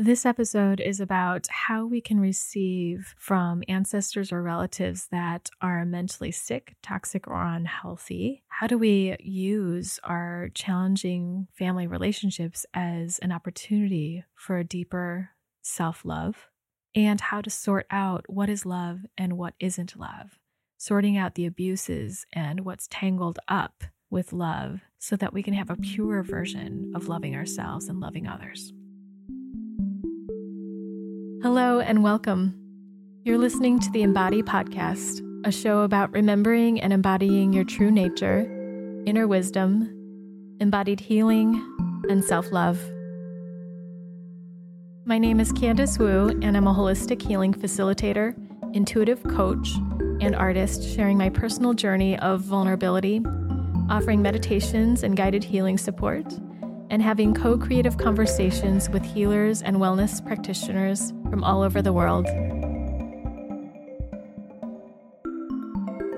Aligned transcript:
This 0.00 0.24
episode 0.24 0.78
is 0.78 1.00
about 1.00 1.48
how 1.50 1.84
we 1.84 2.00
can 2.00 2.20
receive 2.20 3.16
from 3.18 3.64
ancestors 3.66 4.30
or 4.30 4.40
relatives 4.44 5.08
that 5.10 5.50
are 5.60 5.84
mentally 5.84 6.30
sick, 6.30 6.76
toxic, 6.84 7.26
or 7.26 7.42
unhealthy. 7.42 8.44
How 8.46 8.68
do 8.68 8.78
we 8.78 9.16
use 9.18 9.98
our 10.04 10.50
challenging 10.54 11.48
family 11.52 11.88
relationships 11.88 12.64
as 12.72 13.18
an 13.18 13.32
opportunity 13.32 14.22
for 14.36 14.58
a 14.58 14.62
deeper 14.62 15.30
self 15.62 16.04
love? 16.04 16.46
And 16.94 17.20
how 17.20 17.40
to 17.40 17.50
sort 17.50 17.88
out 17.90 18.24
what 18.28 18.48
is 18.48 18.64
love 18.64 19.00
and 19.18 19.32
what 19.32 19.54
isn't 19.58 19.98
love, 19.98 20.38
sorting 20.76 21.16
out 21.16 21.34
the 21.34 21.46
abuses 21.46 22.24
and 22.32 22.60
what's 22.60 22.86
tangled 22.86 23.40
up 23.48 23.82
with 24.10 24.32
love 24.32 24.82
so 25.00 25.16
that 25.16 25.32
we 25.32 25.42
can 25.42 25.54
have 25.54 25.70
a 25.70 25.76
pure 25.76 26.22
version 26.22 26.92
of 26.94 27.08
loving 27.08 27.34
ourselves 27.34 27.88
and 27.88 27.98
loving 27.98 28.28
others. 28.28 28.72
Hello 31.40 31.78
and 31.78 32.02
welcome. 32.02 32.52
You're 33.22 33.38
listening 33.38 33.78
to 33.78 33.90
the 33.92 34.02
Embody 34.02 34.42
Podcast, 34.42 35.20
a 35.46 35.52
show 35.52 35.82
about 35.82 36.10
remembering 36.10 36.80
and 36.80 36.92
embodying 36.92 37.52
your 37.52 37.62
true 37.62 37.92
nature, 37.92 38.40
inner 39.06 39.28
wisdom, 39.28 39.88
embodied 40.58 40.98
healing, 40.98 41.54
and 42.10 42.24
self 42.24 42.50
love. 42.50 42.80
My 45.04 45.18
name 45.18 45.38
is 45.38 45.52
Candice 45.52 45.96
Wu, 45.96 46.36
and 46.42 46.56
I'm 46.56 46.66
a 46.66 46.74
holistic 46.74 47.22
healing 47.22 47.54
facilitator, 47.54 48.34
intuitive 48.74 49.22
coach, 49.22 49.76
and 50.20 50.34
artist 50.34 50.82
sharing 50.82 51.18
my 51.18 51.28
personal 51.28 51.72
journey 51.72 52.18
of 52.18 52.40
vulnerability, 52.40 53.22
offering 53.88 54.22
meditations 54.22 55.04
and 55.04 55.16
guided 55.16 55.44
healing 55.44 55.78
support 55.78 56.26
and 56.90 57.02
having 57.02 57.34
co 57.34 57.58
creative 57.58 57.98
conversations 57.98 58.88
with 58.90 59.02
healers 59.02 59.62
and 59.62 59.76
wellness 59.76 60.24
practitioners 60.24 61.12
from 61.30 61.44
all 61.44 61.62
over 61.62 61.82
the 61.82 61.92
world. 61.92 62.26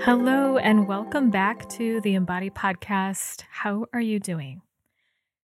Hello, 0.02 0.56
and 0.56 0.88
welcome 0.88 1.30
back 1.30 1.68
to 1.70 2.00
the 2.00 2.14
Embody 2.14 2.50
Podcast. 2.50 3.42
How 3.50 3.86
are 3.92 4.00
you 4.00 4.18
doing? 4.18 4.62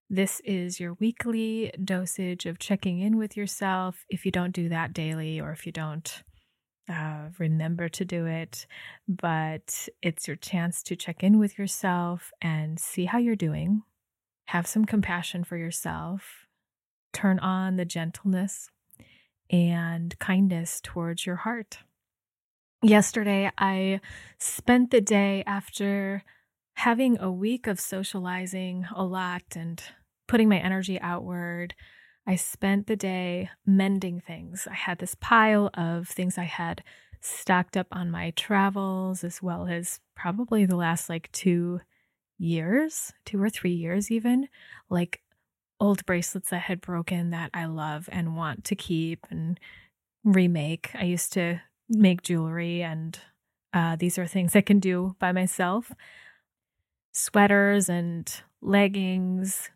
This 0.09 0.41
is 0.45 0.79
your 0.79 0.95
weekly 0.95 1.73
dosage 1.85 2.47
of 2.47 2.59
checking 2.59 3.01
in 3.01 3.19
with 3.19 3.37
yourself. 3.37 4.05
If 4.09 4.25
you 4.25 4.33
don't 4.33 4.53
do 4.53 4.69
that 4.69 4.93
daily, 4.93 5.41
or 5.41 5.53
if 5.53 5.67
you 5.67 5.73
don't 5.73 6.23
uh, 6.89 7.31
remember 7.39 7.89
to 7.89 8.05
do 8.05 8.27
it, 8.27 8.67
but 9.09 9.89
it's 10.03 10.27
your 10.27 10.37
chance 10.37 10.83
to 10.85 10.97
check 10.97 11.23
in 11.23 11.39
with 11.39 11.59
yourself 11.59 12.33
and 12.41 12.79
see 12.79 13.05
how 13.07 13.19
you're 13.19 13.37
doing, 13.37 13.83
have 14.47 14.67
some 14.67 14.85
compassion 14.85 15.45
for 15.45 15.57
yourself, 15.57 16.47
turn 17.13 17.39
on 17.39 17.77
the 17.77 17.85
gentleness 17.85 18.71
and 19.51 20.19
kindness 20.19 20.81
towards 20.83 21.27
your 21.27 21.37
heart. 21.37 21.79
Yesterday, 22.83 23.51
I 23.59 24.01
spent 24.39 24.91
the 24.91 25.01
day 25.01 25.43
after 25.47 26.23
having 26.75 27.19
a 27.19 27.31
week 27.31 27.67
of 27.67 27.81
socializing 27.81 28.87
a 28.95 29.03
lot 29.03 29.43
and 29.57 29.83
putting 30.29 30.49
my 30.49 30.59
energy 30.59 31.01
outward. 31.01 31.75
I 32.27 32.37
spent 32.37 32.87
the 32.87 32.97
day 32.97 33.51
mending 33.65 34.21
things. 34.21 34.69
I 34.71 34.75
had 34.75 34.99
this 34.99 35.17
pile 35.21 35.71
of 35.75 36.09
things 36.09 36.37
I 36.37 36.45
had 36.45 36.83
stocked 37.21 37.77
up 37.77 37.87
on 37.91 38.11
my 38.11 38.31
travels, 38.33 39.25
as 39.25 39.43
well 39.43 39.67
as 39.67 40.01
probably 40.15 40.67
the 40.67 40.77
last 40.77 41.09
like 41.09 41.31
two 41.33 41.81
years, 42.39 43.13
two 43.25 43.43
or 43.43 43.51
three 43.51 43.73
years, 43.73 44.11
even 44.11 44.49
like 44.89 45.21
old 45.81 46.05
bracelets 46.07 46.51
that 46.51 46.63
had 46.63 46.81
broken 46.81 47.31
that 47.31 47.51
I 47.53 47.67
love 47.67 48.09
and 48.13 48.37
want 48.37 48.65
to 48.65 48.75
keep 48.75 49.27
and 49.31 49.59
remake. 50.25 50.91
I 50.95 51.05
used 51.05 51.33
to 51.35 51.61
make 51.89 52.23
jewelry, 52.23 52.83
and 52.83 53.19
uh, 53.73 53.97
these 53.97 54.19
are 54.19 54.27
things 54.27 54.57
I 54.57 54.61
can 54.61 54.81
do 54.81 55.17
by 55.19 55.33
myself 55.33 55.93
sweaters 57.13 57.89
and 57.89 58.43
leggings, 58.61 59.71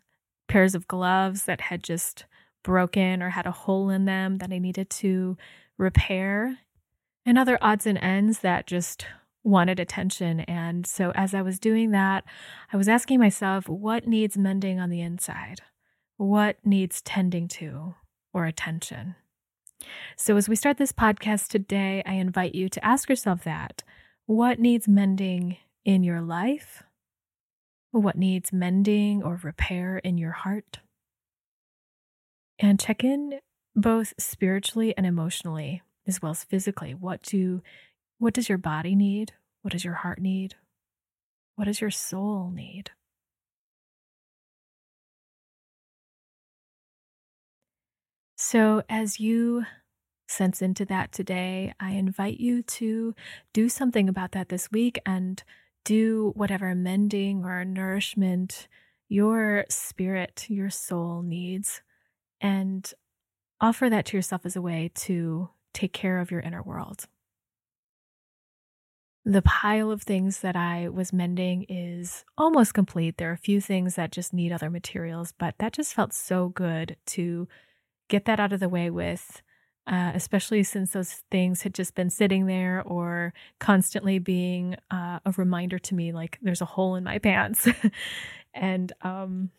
pairs 0.47 0.75
of 0.75 0.87
gloves 0.87 1.45
that 1.45 1.59
had 1.59 1.83
just 1.83 2.25
broken 2.63 3.23
or 3.23 3.29
had 3.31 3.47
a 3.47 3.51
hole 3.51 3.89
in 3.89 4.05
them 4.05 4.37
that 4.37 4.51
I 4.51 4.59
needed 4.59 4.91
to 4.91 5.37
repair, 5.77 6.59
and 7.25 7.37
other 7.37 7.57
odds 7.61 7.87
and 7.87 7.97
ends 7.97 8.39
that 8.39 8.67
just 8.67 9.07
wanted 9.43 9.79
attention. 9.79 10.41
And 10.41 10.85
so 10.85 11.11
as 11.15 11.33
I 11.33 11.41
was 11.41 11.59
doing 11.59 11.91
that, 11.91 12.23
I 12.71 12.77
was 12.77 12.87
asking 12.87 13.19
myself, 13.19 13.67
what 13.67 14.07
needs 14.07 14.37
mending 14.37 14.79
on 14.79 14.89
the 14.89 15.01
inside? 15.01 15.61
What 16.17 16.57
needs 16.63 17.01
tending 17.01 17.47
to 17.49 17.95
or 18.33 18.45
attention? 18.45 19.15
So 20.15 20.37
as 20.37 20.47
we 20.47 20.55
start 20.55 20.77
this 20.77 20.91
podcast 20.91 21.47
today, 21.47 22.03
I 22.05 22.13
invite 22.13 22.53
you 22.53 22.69
to 22.69 22.85
ask 22.85 23.09
yourself 23.09 23.43
that. 23.43 23.83
What 24.27 24.59
needs 24.59 24.87
mending 24.87 25.57
in 25.83 26.03
your 26.03 26.21
life? 26.21 26.83
What 27.91 28.15
needs 28.15 28.53
mending 28.53 29.23
or 29.23 29.39
repair 29.41 29.97
in 29.97 30.17
your 30.17 30.31
heart? 30.31 30.79
And 32.59 32.79
check 32.79 33.03
in 33.03 33.39
both 33.75 34.13
spiritually 34.19 34.93
and 34.95 35.05
emotionally 35.05 35.81
as 36.07 36.21
well 36.21 36.31
as 36.31 36.43
physically. 36.43 36.93
What 36.93 37.23
do 37.23 37.61
what 38.21 38.35
does 38.35 38.47
your 38.47 38.59
body 38.59 38.93
need? 38.93 39.33
What 39.63 39.71
does 39.71 39.83
your 39.83 39.95
heart 39.95 40.21
need? 40.21 40.53
What 41.55 41.65
does 41.65 41.81
your 41.81 41.89
soul 41.89 42.51
need? 42.53 42.91
So, 48.37 48.83
as 48.87 49.19
you 49.19 49.65
sense 50.27 50.61
into 50.61 50.85
that 50.85 51.11
today, 51.11 51.73
I 51.79 51.93
invite 51.93 52.39
you 52.39 52.61
to 52.61 53.15
do 53.53 53.67
something 53.67 54.07
about 54.07 54.33
that 54.33 54.49
this 54.49 54.71
week 54.71 54.99
and 55.03 55.43
do 55.83 56.31
whatever 56.35 56.75
mending 56.75 57.43
or 57.43 57.65
nourishment 57.65 58.67
your 59.09 59.65
spirit, 59.67 60.45
your 60.47 60.69
soul 60.69 61.23
needs, 61.23 61.81
and 62.39 62.93
offer 63.59 63.89
that 63.89 64.05
to 64.05 64.17
yourself 64.17 64.45
as 64.45 64.55
a 64.55 64.61
way 64.61 64.91
to 64.93 65.49
take 65.73 65.91
care 65.91 66.19
of 66.19 66.29
your 66.29 66.41
inner 66.41 66.61
world 66.61 67.07
the 69.23 69.41
pile 69.43 69.91
of 69.91 70.01
things 70.01 70.39
that 70.39 70.55
I 70.55 70.89
was 70.89 71.13
mending 71.13 71.65
is 71.69 72.25
almost 72.37 72.73
complete. 72.73 73.17
There 73.17 73.29
are 73.29 73.33
a 73.33 73.37
few 73.37 73.61
things 73.61 73.95
that 73.95 74.11
just 74.11 74.33
need 74.33 74.51
other 74.51 74.69
materials, 74.69 75.33
but 75.37 75.55
that 75.59 75.73
just 75.73 75.93
felt 75.93 76.13
so 76.13 76.49
good 76.49 76.97
to 77.07 77.47
get 78.09 78.25
that 78.25 78.39
out 78.39 78.51
of 78.51 78.59
the 78.59 78.69
way 78.69 78.89
with, 78.89 79.43
uh, 79.85 80.11
especially 80.15 80.63
since 80.63 80.91
those 80.91 81.21
things 81.29 81.61
had 81.61 81.75
just 81.75 81.93
been 81.93 82.09
sitting 82.09 82.47
there 82.47 82.81
or 82.83 83.33
constantly 83.59 84.17
being 84.17 84.75
uh, 84.89 85.19
a 85.23 85.31
reminder 85.37 85.77
to 85.77 85.95
me 85.95 86.11
like 86.11 86.39
there's 86.41 86.61
a 86.61 86.65
hole 86.65 86.95
in 86.95 87.03
my 87.03 87.19
pants. 87.19 87.67
and, 88.55 88.91
um, 89.03 89.51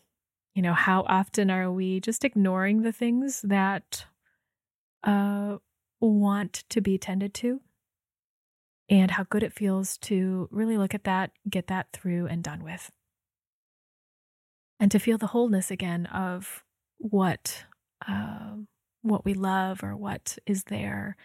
you 0.53 0.61
know, 0.61 0.73
how 0.73 1.03
often 1.07 1.49
are 1.49 1.71
we 1.71 2.01
just 2.01 2.25
ignoring 2.25 2.81
the 2.81 2.91
things 2.91 3.41
that 3.43 4.05
uh, 5.05 5.57
want 6.01 6.65
to 6.69 6.81
be 6.81 6.97
tended 6.97 7.33
to? 7.35 7.61
And 8.93 9.09
how 9.09 9.23
good 9.23 9.41
it 9.41 9.53
feels 9.53 9.97
to 9.97 10.47
really 10.51 10.77
look 10.77 10.93
at 10.93 11.03
that, 11.05 11.31
get 11.49 11.65
that 11.65 11.91
through 11.93 12.27
and 12.27 12.43
done 12.43 12.63
with. 12.63 12.91
And 14.79 14.91
to 14.91 14.99
feel 14.99 15.17
the 15.17 15.27
wholeness 15.27 15.71
again 15.71 16.05
of 16.07 16.63
what 16.99 17.65
uh, 18.07 18.57
what 19.01 19.25
we 19.25 19.33
love 19.33 19.83
or 19.83 19.95
what 19.95 20.37
is 20.45 20.65
there 20.65 21.17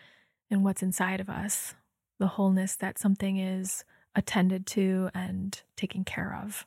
and 0.51 0.65
what's 0.65 0.83
inside 0.83 1.21
of 1.21 1.29
us, 1.29 1.75
the 2.19 2.27
wholeness 2.27 2.75
that 2.77 2.99
something 2.99 3.37
is 3.37 3.85
attended 4.15 4.67
to 4.69 5.11
and 5.13 5.61
taken 5.77 6.05
care 6.05 6.41
of. 6.43 6.67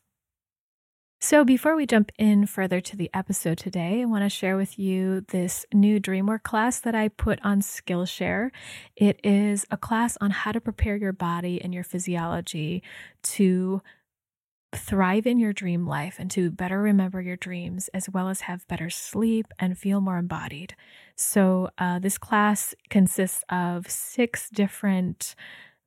So, 1.24 1.46
before 1.46 1.76
we 1.76 1.86
jump 1.86 2.12
in 2.18 2.48
further 2.48 2.82
to 2.82 2.98
the 2.98 3.12
episode 3.14 3.60
today, 3.60 4.02
I 4.02 4.06
want 4.06 4.24
to 4.24 4.30
share 4.30 4.58
with 4.58 4.80
you 4.80 5.22
this 5.30 5.68
new 5.72 6.00
DreamWork 6.00 6.42
class 6.42 6.80
that 6.80 6.96
I 6.96 7.10
put 7.10 7.40
on 7.44 7.62
Skillshare. 7.62 8.50
It 8.96 9.20
is 9.24 9.64
a 9.70 9.78
class 9.78 10.18
on 10.20 10.32
how 10.32 10.52
to 10.52 10.60
prepare 10.60 10.96
your 10.96 11.14
body 11.14 11.62
and 11.62 11.76
your 11.76 11.84
physiology 11.84 12.82
to 13.22 13.84
thrive 14.76 15.28
in 15.28 15.38
your 15.38 15.54
dream 15.54 15.86
life 15.86 16.16
and 16.18 16.32
to 16.32 16.50
better 16.50 16.82
remember 16.82 17.22
your 17.22 17.38
dreams, 17.38 17.88
as 17.90 18.10
well 18.10 18.28
as 18.28 18.42
have 18.42 18.68
better 18.68 18.90
sleep 18.90 19.46
and 19.60 19.78
feel 19.78 20.02
more 20.02 20.18
embodied. 20.18 20.76
So, 21.16 21.70
uh, 21.78 22.00
this 22.00 22.18
class 22.18 22.74
consists 22.90 23.44
of 23.48 23.88
six 23.92 24.50
different 24.50 25.36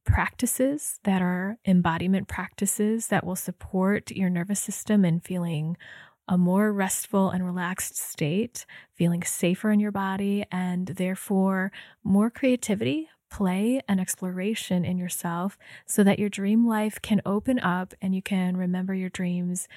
practices 0.05 1.01
that 1.05 1.23
are 1.23 1.59
embodiment 1.67 2.29
practices 2.29 3.09
that 3.09 3.25
will 3.25 3.37
support 3.37 4.11
your 4.11 4.31
nervous 4.31 4.61
system 4.61 5.05
in 5.05 5.21
feeling 5.21 5.77
a 6.29 6.39
more 6.39 6.73
restful 6.73 7.31
and 7.31 7.45
relaxed 7.45 7.97
state, 7.97 8.65
feeling 8.95 9.23
safer 9.23 9.71
in 9.71 9.81
your 9.81 9.93
body, 9.93 10.45
and 10.51 10.87
therefore 10.87 11.71
more 12.03 12.31
creativity, 12.31 13.09
play, 13.31 13.81
and 13.89 14.01
exploration 14.01 14.85
in 14.85 14.97
yourself 14.97 15.59
so 15.87 16.03
that 16.03 16.19
your 16.19 16.29
dream 16.29 16.67
life 16.67 17.01
can 17.03 17.21
open 17.27 17.59
up 17.59 17.93
and 18.01 18.15
you 18.15 18.23
can 18.23 18.57
remember 18.57 18.95
your 18.95 19.11
dreams 19.11 19.69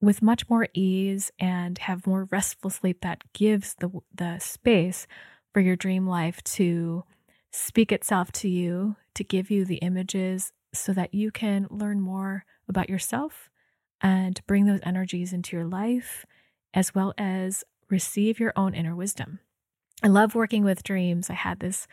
with 0.00 0.22
much 0.22 0.48
more 0.48 0.68
ease 0.74 1.32
and 1.40 1.78
have 1.78 2.06
more 2.06 2.28
restful 2.30 2.70
sleep 2.70 3.00
that 3.00 3.22
gives 3.32 3.74
the 3.80 3.90
the 4.14 4.38
space 4.38 5.06
for 5.52 5.60
your 5.60 5.74
dream 5.74 6.06
life 6.06 6.42
to 6.44 7.02
speak 7.58 7.90
itself 7.92 8.30
to 8.30 8.48
you, 8.48 8.96
to 9.14 9.24
give 9.24 9.50
you 9.50 9.64
the 9.64 9.76
images 9.76 10.52
so 10.72 10.92
that 10.92 11.12
you 11.12 11.30
can 11.30 11.66
learn 11.70 12.00
more 12.00 12.44
about 12.68 12.88
yourself 12.88 13.50
and 14.00 14.40
bring 14.46 14.66
those 14.66 14.80
energies 14.84 15.32
into 15.32 15.56
your 15.56 15.66
life 15.66 16.24
as 16.72 16.94
well 16.94 17.14
as 17.18 17.64
receive 17.90 18.38
your 18.38 18.52
own 18.54 18.74
inner 18.74 18.94
wisdom. 18.94 19.40
I 20.02 20.08
love 20.08 20.34
working 20.34 20.62
with 20.64 20.84
dreams. 20.84 21.30
I 21.30 21.34
had 21.34 21.58
this 21.58 21.88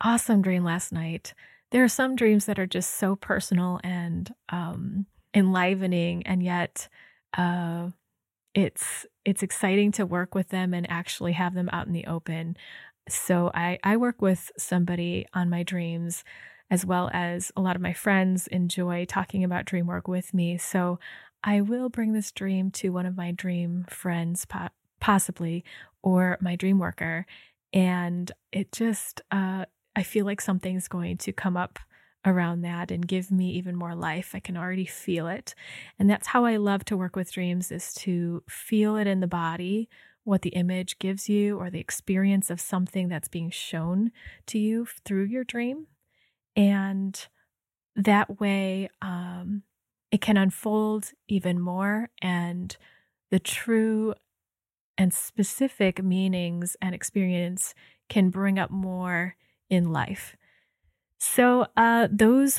awesome 0.00 0.42
dream 0.42 0.64
last 0.64 0.92
night. 0.92 1.34
There 1.70 1.84
are 1.84 1.88
some 1.88 2.16
dreams 2.16 2.46
that 2.46 2.58
are 2.58 2.66
just 2.66 2.96
so 2.96 3.14
personal 3.14 3.80
and 3.84 4.34
um, 4.48 5.06
enlivening, 5.34 6.26
and 6.26 6.42
yet 6.42 6.88
uh, 7.36 7.90
it's 8.54 9.06
it's 9.24 9.42
exciting 9.42 9.92
to 9.92 10.06
work 10.06 10.34
with 10.34 10.48
them 10.48 10.74
and 10.74 10.90
actually 10.90 11.32
have 11.32 11.54
them 11.54 11.68
out 11.72 11.86
in 11.86 11.92
the 11.92 12.06
open. 12.06 12.56
So 13.08 13.50
I 13.54 13.78
I 13.84 13.96
work 13.96 14.20
with 14.20 14.50
somebody 14.58 15.26
on 15.34 15.50
my 15.50 15.62
dreams 15.62 16.24
as 16.70 16.84
well 16.84 17.10
as 17.12 17.52
a 17.56 17.60
lot 17.60 17.76
of 17.76 17.82
my 17.82 17.92
friends 17.92 18.48
enjoy 18.48 19.04
talking 19.04 19.44
about 19.44 19.64
dream 19.66 19.86
work 19.86 20.08
with 20.08 20.34
me. 20.34 20.58
So 20.58 20.98
I 21.44 21.60
will 21.60 21.88
bring 21.88 22.12
this 22.12 22.32
dream 22.32 22.70
to 22.72 22.90
one 22.90 23.06
of 23.06 23.16
my 23.16 23.30
dream 23.30 23.86
friends 23.88 24.44
po- 24.46 24.70
possibly 25.00 25.64
or 26.02 26.38
my 26.40 26.56
dream 26.56 26.78
worker 26.78 27.26
and 27.72 28.32
it 28.52 28.72
just 28.72 29.20
uh 29.30 29.64
I 29.94 30.02
feel 30.02 30.26
like 30.26 30.40
something's 30.40 30.88
going 30.88 31.16
to 31.18 31.32
come 31.32 31.56
up 31.56 31.78
around 32.24 32.62
that 32.62 32.90
and 32.90 33.06
give 33.06 33.30
me 33.30 33.50
even 33.52 33.76
more 33.76 33.94
life. 33.94 34.32
I 34.34 34.40
can 34.40 34.56
already 34.56 34.84
feel 34.84 35.28
it. 35.28 35.54
And 35.98 36.10
that's 36.10 36.26
how 36.26 36.44
I 36.44 36.56
love 36.56 36.84
to 36.86 36.96
work 36.96 37.14
with 37.16 37.32
dreams 37.32 37.70
is 37.70 37.94
to 37.94 38.42
feel 38.48 38.96
it 38.96 39.06
in 39.06 39.20
the 39.20 39.28
body, 39.28 39.88
what 40.26 40.42
the 40.42 40.50
image 40.50 40.98
gives 40.98 41.28
you 41.28 41.56
or 41.56 41.70
the 41.70 41.78
experience 41.78 42.50
of 42.50 42.60
something 42.60 43.08
that's 43.08 43.28
being 43.28 43.48
shown 43.48 44.10
to 44.46 44.58
you 44.58 44.86
through 45.04 45.24
your 45.24 45.44
dream. 45.44 45.86
And 46.56 47.26
that 47.94 48.40
way, 48.40 48.88
um, 49.00 49.62
it 50.10 50.20
can 50.20 50.36
unfold 50.36 51.12
even 51.28 51.60
more 51.60 52.10
and 52.20 52.76
the 53.30 53.38
true 53.38 54.14
and 54.98 55.14
specific 55.14 56.02
meanings 56.02 56.76
and 56.82 56.94
experience 56.94 57.74
can 58.08 58.30
bring 58.30 58.58
up 58.58 58.70
more 58.70 59.36
in 59.70 59.92
life. 59.92 60.36
So, 61.18 61.66
uh, 61.76 62.08
those 62.10 62.58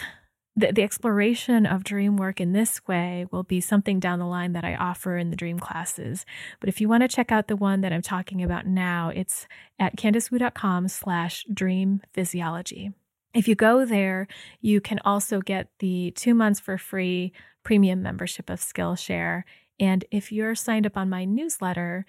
the, 0.58 0.72
the 0.74 0.82
exploration 0.82 1.68
of 1.68 1.84
dream 1.84 2.18
work 2.18 2.42
in 2.42 2.52
this 2.52 2.86
way 2.88 3.28
will 3.32 3.44
be 3.44 3.62
something 3.62 4.00
down 4.00 4.18
the 4.18 4.26
line 4.26 4.54
that 4.54 4.66
I 4.66 4.76
offer 4.76 5.16
in 5.16 5.30
the 5.30 5.36
dream 5.36 5.60
classes. 5.60 6.26
But 6.60 6.68
if 6.68 6.82
you 6.82 6.90
want 6.90 7.04
to 7.04 7.08
check 7.08 7.32
out 7.32 7.48
the 7.48 7.56
one 7.56 7.82
that 7.82 7.94
I'm 7.94 8.02
talking 8.02 8.44
about 8.44 8.66
now, 8.66 9.10
it's 9.10 9.48
at 9.80 9.96
candicewu.com 9.96 10.88
slash 10.88 11.46
dream 11.54 12.02
physiology. 12.12 12.92
If 13.36 13.48
you 13.48 13.54
go 13.54 13.86
there, 13.86 14.28
you 14.60 14.82
can 14.82 15.00
also 15.06 15.42
get 15.42 15.70
the 15.78 16.12
two 16.12 16.34
months 16.34 16.60
for 16.60 16.80
free 16.80 17.34
premium 17.64 18.02
membership 18.02 18.50
of 18.50 18.60
Skillshare. 18.60 19.44
And 19.80 20.06
if 20.10 20.32
you're 20.32 20.56
signed 20.56 20.88
up 20.88 20.98
on 20.98 21.08
my 21.08 21.24
newsletter, 21.24 22.04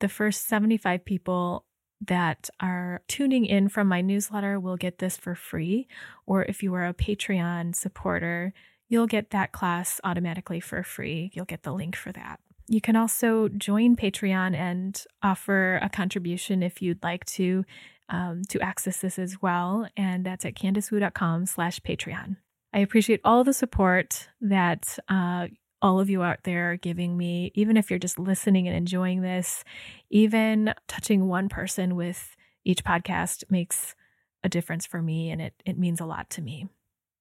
the 0.00 0.08
first 0.08 0.48
75 0.48 1.04
people 1.04 1.64
that 2.06 2.50
are 2.60 3.02
tuning 3.08 3.46
in 3.46 3.68
from 3.68 3.88
my 3.88 4.00
newsletter 4.00 4.58
will 4.58 4.76
get 4.76 4.98
this 4.98 5.16
for 5.16 5.34
free. 5.34 5.88
Or 6.26 6.44
if 6.44 6.62
you 6.62 6.74
are 6.74 6.86
a 6.86 6.94
Patreon 6.94 7.74
supporter, 7.74 8.52
you'll 8.88 9.06
get 9.06 9.30
that 9.30 9.52
class 9.52 10.00
automatically 10.04 10.60
for 10.60 10.82
free. 10.82 11.30
You'll 11.34 11.44
get 11.44 11.62
the 11.62 11.72
link 11.72 11.96
for 11.96 12.12
that. 12.12 12.40
You 12.66 12.80
can 12.80 12.96
also 12.96 13.48
join 13.48 13.96
Patreon 13.96 14.54
and 14.56 15.02
offer 15.22 15.78
a 15.82 15.88
contribution 15.88 16.62
if 16.62 16.80
you'd 16.80 17.02
like 17.02 17.24
to 17.26 17.64
um, 18.08 18.42
to 18.50 18.60
access 18.60 18.98
this 18.98 19.18
as 19.18 19.40
well, 19.40 19.88
and 19.96 20.26
that's 20.26 20.44
at 20.44 20.54
candicewu.com 20.54 21.46
slash 21.46 21.80
Patreon. 21.80 22.36
I 22.72 22.80
appreciate 22.80 23.20
all 23.24 23.44
the 23.44 23.54
support 23.54 24.28
that 24.40 24.98
uh, 25.08 25.46
all 25.84 26.00
of 26.00 26.08
you 26.08 26.22
out 26.22 26.44
there 26.44 26.76
giving 26.78 27.14
me, 27.14 27.52
even 27.54 27.76
if 27.76 27.90
you're 27.90 27.98
just 27.98 28.18
listening 28.18 28.66
and 28.66 28.74
enjoying 28.74 29.20
this, 29.20 29.64
even 30.08 30.72
touching 30.88 31.28
one 31.28 31.46
person 31.50 31.94
with 31.94 32.34
each 32.64 32.82
podcast 32.82 33.44
makes 33.50 33.94
a 34.42 34.48
difference 34.48 34.86
for 34.86 35.02
me 35.02 35.30
and 35.30 35.42
it, 35.42 35.52
it 35.66 35.78
means 35.78 36.00
a 36.00 36.06
lot 36.06 36.30
to 36.30 36.40
me. 36.40 36.66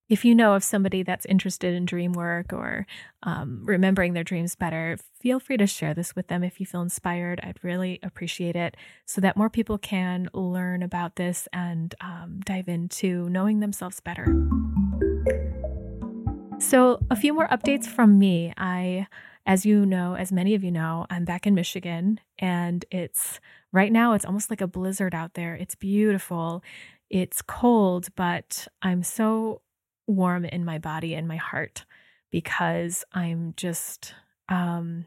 If 0.07 0.23
you 0.23 0.33
know 0.33 0.53
of 0.53 0.63
somebody 0.63 1.03
that's 1.03 1.25
interested 1.25 1.73
in 1.73 1.83
dream 1.83 2.13
work 2.13 2.53
or 2.53 2.87
um, 3.23 3.63
remembering 3.65 4.13
their 4.13 4.23
dreams 4.23 4.55
better, 4.55 4.97
feel 5.19 5.41
free 5.41 5.57
to 5.57 5.67
share 5.67 5.93
this 5.93 6.15
with 6.15 6.29
them 6.29 6.41
if 6.41 6.61
you 6.61 6.65
feel 6.65 6.81
inspired. 6.81 7.41
I'd 7.43 7.61
really 7.63 7.99
appreciate 8.01 8.55
it 8.55 8.77
so 9.05 9.19
that 9.19 9.35
more 9.35 9.49
people 9.49 9.77
can 9.77 10.29
learn 10.33 10.83
about 10.83 11.17
this 11.17 11.49
and 11.51 11.93
um, 11.99 12.39
dive 12.45 12.69
into 12.69 13.27
knowing 13.27 13.59
themselves 13.59 13.99
better. 13.99 14.25
So, 16.73 16.97
a 17.11 17.15
few 17.15 17.35
more 17.35 17.47
updates 17.49 17.85
from 17.85 18.17
me. 18.17 18.51
I, 18.57 19.05
as 19.45 19.63
you 19.63 19.85
know, 19.85 20.15
as 20.15 20.31
many 20.31 20.55
of 20.55 20.63
you 20.63 20.71
know, 20.71 21.05
I'm 21.07 21.23
back 21.23 21.45
in 21.45 21.53
Michigan 21.53 22.19
and 22.39 22.83
it's 22.89 23.39
right 23.71 23.91
now, 23.91 24.13
it's 24.13 24.25
almost 24.25 24.49
like 24.49 24.59
a 24.59 24.65
blizzard 24.65 25.13
out 25.13 25.35
there. 25.35 25.53
It's 25.53 25.75
beautiful. 25.75 26.63
It's 27.11 27.43
cold, 27.43 28.07
but 28.15 28.67
I'm 28.81 29.03
so 29.03 29.61
warm 30.07 30.45
in 30.45 30.65
my 30.65 30.79
body 30.79 31.13
and 31.13 31.27
my 31.27 31.35
heart 31.35 31.85
because 32.31 33.05
I'm 33.13 33.53
just 33.55 34.15
um, 34.49 35.05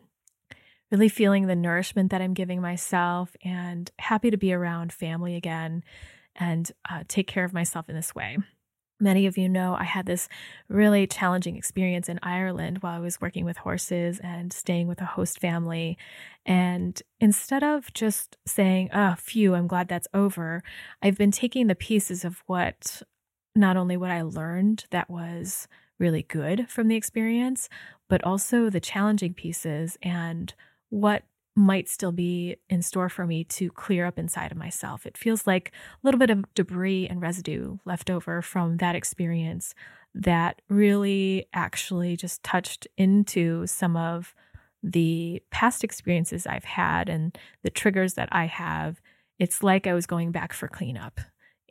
really 0.92 1.08
feeling 1.08 1.48
the 1.48 1.56
nourishment 1.56 2.12
that 2.12 2.22
I'm 2.22 2.34
giving 2.34 2.60
myself 2.60 3.34
and 3.42 3.90
happy 3.98 4.30
to 4.30 4.36
be 4.36 4.52
around 4.52 4.92
family 4.92 5.34
again 5.34 5.82
and 6.36 6.70
uh, 6.88 7.02
take 7.08 7.26
care 7.26 7.44
of 7.44 7.52
myself 7.52 7.88
in 7.88 7.96
this 7.96 8.14
way. 8.14 8.38
Many 8.98 9.26
of 9.26 9.37
you 9.37 9.48
know 9.48 9.75
I 9.75 9.84
had 9.84 10.06
this 10.06 10.28
really 10.69 11.06
challenging 11.06 11.56
experience 11.56 12.08
in 12.08 12.19
Ireland 12.22 12.78
while 12.78 12.94
I 12.94 12.98
was 12.98 13.20
working 13.20 13.44
with 13.44 13.58
horses 13.58 14.19
and 14.20 14.52
staying 14.52 14.88
with 14.88 15.02
a 15.02 15.06
host 15.06 15.38
family. 15.38 15.98
And 16.46 17.00
instead 17.20 17.62
of 17.62 17.93
just 17.93 18.38
saying, 18.46 18.88
oh, 18.94 19.14
phew, 19.19 19.54
I'm 19.54 19.66
glad 19.66 19.88
that's 19.88 20.08
over, 20.14 20.62
I've 21.02 21.19
been 21.19 21.31
taking 21.31 21.66
the 21.66 21.75
pieces 21.75 22.25
of 22.25 22.43
what, 22.46 23.02
not 23.54 23.76
only 23.76 23.98
what 23.98 24.10
I 24.10 24.22
learned 24.22 24.87
that 24.90 25.10
was 25.10 25.69
really 25.99 26.22
good 26.22 26.70
from 26.70 26.88
the 26.88 26.96
experience, 26.96 27.69
but 28.08 28.25
also 28.25 28.70
the 28.70 28.81
challenging 28.81 29.34
pieces 29.34 29.99
and 30.02 30.54
what 30.88 31.22
might 31.56 31.88
still 31.88 32.12
be 32.12 32.56
in 32.69 32.82
store 32.82 33.08
for 33.08 33.26
me 33.26 33.43
to 33.43 33.70
clear 33.70 34.05
up 34.05 34.19
inside 34.19 34.53
of 34.53 34.58
myself. 34.58 35.06
It 35.06 35.17
feels 35.17 35.47
like 35.47 35.73
a 35.94 36.06
little 36.06 36.19
bit 36.19 36.31
of 36.31 36.44
debris 36.55 37.09
and 37.09 37.21
residue 37.21 37.78
left 37.87 38.11
over 38.11 38.42
from 38.42 38.76
that 38.76 38.95
experience 38.95 39.75
that 40.14 40.61
really 40.69 41.47
actually 41.54 42.16
just 42.16 42.42
touched 42.42 42.87
into 42.97 43.66
some 43.66 43.97
of 43.97 44.35
the 44.83 45.42
past 45.50 45.83
experiences 45.83 46.47
I've 46.47 46.64
had 46.64 47.09
and 47.09 47.37
the 47.62 47.71
triggers 47.71 48.14
that 48.14 48.28
I 48.30 48.45
have. 48.47 49.00
It's 49.38 49.62
like 49.62 49.87
I 49.87 49.95
was 49.95 50.07
going 50.07 50.33
back 50.33 50.52
for 50.52 50.69
cleanup. 50.69 51.21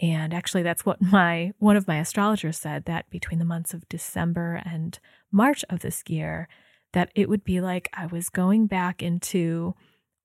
And 0.01 0.33
actually 0.33 0.63
that's 0.63 0.86
what 0.86 1.01
my 1.01 1.53
one 1.59 1.77
of 1.77 1.88
my 1.88 2.00
astrologers 2.00 2.57
said 2.57 2.86
that 2.86 3.09
between 3.09 3.39
the 3.39 3.45
months 3.45 3.74
of 3.74 3.88
December 3.88 4.62
and 4.65 4.98
March 5.31 5.63
of 5.69 5.79
this 5.79 6.03
year 6.07 6.48
that 6.95 7.11
it 7.13 7.27
would 7.27 7.43
be 7.43 7.59
like 7.59 7.89
I 7.93 8.05
was 8.05 8.29
going 8.29 8.67
back 8.67 9.03
into 9.03 9.75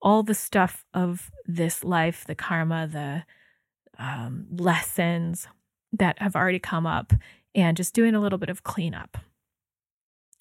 all 0.01 0.23
the 0.23 0.37
stuff 0.37 0.85
of 0.95 1.33
this 1.45 1.83
life, 1.83 2.25
the 2.25 2.37
karma, 2.37 2.87
the 2.87 3.25
um, 4.03 4.47
lessons 4.53 5.49
that 5.93 6.23
have 6.23 6.37
already 6.37 6.61
come 6.61 6.87
up, 6.87 7.13
and 7.57 7.77
just 7.77 7.93
doing 7.93 8.15
a 8.15 8.21
little 8.21 8.39
bit 8.39 8.49
of 8.49 8.63
cleanup. 8.63 9.19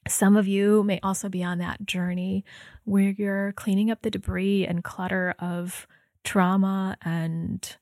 Some 0.08 0.38
of 0.38 0.48
you 0.48 0.84
may 0.84 1.00
also 1.02 1.30
be 1.30 1.44
on 1.44 1.58
that 1.58 1.88
journey 1.88 2.46
where 2.84 3.10
you're 3.10 3.52
cleaning 3.54 3.90
up 3.90 4.04
the 4.04 4.12
debris 4.12 4.68
and 4.68 4.84
clutter 4.84 5.34
of 5.40 5.88
trauma 6.24 6.96
and 7.02 7.76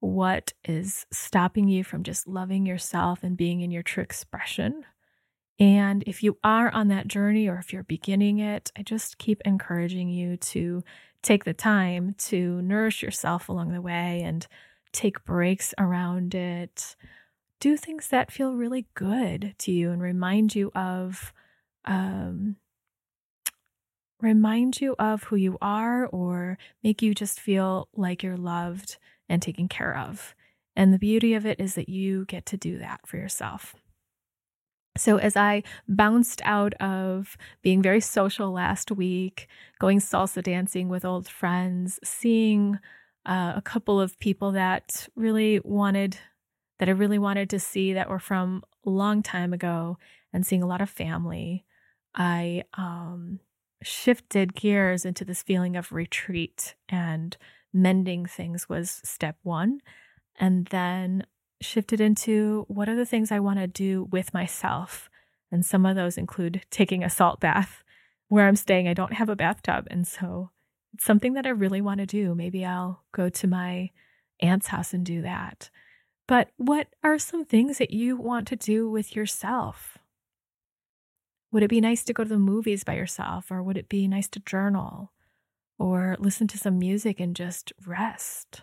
what 0.00 0.52
is 0.68 1.06
stopping 1.10 1.68
you 1.68 1.82
from 1.82 2.02
just 2.02 2.28
loving 2.28 2.66
yourself 2.66 3.22
and 3.22 3.34
being 3.34 3.62
in 3.62 3.70
your 3.70 3.82
true 3.82 4.02
expression. 4.02 4.84
And 5.58 6.02
if 6.06 6.22
you 6.22 6.38
are 6.42 6.70
on 6.70 6.88
that 6.88 7.06
journey 7.06 7.48
or 7.48 7.56
if 7.56 7.72
you're 7.72 7.84
beginning 7.84 8.38
it, 8.38 8.72
I 8.76 8.82
just 8.82 9.18
keep 9.18 9.40
encouraging 9.44 10.08
you 10.08 10.36
to 10.36 10.82
take 11.22 11.44
the 11.44 11.54
time 11.54 12.14
to 12.18 12.60
nourish 12.62 13.02
yourself 13.02 13.48
along 13.48 13.72
the 13.72 13.80
way 13.80 14.22
and 14.24 14.46
take 14.92 15.24
breaks 15.24 15.72
around 15.78 16.34
it. 16.34 16.96
Do 17.60 17.76
things 17.76 18.08
that 18.08 18.32
feel 18.32 18.54
really 18.54 18.86
good 18.94 19.54
to 19.58 19.72
you 19.72 19.90
and 19.90 20.02
remind 20.02 20.54
you 20.54 20.70
of 20.74 21.32
um, 21.84 22.56
remind 24.20 24.80
you 24.80 24.96
of 24.98 25.24
who 25.24 25.36
you 25.36 25.58
are 25.60 26.06
or 26.06 26.58
make 26.82 27.02
you 27.02 27.14
just 27.14 27.38
feel 27.38 27.88
like 27.94 28.22
you're 28.22 28.36
loved 28.36 28.96
and 29.28 29.40
taken 29.40 29.68
care 29.68 29.96
of. 29.96 30.34
And 30.74 30.92
the 30.92 30.98
beauty 30.98 31.34
of 31.34 31.46
it 31.46 31.60
is 31.60 31.74
that 31.74 31.88
you 31.88 32.24
get 32.24 32.46
to 32.46 32.56
do 32.56 32.78
that 32.78 33.06
for 33.06 33.16
yourself. 33.16 33.76
So, 34.96 35.16
as 35.16 35.36
I 35.36 35.64
bounced 35.88 36.40
out 36.44 36.74
of 36.74 37.36
being 37.62 37.82
very 37.82 38.00
social 38.00 38.52
last 38.52 38.92
week, 38.92 39.48
going 39.80 39.98
salsa 39.98 40.42
dancing 40.42 40.88
with 40.88 41.04
old 41.04 41.28
friends, 41.28 41.98
seeing 42.04 42.78
uh, 43.26 43.54
a 43.56 43.62
couple 43.62 44.00
of 44.00 44.18
people 44.20 44.52
that 44.52 45.08
really 45.16 45.60
wanted, 45.64 46.16
that 46.78 46.88
I 46.88 46.92
really 46.92 47.18
wanted 47.18 47.50
to 47.50 47.58
see 47.58 47.92
that 47.94 48.08
were 48.08 48.20
from 48.20 48.62
a 48.86 48.90
long 48.90 49.22
time 49.22 49.52
ago, 49.52 49.98
and 50.32 50.46
seeing 50.46 50.62
a 50.62 50.68
lot 50.68 50.80
of 50.80 50.90
family, 50.90 51.64
I 52.14 52.62
um, 52.74 53.40
shifted 53.82 54.54
gears 54.54 55.04
into 55.04 55.24
this 55.24 55.42
feeling 55.42 55.76
of 55.76 55.92
retreat 55.92 56.76
and 56.88 57.36
mending 57.72 58.26
things 58.26 58.68
was 58.68 59.00
step 59.04 59.36
one. 59.42 59.80
And 60.38 60.66
then 60.66 61.26
shifted 61.60 62.00
into 62.00 62.64
what 62.68 62.88
are 62.88 62.96
the 62.96 63.06
things 63.06 63.30
I 63.30 63.40
want 63.40 63.58
to 63.58 63.66
do 63.66 64.08
with 64.10 64.34
myself. 64.34 65.08
And 65.50 65.64
some 65.64 65.86
of 65.86 65.96
those 65.96 66.18
include 66.18 66.62
taking 66.70 67.02
a 67.04 67.10
salt 67.10 67.40
bath. 67.40 67.82
Where 68.28 68.48
I'm 68.48 68.56
staying, 68.56 68.88
I 68.88 68.94
don't 68.94 69.12
have 69.12 69.28
a 69.28 69.36
bathtub. 69.36 69.86
And 69.90 70.06
so 70.06 70.50
it's 70.94 71.04
something 71.04 71.34
that 71.34 71.46
I 71.46 71.50
really 71.50 71.80
want 71.80 72.00
to 72.00 72.06
do. 72.06 72.34
Maybe 72.34 72.64
I'll 72.64 73.04
go 73.12 73.28
to 73.28 73.46
my 73.46 73.90
aunt's 74.40 74.68
house 74.68 74.92
and 74.92 75.04
do 75.04 75.22
that. 75.22 75.70
But 76.26 76.48
what 76.56 76.88
are 77.02 77.18
some 77.18 77.44
things 77.44 77.78
that 77.78 77.90
you 77.90 78.16
want 78.16 78.48
to 78.48 78.56
do 78.56 78.90
with 78.90 79.14
yourself? 79.14 79.98
Would 81.52 81.62
it 81.62 81.70
be 81.70 81.80
nice 81.80 82.02
to 82.04 82.12
go 82.12 82.24
to 82.24 82.28
the 82.28 82.38
movies 82.38 82.82
by 82.82 82.94
yourself? 82.94 83.50
Or 83.50 83.62
would 83.62 83.76
it 83.76 83.88
be 83.88 84.08
nice 84.08 84.28
to 84.30 84.40
journal 84.40 85.12
or 85.78 86.16
listen 86.18 86.48
to 86.48 86.58
some 86.58 86.78
music 86.78 87.20
and 87.20 87.36
just 87.36 87.72
rest? 87.86 88.62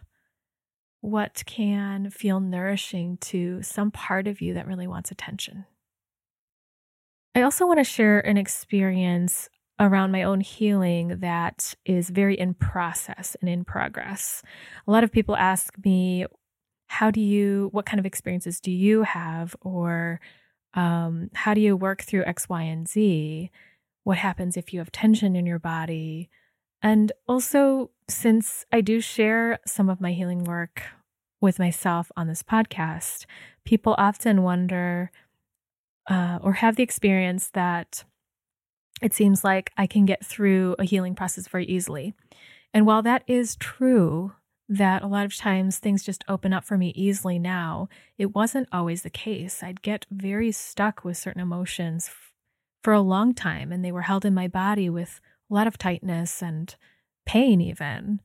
What 1.02 1.44
can 1.46 2.10
feel 2.10 2.40
nourishing 2.40 3.18
to 3.18 3.62
some 3.62 3.92
part 3.92 4.28
of 4.28 4.40
you 4.40 4.54
that 4.54 4.68
really 4.68 4.88
wants 4.88 5.12
attention. 5.12 5.66
I 7.36 7.42
also 7.42 7.66
want 7.66 7.80
to 7.80 7.84
share 7.84 8.20
an 8.20 8.38
experience 8.38 9.50
around 9.80 10.12
my 10.12 10.22
own 10.22 10.42
healing 10.42 11.20
that 11.20 11.74
is 11.86 12.10
very 12.10 12.38
in 12.38 12.54
process 12.54 13.36
and 13.42 13.50
in 13.50 13.64
progress. 13.64 14.44
A 14.88 14.92
lot 14.92 15.04
of 15.04 15.12
people 15.12 15.36
ask 15.36 15.74
me, 15.84 16.26
how 16.88 17.10
do 17.10 17.20
you, 17.20 17.70
what 17.72 17.86
kind 17.86 18.00
of 18.00 18.06
experiences 18.06 18.60
do 18.60 18.70
you 18.70 19.04
have? 19.04 19.56
Or 19.62 20.20
um, 20.76 21.32
how 21.34 21.54
do 21.54 21.62
you 21.62 21.76
work 21.76 22.04
through 22.04 22.26
X, 22.26 22.48
Y, 22.48 22.62
and 22.62 22.88
Z? 22.88 23.50
What 24.04 24.18
happens 24.18 24.56
if 24.56 24.72
you 24.72 24.80
have 24.80 24.92
tension 24.92 25.36
in 25.36 25.46
your 25.46 25.60
body? 25.60 26.30
And 26.82 27.12
also, 27.28 27.92
since 28.10 28.66
I 28.72 28.82
do 28.82 29.02
share 29.02 29.60
some 29.66 29.90
of 29.90 30.02
my 30.02 30.14
healing 30.14 30.44
work 30.44 30.84
with 31.40 31.60
myself 31.60 32.12
on 32.18 32.28
this 32.28 32.44
podcast, 32.44 33.26
people 33.66 33.96
often 33.98 34.44
wonder 34.44 35.12
uh, 36.10 36.40
or 36.42 36.54
have 36.54 36.76
the 36.76 36.84
experience 36.84 37.50
that 37.50 38.04
it 39.02 39.14
seems 39.14 39.44
like 39.44 39.72
I 39.78 39.88
can 39.88 40.06
get 40.06 40.26
through 40.26 40.76
a 40.78 40.84
healing 40.84 41.16
process 41.16 41.48
very 41.48 41.66
easily. 41.66 42.14
And 42.74 42.86
while 42.86 43.02
that 43.02 43.24
is 43.28 43.56
true, 43.56 44.34
that 44.70 45.04
a 45.04 45.08
lot 45.08 45.26
of 45.26 45.36
times 45.36 45.80
things 45.80 46.04
just 46.04 46.24
open 46.28 46.54
up 46.54 46.64
for 46.64 46.78
me 46.78 46.94
easily 46.96 47.38
now, 47.38 47.90
it 48.18 48.34
wasn't 48.34 48.70
always 48.72 49.02
the 49.02 49.10
case. 49.10 49.62
I'd 49.62 49.82
get 49.82 50.06
very 50.10 50.52
stuck 50.52 51.04
with 51.04 51.18
certain 51.18 51.42
emotions 51.42 52.08
f- 52.08 52.32
for 52.84 52.94
a 52.94 53.02
long 53.02 53.34
time, 53.34 53.72
and 53.72 53.84
they 53.84 53.92
were 53.92 54.04
held 54.04 54.24
in 54.24 54.34
my 54.34 54.48
body 54.48 54.90
with 54.90 55.20
a 55.52 55.54
lot 55.54 55.68
of 55.68 55.78
tightness 55.78 56.42
and 56.42 56.76
pain, 57.26 57.62
even. 57.62 58.22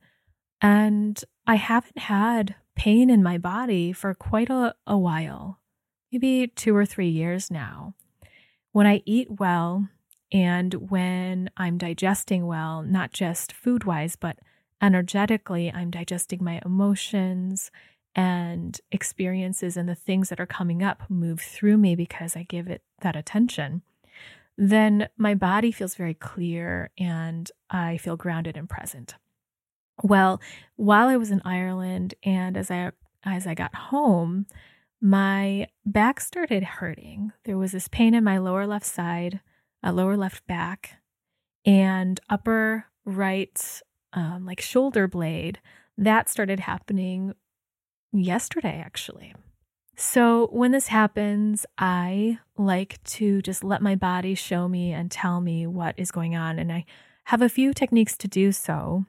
And 0.61 1.23
I 1.45 1.55
haven't 1.55 1.99
had 1.99 2.55
pain 2.75 3.09
in 3.09 3.21
my 3.21 3.37
body 3.37 3.91
for 3.91 4.13
quite 4.13 4.49
a, 4.49 4.73
a 4.85 4.97
while, 4.97 5.59
maybe 6.11 6.47
two 6.47 6.75
or 6.75 6.85
three 6.85 7.09
years 7.09 7.51
now. 7.51 7.93
When 8.71 8.87
I 8.87 9.01
eat 9.05 9.39
well 9.39 9.89
and 10.31 10.73
when 10.89 11.49
I'm 11.57 11.77
digesting 11.77 12.45
well, 12.45 12.81
not 12.81 13.11
just 13.11 13.51
food 13.51 13.83
wise, 13.83 14.15
but 14.15 14.37
energetically, 14.81 15.71
I'm 15.71 15.89
digesting 15.89 16.43
my 16.43 16.61
emotions 16.65 17.71
and 18.15 18.79
experiences 18.91 19.77
and 19.77 19.87
the 19.87 19.95
things 19.95 20.29
that 20.29 20.39
are 20.39 20.47
coming 20.47 20.81
up 20.81 21.03
move 21.09 21.39
through 21.39 21.77
me 21.77 21.95
because 21.95 22.35
I 22.35 22.43
give 22.43 22.67
it 22.67 22.81
that 23.01 23.15
attention, 23.15 23.83
then 24.57 25.07
my 25.17 25.35
body 25.35 25.71
feels 25.71 25.95
very 25.95 26.13
clear 26.13 26.89
and 26.97 27.51
I 27.69 27.97
feel 27.97 28.17
grounded 28.17 28.57
and 28.57 28.69
present. 28.69 29.15
Well, 30.03 30.41
while 30.75 31.07
I 31.07 31.17
was 31.17 31.31
in 31.31 31.41
Ireland 31.45 32.15
and 32.23 32.57
as 32.57 32.71
I 32.71 32.91
as 33.23 33.45
I 33.45 33.53
got 33.53 33.75
home, 33.75 34.45
my 35.01 35.67
back 35.85 36.19
started 36.19 36.63
hurting. 36.63 37.33
There 37.43 37.57
was 37.57 37.71
this 37.71 37.87
pain 37.87 38.13
in 38.13 38.23
my 38.23 38.37
lower 38.37 38.65
left 38.65 38.85
side, 38.85 39.41
a 39.83 39.91
lower 39.91 40.15
left 40.15 40.45
back, 40.47 40.97
and 41.65 42.19
upper 42.29 42.85
right, 43.05 43.81
um, 44.13 44.45
like 44.45 44.61
shoulder 44.61 45.07
blade. 45.07 45.59
That 45.97 46.29
started 46.29 46.61
happening 46.61 47.33
yesterday, 48.13 48.81
actually. 48.83 49.33
So, 49.99 50.47
when 50.51 50.73
this 50.73 50.87
happens, 50.87 51.65
I 51.79 52.37
like 52.55 53.03
to 53.05 53.41
just 53.41 53.63
let 53.63 53.81
my 53.81 53.95
body 53.95 54.35
show 54.35 54.67
me 54.67 54.93
and 54.93 55.09
tell 55.09 55.41
me 55.41 55.65
what 55.65 55.95
is 55.97 56.11
going 56.11 56.35
on. 56.35 56.59
And 56.59 56.71
I 56.71 56.85
have 57.25 57.41
a 57.41 57.49
few 57.49 57.73
techniques 57.73 58.15
to 58.17 58.27
do 58.27 58.51
so. 58.51 59.05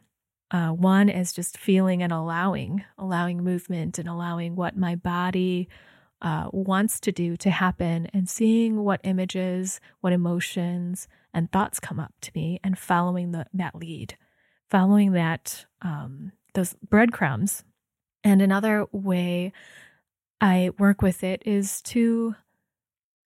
Uh, 0.51 0.69
one 0.71 1.11
is 1.11 1.35
just 1.35 1.59
feeling 1.59 2.03
and 2.03 2.11
allowing, 2.11 2.85
allowing 2.97 3.45
movement 3.45 3.99
and 3.99 4.09
allowing 4.09 4.57
what 4.57 4.79
my 4.79 4.95
body 4.95 5.69
uh, 6.23 6.49
wants 6.55 7.01
to 7.01 7.13
do 7.13 7.37
to 7.37 7.51
happen 7.51 8.09
and 8.15 8.27
seeing 8.27 8.83
what 8.83 9.03
images, 9.05 9.83
what 10.01 10.15
emotions, 10.15 11.07
and 11.35 11.53
thoughts 11.53 11.79
come 11.79 12.01
up 12.01 12.15
to 12.23 12.31
me 12.35 12.61
and 12.65 12.79
following 12.79 13.33
the, 13.33 13.45
that 13.53 13.75
lead, 13.75 14.17
following 14.71 15.13
that, 15.13 15.67
um, 15.83 16.33
those 16.55 16.75
breadcrumbs. 16.89 17.63
And 18.25 18.41
another 18.41 18.87
way 18.91 19.53
I 20.41 20.71
work 20.79 21.03
with 21.03 21.25
it 21.25 21.43
is 21.45 21.83
to 21.83 22.37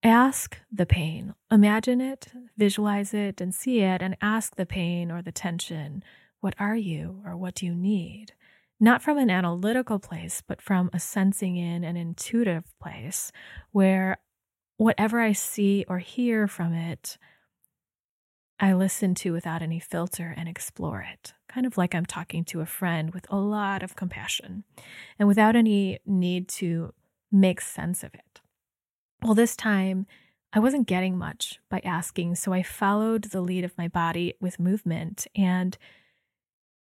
ask 0.03 0.57
the 0.71 0.85
pain, 0.85 1.33
imagine 1.51 2.01
it, 2.01 2.27
visualize 2.57 3.13
it, 3.13 3.41
and 3.41 3.53
see 3.53 3.81
it, 3.81 4.01
and 4.01 4.17
ask 4.21 4.55
the 4.55 4.65
pain 4.65 5.11
or 5.11 5.21
the 5.21 5.31
tension 5.31 6.03
what 6.41 6.55
are 6.59 6.75
you 6.75 7.21
or 7.25 7.35
what 7.35 7.55
do 7.55 7.65
you 7.65 7.73
need? 7.73 8.33
Not 8.79 9.01
from 9.01 9.17
an 9.17 9.31
analytical 9.31 9.99
place, 9.99 10.43
but 10.47 10.61
from 10.61 10.89
a 10.93 10.99
sensing 10.99 11.57
in 11.57 11.83
an 11.83 11.97
intuitive 11.97 12.65
place 12.79 13.31
where 13.71 14.17
whatever 14.77 15.19
I 15.19 15.31
see 15.31 15.85
or 15.87 15.99
hear 15.99 16.47
from 16.47 16.73
it, 16.73 17.17
I 18.59 18.73
listen 18.73 19.15
to 19.15 19.33
without 19.33 19.61
any 19.61 19.79
filter 19.79 20.33
and 20.35 20.47
explore 20.47 21.01
it, 21.01 21.33
kind 21.49 21.65
of 21.65 21.77
like 21.77 21.93
I'm 21.93 22.05
talking 22.05 22.45
to 22.45 22.61
a 22.61 22.65
friend 22.65 23.13
with 23.13 23.25
a 23.29 23.35
lot 23.35 23.83
of 23.83 23.95
compassion 23.95 24.63
and 25.19 25.27
without 25.27 25.55
any 25.55 25.99
need 26.05 26.47
to 26.49 26.93
make 27.31 27.59
sense 27.59 28.03
of 28.03 28.13
it. 28.13 28.41
Well, 29.21 29.33
this 29.33 29.55
time 29.55 30.05
I 30.53 30.59
wasn't 30.59 30.87
getting 30.87 31.17
much 31.17 31.59
by 31.69 31.81
asking, 31.83 32.35
so 32.35 32.53
I 32.53 32.63
followed 32.63 33.25
the 33.25 33.41
lead 33.41 33.65
of 33.65 33.77
my 33.77 33.89
body 33.89 34.35
with 34.39 34.59
movement 34.59 35.27
and 35.35 35.77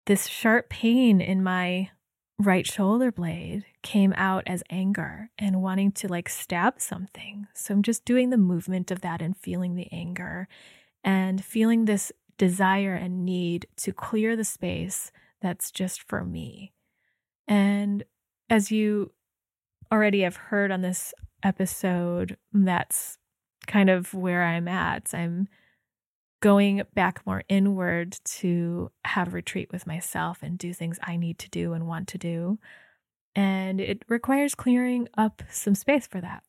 this 0.06 0.26
sharp 0.26 0.70
pain 0.70 1.20
in 1.20 1.42
my 1.42 1.90
right 2.38 2.66
shoulder 2.66 3.12
blade 3.12 3.66
came 3.82 4.14
out 4.16 4.44
as 4.46 4.62
anger 4.70 5.28
and 5.38 5.60
wanting 5.60 5.92
to 5.92 6.08
like 6.08 6.30
stab 6.30 6.80
something. 6.80 7.46
So 7.52 7.74
I'm 7.74 7.82
just 7.82 8.06
doing 8.06 8.30
the 8.30 8.38
movement 8.38 8.90
of 8.90 9.02
that 9.02 9.20
and 9.20 9.36
feeling 9.36 9.74
the 9.74 9.92
anger 9.92 10.48
and 11.04 11.44
feeling 11.44 11.84
this 11.84 12.12
desire 12.38 12.94
and 12.94 13.24
need 13.24 13.66
to 13.76 13.92
clear 13.92 14.36
the 14.36 14.44
space 14.44 15.12
that's 15.40 15.70
just 15.70 16.02
for 16.02 16.24
me. 16.24 16.72
And 17.48 18.04
as 18.48 18.70
you 18.70 19.12
already 19.92 20.20
have 20.22 20.36
heard 20.36 20.70
on 20.70 20.82
this 20.82 21.12
episode, 21.42 22.36
that's 22.52 23.18
kind 23.66 23.90
of 23.90 24.14
where 24.14 24.42
I'm 24.42 24.68
at. 24.68 25.10
I'm 25.12 25.48
going 26.40 26.82
back 26.94 27.24
more 27.26 27.44
inward 27.48 28.18
to 28.24 28.90
have 29.04 29.34
retreat 29.34 29.70
with 29.72 29.86
myself 29.86 30.38
and 30.42 30.58
do 30.58 30.72
things 30.72 30.98
I 31.02 31.16
need 31.16 31.38
to 31.40 31.50
do 31.50 31.72
and 31.74 31.86
want 31.86 32.08
to 32.08 32.18
do. 32.18 32.58
And 33.34 33.80
it 33.80 34.02
requires 34.08 34.54
clearing 34.54 35.08
up 35.16 35.42
some 35.50 35.74
space 35.74 36.06
for 36.06 36.20
that. 36.20 36.42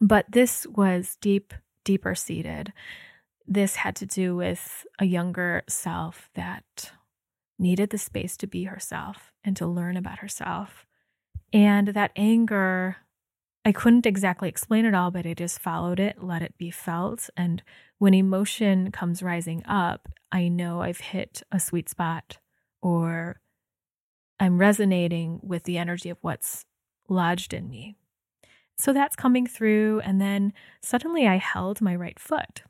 But 0.00 0.26
this 0.30 0.66
was 0.66 1.16
deep, 1.20 1.54
deeper 1.84 2.14
seated. 2.14 2.72
This 3.46 3.76
had 3.76 3.96
to 3.96 4.06
do 4.06 4.34
with 4.34 4.86
a 4.98 5.04
younger 5.04 5.62
self 5.68 6.28
that 6.34 6.92
needed 7.58 7.90
the 7.90 7.98
space 7.98 8.36
to 8.38 8.46
be 8.46 8.64
herself 8.64 9.32
and 9.44 9.56
to 9.56 9.66
learn 9.66 9.96
about 9.96 10.18
herself. 10.18 10.86
And 11.52 11.88
that 11.88 12.12
anger 12.16 12.96
I 13.66 13.72
couldn't 13.72 14.06
exactly 14.06 14.48
explain 14.48 14.84
it 14.84 14.94
all, 14.94 15.10
but 15.10 15.26
I 15.26 15.34
just 15.34 15.58
followed 15.58 15.98
it, 15.98 16.22
let 16.22 16.40
it 16.40 16.56
be 16.56 16.70
felt. 16.70 17.28
And 17.36 17.64
when 17.98 18.14
emotion 18.14 18.92
comes 18.92 19.24
rising 19.24 19.66
up, 19.66 20.08
I 20.30 20.46
know 20.46 20.82
I've 20.82 21.00
hit 21.00 21.42
a 21.50 21.58
sweet 21.58 21.88
spot 21.88 22.38
or 22.80 23.40
I'm 24.38 24.58
resonating 24.58 25.40
with 25.42 25.64
the 25.64 25.78
energy 25.78 26.10
of 26.10 26.18
what's 26.20 26.64
lodged 27.08 27.52
in 27.52 27.68
me. 27.68 27.96
so 28.78 28.92
that's 28.92 29.16
coming 29.16 29.48
through. 29.48 30.00
And 30.04 30.20
then 30.20 30.52
suddenly 30.80 31.26
I 31.26 31.38
held 31.38 31.80
my 31.80 31.96
right 31.96 32.20
foot. 32.20 32.62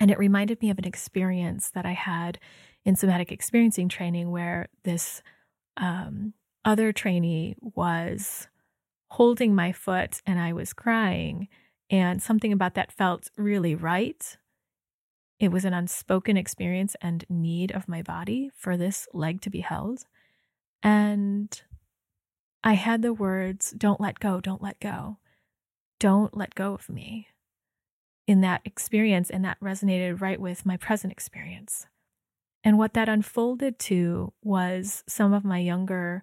And 0.00 0.10
it 0.10 0.18
reminded 0.18 0.62
me 0.62 0.70
of 0.70 0.78
an 0.78 0.86
experience 0.86 1.70
that 1.70 1.84
I 1.84 1.92
had 1.92 2.38
in 2.84 2.96
somatic 2.96 3.30
experiencing 3.30 3.90
training 3.90 4.30
where 4.30 4.68
this 4.82 5.22
um, 5.76 6.32
other 6.64 6.90
trainee 6.92 7.54
was 7.60 8.48
holding 9.10 9.54
my 9.54 9.72
foot 9.72 10.22
and 10.26 10.40
I 10.40 10.54
was 10.54 10.72
crying. 10.72 11.48
And 11.90 12.22
something 12.22 12.52
about 12.52 12.74
that 12.74 12.92
felt 12.92 13.30
really 13.36 13.74
right. 13.74 14.36
It 15.38 15.52
was 15.52 15.66
an 15.66 15.74
unspoken 15.74 16.36
experience 16.36 16.96
and 17.02 17.24
need 17.28 17.70
of 17.72 17.88
my 17.88 18.00
body 18.00 18.50
for 18.56 18.76
this 18.76 19.06
leg 19.12 19.42
to 19.42 19.50
be 19.50 19.60
held. 19.60 20.04
And 20.82 21.60
I 22.64 22.74
had 22.74 23.02
the 23.02 23.12
words, 23.12 23.74
don't 23.76 24.00
let 24.00 24.18
go, 24.18 24.40
don't 24.40 24.62
let 24.62 24.80
go, 24.80 25.18
don't 25.98 26.34
let 26.34 26.54
go 26.54 26.74
of 26.74 26.88
me 26.88 27.28
in 28.30 28.42
that 28.42 28.60
experience. 28.64 29.28
And 29.28 29.44
that 29.44 29.58
resonated 29.58 30.20
right 30.20 30.40
with 30.40 30.64
my 30.64 30.76
present 30.76 31.12
experience. 31.12 31.88
And 32.62 32.78
what 32.78 32.94
that 32.94 33.08
unfolded 33.08 33.80
to 33.80 34.32
was 34.40 35.02
some 35.08 35.32
of 35.32 35.44
my 35.44 35.58
younger 35.58 36.22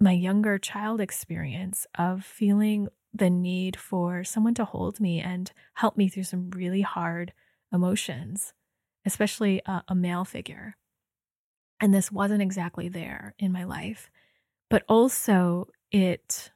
my 0.00 0.12
younger 0.12 0.58
child 0.58 1.00
experience 1.00 1.86
of 1.96 2.24
feeling 2.24 2.88
the 3.12 3.30
need 3.30 3.76
for 3.76 4.22
someone 4.22 4.54
to 4.54 4.64
hold 4.64 5.00
me 5.00 5.20
and 5.20 5.50
help 5.74 5.96
me 5.96 6.08
through 6.08 6.22
some 6.22 6.50
really 6.50 6.82
hard 6.82 7.32
emotions, 7.72 8.52
especially 9.04 9.60
a, 9.66 9.82
a 9.88 9.94
male 9.96 10.24
figure. 10.24 10.76
And 11.80 11.92
this 11.92 12.12
wasn't 12.12 12.42
exactly 12.42 12.88
there 12.88 13.34
in 13.40 13.50
my 13.50 13.64
life, 13.64 14.08
but 14.70 14.84
also 14.88 15.68
it 15.90 16.52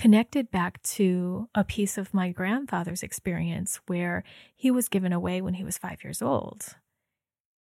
connected 0.00 0.50
back 0.50 0.82
to 0.82 1.46
a 1.54 1.62
piece 1.62 1.98
of 1.98 2.14
my 2.14 2.30
grandfather's 2.30 3.02
experience 3.02 3.80
where 3.86 4.24
he 4.56 4.70
was 4.70 4.88
given 4.88 5.12
away 5.12 5.42
when 5.42 5.52
he 5.52 5.62
was 5.62 5.76
five 5.76 6.02
years 6.02 6.22
old. 6.22 6.64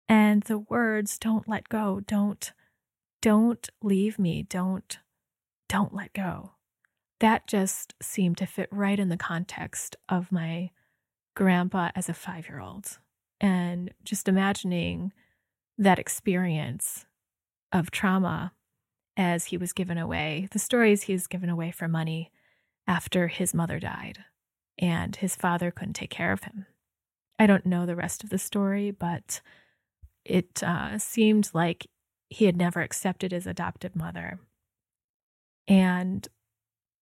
And 0.09 0.43
the 0.45 0.59
words, 0.59 1.19
don't 1.19 1.47
let 1.47 1.69
go, 1.69 2.01
don't, 2.01 2.51
don't 3.21 3.69
leave 3.83 4.19
me, 4.19 4.45
don't, 4.45 4.99
don't 5.69 5.95
let 5.95 6.15
go. 6.15 6.53
That 7.21 7.47
just 7.47 7.93
seemed 8.01 8.39
to 8.39 8.47
fit 8.47 8.71
right 8.73 8.99
in 8.99 9.11
the 9.11 9.19
context 9.19 9.97
of 10.09 10.33
my 10.33 10.71
grandpa 11.37 11.91
as 11.95 12.09
a 12.09 12.15
five 12.15 12.49
year 12.49 12.61
old. 12.61 12.97
And 13.43 13.93
just 14.05 14.27
imagining 14.27 15.13
that 15.77 15.99
experience 15.99 17.05
of 17.73 17.91
trauma 17.91 18.53
as 19.17 19.47
he 19.47 19.57
was 19.57 19.73
given 19.73 19.99
away, 19.99 20.49
the 20.53 20.59
stories 20.59 21.03
he 21.03 21.13
was 21.13 21.27
given 21.27 21.51
away 21.51 21.71
for 21.71 21.89
money 21.89 22.31
after 22.87 23.29
his 23.29 23.55
mother 23.55 23.79
died 23.79 24.25
and 24.79 25.17
his 25.17 25.37
father 25.37 25.71
couldn't 25.71 25.95
take 25.95 26.11
care 26.11 26.33
of 26.33 26.45
him. 26.45 26.67
I 27.39 27.47
don't 27.47 27.67
know 27.67 27.87
the 27.87 27.97
rest 27.97 28.25
of 28.25 28.31
the 28.31 28.39
story, 28.39 28.91
but 28.91 29.41
it 30.25 30.63
uh, 30.63 30.99
seemed 30.99 31.51
like 31.53 31.87
he 32.29 32.47
had 32.47 32.57
never 32.57 32.81
accepted 32.81 33.33
his 33.33 33.47
adopted 33.47 33.95
mother. 33.95 34.41
And 35.69 36.27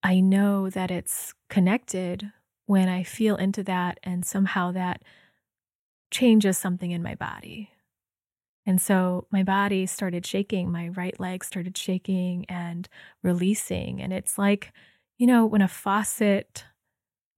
I 0.03 0.21
know 0.21 0.71
that 0.71 0.91
it's 0.91 1.35
connected 1.49 2.33
when 2.67 2.89
I 2.89 3.03
feel 3.03 3.37
into 3.37 3.63
that 3.65 4.01
and 4.03 4.25
somehow 4.25 4.73
that 4.73 5.03
changes 6.11 6.57
something 6.59 6.91
in 6.91 7.03
my 7.03 7.15
body. 7.15 7.71
And 8.67 8.81
so 8.81 9.27
my 9.31 9.43
body 9.43 9.87
started 9.87 10.27
shaking, 10.27 10.71
my 10.71 10.89
right 10.89 11.19
leg 11.19 11.45
started 11.45 11.77
shaking 11.77 12.45
and 12.49 12.89
releasing. 13.23 14.01
And 14.01 14.13
it's 14.13 14.39
like, 14.39 14.73
you 15.19 15.27
know, 15.27 15.47
when 15.47 15.63
a 15.63 15.69
faucet 15.69 16.65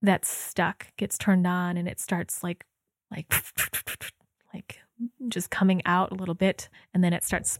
that's 0.01 0.29
stuck 0.29 0.87
gets 0.97 1.17
turned 1.17 1.47
on 1.47 1.77
and 1.77 1.87
it 1.87 1.99
starts 1.99 2.43
like, 2.43 2.65
like, 3.09 3.33
like 4.53 4.79
just 5.29 5.49
coming 5.49 5.81
out 5.85 6.11
a 6.11 6.15
little 6.15 6.35
bit 6.35 6.69
and 6.93 7.03
then 7.03 7.13
it 7.13 7.23
starts 7.23 7.59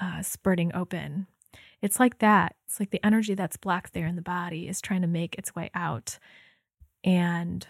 uh, 0.00 0.20
spurting 0.20 0.74
open. 0.74 1.26
It's 1.80 2.00
like 2.00 2.18
that. 2.18 2.56
It's 2.66 2.80
like 2.80 2.90
the 2.90 3.04
energy 3.06 3.34
that's 3.34 3.56
blocked 3.56 3.92
there 3.92 4.06
in 4.06 4.16
the 4.16 4.22
body 4.22 4.66
is 4.66 4.80
trying 4.80 5.02
to 5.02 5.06
make 5.08 5.36
its 5.36 5.54
way 5.54 5.70
out. 5.74 6.18
And 7.04 7.66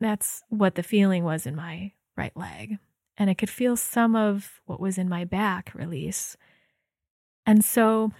that's 0.00 0.42
what 0.48 0.76
the 0.76 0.82
feeling 0.82 1.24
was 1.24 1.46
in 1.46 1.56
my 1.56 1.92
right 2.16 2.36
leg 2.36 2.78
and 3.18 3.30
I 3.30 3.34
could 3.34 3.50
feel 3.50 3.76
some 3.76 4.14
of 4.14 4.60
what 4.66 4.80
was 4.80 4.98
in 4.98 5.08
my 5.08 5.24
back 5.24 5.72
release. 5.74 6.36
And 7.44 7.64
so 7.64 8.12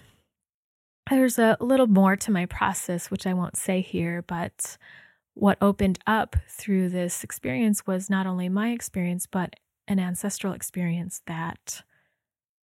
there's 1.09 1.39
a 1.39 1.57
little 1.59 1.87
more 1.87 2.15
to 2.15 2.31
my 2.31 2.45
process, 2.45 3.11
which 3.11 3.27
I 3.27 3.33
won't 3.33 3.57
say 3.57 3.81
here, 3.81 4.23
but 4.27 4.77
what 5.33 5.57
opened 5.61 5.99
up 6.07 6.35
through 6.49 6.89
this 6.89 7.23
experience 7.23 7.85
was 7.85 8.09
not 8.09 8.25
only 8.25 8.49
my 8.49 8.71
experience, 8.71 9.27
but 9.27 9.55
an 9.87 9.99
ancestral 9.99 10.53
experience 10.53 11.21
that 11.27 11.83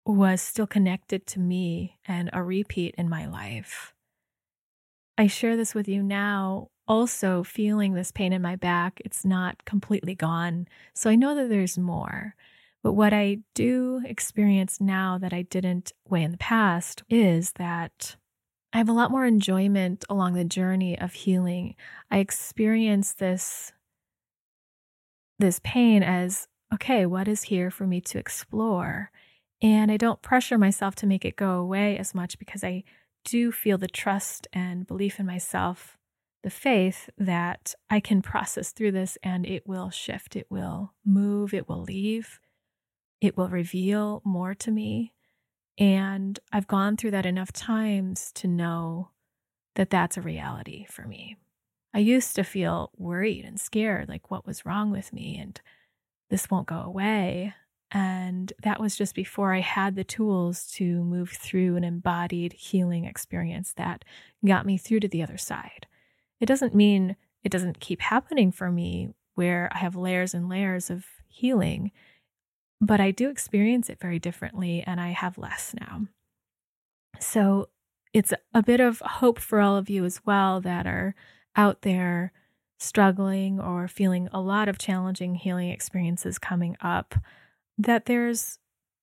was 0.05 0.41
still 0.41 0.67
connected 0.67 1.27
to 1.27 1.41
me 1.41 1.99
and 2.07 2.31
a 2.33 2.43
repeat 2.43 2.95
in 2.97 3.09
my 3.09 3.27
life. 3.27 3.95
I 5.19 5.27
share 5.27 5.57
this 5.57 5.75
with 5.75 5.89
you 5.89 6.03
now 6.03 6.69
also 6.87 7.43
feeling 7.43 7.95
this 7.95 8.13
pain 8.13 8.33
in 8.33 8.43
my 8.43 8.57
back. 8.57 9.01
It's 9.05 9.25
not 9.25 9.65
completely 9.65 10.15
gone. 10.15 10.67
So 10.95 11.11
I 11.11 11.15
know 11.15 11.35
that 11.35 11.49
there's 11.49 11.79
more. 11.79 12.35
But 12.83 12.95
what 12.95 13.13
I 13.13 13.39
do 13.55 14.03
experience 14.05 14.81
now 14.81 15.17
that 15.19 15.33
I 15.33 15.43
didn't 15.43 15.93
way 16.09 16.23
in 16.23 16.33
the 16.33 16.39
past 16.39 17.05
is 17.09 17.53
that 17.53 18.17
I 18.73 18.79
have 18.79 18.89
a 18.89 18.93
lot 18.95 19.11
more 19.11 19.25
enjoyment 19.25 20.05
along 20.11 20.35
the 20.35 20.45
journey 20.45 20.99
of 20.99 21.13
healing. 21.13 21.77
I 22.11 22.19
experience 22.19 23.13
this 23.13 23.73
this 25.39 25.61
pain 25.65 26.03
as 26.03 26.49
okay, 26.73 27.05
what 27.05 27.29
is 27.29 27.45
here 27.45 27.71
for 27.71 27.87
me 27.87 28.01
to 28.01 28.19
explore? 28.19 29.11
And 29.61 29.93
I 29.93 29.97
don't 29.97 30.23
pressure 30.23 30.59
myself 30.59 30.95
to 30.97 31.07
make 31.07 31.25
it 31.25 31.37
go 31.37 31.53
away 31.53 31.99
as 31.99 32.15
much 32.15 32.39
because 32.39 32.65
I 32.65 32.83
do 33.25 33.53
feel 33.53 33.79
the 33.79 33.89
trust 33.89 34.49
and 34.53 34.87
belief 34.87 35.21
in 35.21 35.27
myself 35.27 35.99
the 36.43 36.51
faith 36.51 37.09
that 37.17 37.75
I 37.89 38.01
can 38.01 38.21
process 38.21 38.73
through 38.73 38.93
this 38.93 39.17
and 39.23 39.47
it 39.47 39.67
will 39.67 39.91
shift, 39.91 40.37
it 40.37 40.47
will 40.51 40.93
move, 41.05 41.55
it 41.55 41.69
will 41.69 41.83
leave, 41.83 42.41
it 43.21 43.37
will 43.37 43.49
reveal 43.49 44.23
more 44.25 44.55
to 44.55 44.71
me. 44.71 45.15
And 45.79 46.39
I've 46.53 46.67
gone 46.67 46.97
through 46.97 47.13
that 47.13 47.27
enough 47.27 47.53
times 47.53 48.33
to 48.35 48.49
know 48.49 49.11
that 49.77 49.91
that's 49.91 50.17
a 50.17 50.23
reality 50.23 50.85
for 50.91 51.07
me. 51.07 51.37
I 51.95 52.01
used 52.01 52.35
to 52.37 52.45
feel 52.45 52.91
worried 52.97 53.45
and 53.45 53.61
scared, 53.61 54.09
like 54.09 54.31
what 54.31 54.47
was 54.47 54.67
wrong 54.67 54.91
with 54.91 55.13
me 55.13 55.39
and 55.39 55.61
this 56.31 56.51
won't 56.51 56.67
go 56.67 56.81
away. 56.81 57.55
And 57.91 58.53
that 58.63 58.81
was 58.81 58.97
just 58.97 59.15
before 59.15 59.55
I 59.55 59.61
had 59.61 59.97
the 59.97 60.05
tools 60.05 60.67
to 60.73 61.05
move 61.05 61.31
through 61.31 61.77
an 61.77 61.85
embodied 61.85 62.55
healing 62.55 63.05
experience 63.05 63.75
that 63.75 64.05
got 64.45 64.65
me 64.65 64.79
through 64.79 65.01
to 65.01 65.09
the 65.09 65.23
other 65.23 65.37
side. 65.37 65.87
It 66.43 66.47
doesn't 66.47 66.75
mean 66.75 67.15
it 67.45 67.53
doesn't 67.53 67.79
keep 67.79 68.01
happening 68.01 68.51
for 68.51 68.69
me 68.69 69.15
where 69.37 69.71
I 69.73 69.79
have 69.79 69.95
layers 69.95 70.35
and 70.35 70.49
layers 70.49 70.91
of 70.91 71.07
healing, 71.29 71.93
but 72.81 73.01
I 73.01 73.13
do 73.13 73.31
experience 73.31 73.89
it 73.89 74.01
very 74.01 74.19
differently 74.19 74.83
and 74.85 75.01
I 75.01 75.11
have 75.11 75.39
less 75.39 75.73
now. 75.81 76.09
So 77.21 77.69
it's 78.13 78.35
a 78.53 78.63
bit 78.63 78.81
of 78.81 78.99
hope 78.99 79.39
for 79.39 79.61
all 79.61 79.77
of 79.77 79.89
you 79.89 80.05
as 80.05 80.21
well 80.27 80.61
that 80.63 80.85
are 80.85 81.15
out 81.55 81.83
there 81.83 82.33
struggling 82.77 83.61
or 83.61 83.87
feeling 83.87 84.29
a 84.33 84.41
lot 84.41 84.69
of 84.69 84.79
challenging 84.79 85.37
healing 85.37 85.71
experiences 85.71 86.41
coming 86.41 86.77
up, 86.81 87.15
that 87.79 88.07
there's 88.07 88.59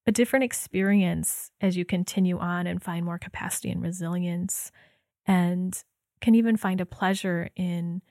a 0.06 0.12
different 0.12 0.44
experience 0.44 1.52
as 1.62 1.78
you 1.78 1.86
continue 1.86 2.38
on 2.38 2.68
and 2.68 2.84
find 2.84 3.06
more 3.06 3.18
capacity 3.18 3.72
and 3.72 3.82
resilience. 3.82 4.74
And 5.26 5.82
can 6.22 6.36
even 6.36 6.58
find 6.58 6.82
a 6.82 6.86
pleasure 6.86 7.50
in 7.56 8.02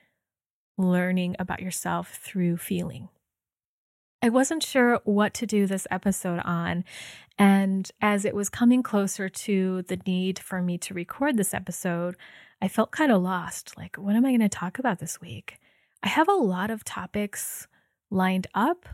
learning 0.77 1.37
about 1.39 1.61
yourself 1.61 2.19
through 2.23 2.57
feeling. 2.57 3.09
I 4.23 4.31
wasn't 4.31 4.63
sure 4.63 5.01
what 5.05 5.35
to 5.35 5.47
do 5.47 5.67
this 5.67 5.87
episode 5.91 6.41
on. 6.45 6.85
And 7.39 7.89
as 8.01 8.25
it 8.25 8.35
was 8.35 8.49
coming 8.49 8.83
closer 8.83 9.29
to 9.29 9.83
the 9.83 10.01
need 10.07 10.39
for 10.39 10.61
me 10.61 10.77
to 10.79 10.95
record 10.95 11.37
this 11.37 11.55
episode, 11.55 12.17
I 12.61 12.67
felt 12.67 12.91
kind 12.91 13.13
of 13.13 13.23
lost. 13.23 13.77
Like, 13.77 13.97
what 13.97 14.17
am 14.17 14.25
I 14.25 14.31
going 14.31 14.41
to 14.41 14.49
talk 14.49 14.79
about 14.79 14.99
this 14.99 15.21
week? 15.21 15.59
I 16.03 16.09
have 16.09 16.29
a 16.29 16.33
lot 16.33 16.71
of 16.71 16.85
topics 16.85 17.69
lined 18.11 18.49
up 18.55 18.87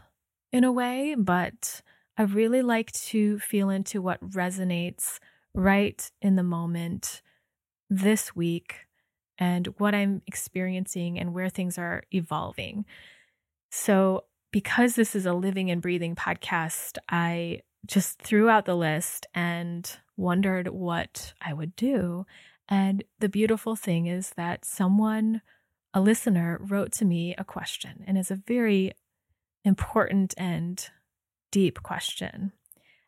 in 0.52 0.64
a 0.64 0.72
way, 0.72 1.14
but 1.16 1.80
I 2.18 2.22
really 2.22 2.62
like 2.62 2.92
to 2.92 3.38
feel 3.38 3.70
into 3.70 4.02
what 4.02 4.20
resonates 4.20 5.18
right 5.54 6.10
in 6.20 6.36
the 6.36 6.42
moment 6.42 7.22
this 7.88 8.36
week 8.36 8.83
and 9.38 9.66
what 9.78 9.94
I'm 9.94 10.22
experiencing 10.26 11.18
and 11.18 11.34
where 11.34 11.48
things 11.48 11.78
are 11.78 12.04
evolving. 12.12 12.84
So, 13.70 14.24
because 14.52 14.94
this 14.94 15.16
is 15.16 15.26
a 15.26 15.32
living 15.32 15.70
and 15.70 15.82
breathing 15.82 16.14
podcast, 16.14 16.98
I 17.08 17.62
just 17.86 18.20
threw 18.22 18.48
out 18.48 18.66
the 18.66 18.76
list 18.76 19.26
and 19.34 19.90
wondered 20.16 20.68
what 20.68 21.34
I 21.40 21.52
would 21.52 21.74
do. 21.74 22.24
And 22.68 23.02
the 23.18 23.28
beautiful 23.28 23.76
thing 23.76 24.06
is 24.06 24.30
that 24.36 24.64
someone, 24.64 25.42
a 25.92 26.00
listener, 26.00 26.58
wrote 26.60 26.92
to 26.92 27.04
me 27.04 27.34
a 27.36 27.44
question, 27.44 28.04
and 28.06 28.16
it's 28.16 28.30
a 28.30 28.36
very 28.36 28.92
important 29.64 30.34
and 30.36 30.88
deep 31.50 31.82
question. 31.82 32.52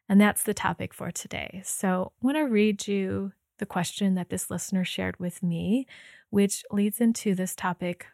And 0.08 0.20
that's 0.20 0.42
the 0.42 0.54
topic 0.54 0.94
for 0.94 1.10
today. 1.10 1.62
So 1.64 2.12
I 2.22 2.26
want 2.26 2.36
to 2.36 2.42
read 2.42 2.86
you 2.86 3.32
the 3.58 3.66
question 3.66 4.14
that 4.14 4.30
this 4.30 4.50
listener 4.50 4.84
shared 4.84 5.18
with 5.18 5.42
me, 5.42 5.86
which 6.30 6.64
leads 6.70 7.00
into 7.00 7.34
this 7.34 7.54
topic 7.54 8.06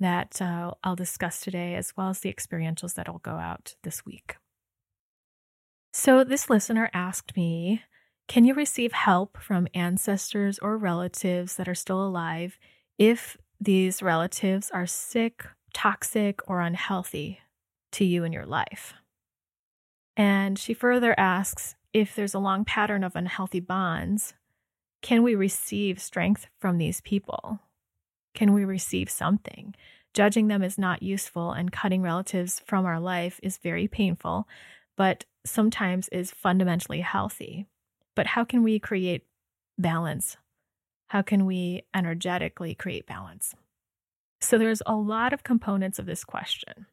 that 0.00 0.40
uh, 0.40 0.72
I'll 0.82 0.96
discuss 0.96 1.40
today, 1.40 1.74
as 1.74 1.92
well 1.96 2.08
as 2.08 2.20
the 2.20 2.32
experientials 2.32 2.94
that 2.94 3.08
will 3.08 3.18
go 3.18 3.32
out 3.32 3.74
this 3.82 4.04
week. 4.04 4.36
So, 5.92 6.24
this 6.24 6.48
listener 6.48 6.90
asked 6.94 7.36
me, 7.36 7.82
Can 8.28 8.44
you 8.44 8.54
receive 8.54 8.92
help 8.92 9.36
from 9.38 9.68
ancestors 9.74 10.58
or 10.60 10.78
relatives 10.78 11.56
that 11.56 11.68
are 11.68 11.74
still 11.74 12.04
alive 12.04 12.58
if 12.98 13.36
these 13.60 14.02
relatives 14.02 14.70
are 14.70 14.86
sick, 14.86 15.44
toxic, 15.74 16.40
or 16.48 16.60
unhealthy 16.60 17.40
to 17.92 18.04
you 18.04 18.24
in 18.24 18.32
your 18.32 18.46
life? 18.46 18.94
And 20.16 20.58
she 20.58 20.74
further 20.74 21.14
asks 21.18 21.74
if 21.92 22.14
there's 22.14 22.34
a 22.34 22.38
long 22.38 22.64
pattern 22.64 23.02
of 23.02 23.16
unhealthy 23.16 23.60
bonds, 23.60 24.34
can 25.02 25.22
we 25.22 25.34
receive 25.34 26.00
strength 26.00 26.46
from 26.58 26.78
these 26.78 27.00
people? 27.00 27.60
Can 28.34 28.52
we 28.52 28.64
receive 28.64 29.10
something? 29.10 29.74
Judging 30.12 30.48
them 30.48 30.62
is 30.62 30.76
not 30.76 31.02
useful, 31.02 31.52
and 31.52 31.72
cutting 31.72 32.02
relatives 32.02 32.60
from 32.66 32.84
our 32.84 32.98
life 32.98 33.38
is 33.42 33.58
very 33.58 33.86
painful, 33.86 34.46
but 34.96 35.24
sometimes 35.46 36.08
is 36.08 36.30
fundamentally 36.30 37.00
healthy. 37.00 37.66
But 38.16 38.26
how 38.26 38.44
can 38.44 38.62
we 38.62 38.78
create 38.78 39.24
balance? 39.78 40.36
How 41.08 41.22
can 41.22 41.46
we 41.46 41.82
energetically 41.94 42.74
create 42.74 43.06
balance? 43.06 43.54
So 44.40 44.58
there's 44.58 44.82
a 44.86 44.94
lot 44.94 45.32
of 45.32 45.44
components 45.44 45.98
of 45.98 46.06
this 46.06 46.24
question. 46.24 46.86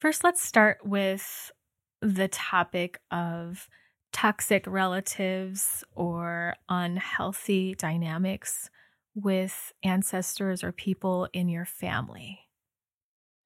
First, 0.00 0.24
let's 0.24 0.42
start 0.42 0.78
with 0.84 1.52
the 2.00 2.28
topic 2.28 3.00
of 3.10 3.68
toxic 4.12 4.66
relatives 4.66 5.84
or 5.94 6.54
unhealthy 6.68 7.74
dynamics 7.74 8.70
with 9.14 9.72
ancestors 9.82 10.62
or 10.62 10.72
people 10.72 11.28
in 11.32 11.48
your 11.48 11.64
family. 11.64 12.40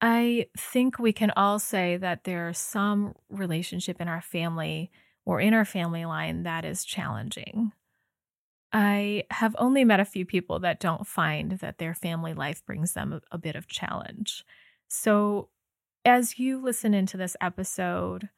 I 0.00 0.48
think 0.56 0.98
we 0.98 1.12
can 1.12 1.32
all 1.36 1.58
say 1.58 1.96
that 1.96 2.24
there's 2.24 2.58
some 2.58 3.14
relationship 3.30 4.00
in 4.00 4.08
our 4.08 4.20
family 4.20 4.90
or 5.24 5.40
in 5.40 5.54
our 5.54 5.64
family 5.64 6.04
line 6.04 6.42
that 6.42 6.64
is 6.64 6.84
challenging. 6.84 7.72
I 8.72 9.24
have 9.30 9.54
only 9.58 9.84
met 9.84 10.00
a 10.00 10.04
few 10.04 10.26
people 10.26 10.58
that 10.60 10.80
don't 10.80 11.06
find 11.06 11.52
that 11.60 11.78
their 11.78 11.94
family 11.94 12.34
life 12.34 12.66
brings 12.66 12.92
them 12.92 13.20
a, 13.30 13.38
bit 13.38 13.54
of 13.54 13.68
challenge. 13.68 14.44
So, 14.88 15.48
as 16.04 16.38
you 16.38 16.60
listen 16.60 16.92
into 16.92 17.16
this 17.16 17.36
episode, 17.40 18.28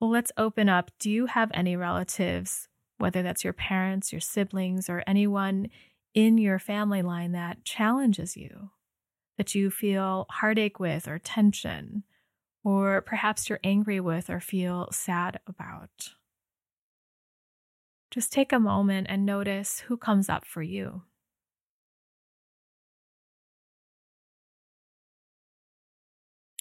well, 0.00 0.10
let's 0.10 0.32
open 0.36 0.68
up. 0.68 0.90
Do 0.98 1.10
you 1.10 1.26
have 1.26 1.50
any 1.54 1.76
relatives, 1.76 2.68
whether 2.98 3.22
that's 3.22 3.44
your 3.44 3.52
parents, 3.52 4.12
your 4.12 4.20
siblings, 4.20 4.88
or 4.88 5.02
anyone 5.06 5.68
in 6.14 6.38
your 6.38 6.58
family 6.58 7.02
line 7.02 7.32
that 7.32 7.64
challenges 7.64 8.36
you, 8.36 8.70
that 9.36 9.54
you 9.54 9.70
feel 9.70 10.26
heartache 10.30 10.78
with 10.78 11.08
or 11.08 11.18
tension, 11.18 12.04
or 12.62 13.00
perhaps 13.00 13.48
you're 13.48 13.60
angry 13.64 14.00
with 14.00 14.30
or 14.30 14.40
feel 14.40 14.88
sad 14.92 15.40
about? 15.46 16.10
Just 18.10 18.32
take 18.32 18.52
a 18.52 18.60
moment 18.60 19.08
and 19.10 19.26
notice 19.26 19.80
who 19.80 19.96
comes 19.96 20.28
up 20.28 20.44
for 20.46 20.62
you. 20.62 21.02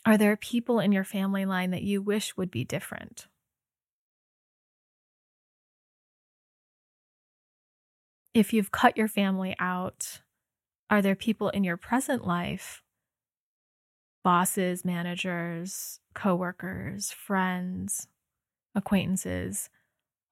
Are 0.05 0.17
there 0.17 0.35
people 0.35 0.79
in 0.79 0.91
your 0.91 1.05
family 1.05 1.45
line 1.45 1.71
that 1.71 1.83
you 1.83 2.01
wish 2.01 2.35
would 2.35 2.51
be 2.51 2.65
different? 2.65 3.27
If 8.33 8.51
you've 8.51 8.71
cut 8.71 8.97
your 8.97 9.07
family 9.07 9.55
out, 9.59 10.21
are 10.89 11.01
there 11.01 11.15
people 11.15 11.49
in 11.49 11.63
your 11.63 11.77
present 11.77 12.27
life, 12.27 12.81
bosses, 14.23 14.83
managers, 14.83 15.99
coworkers, 16.13 17.11
friends, 17.11 18.07
acquaintances? 18.75 19.69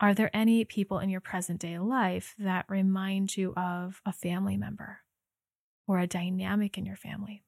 Are 0.02 0.14
there 0.14 0.36
any 0.36 0.66
people 0.66 1.00
in 1.00 1.10
your 1.10 1.22
present 1.22 1.62
day 1.62 1.78
life 1.78 2.36
that 2.40 2.66
remind 2.68 3.38
you 3.38 3.54
of 3.56 4.02
a 4.06 4.12
family 4.12 4.58
member 4.58 5.02
or 5.88 6.00
a 6.00 6.08
dynamic 6.08 6.78
in 6.78 6.86
your 6.86 6.96
family? 6.96 7.44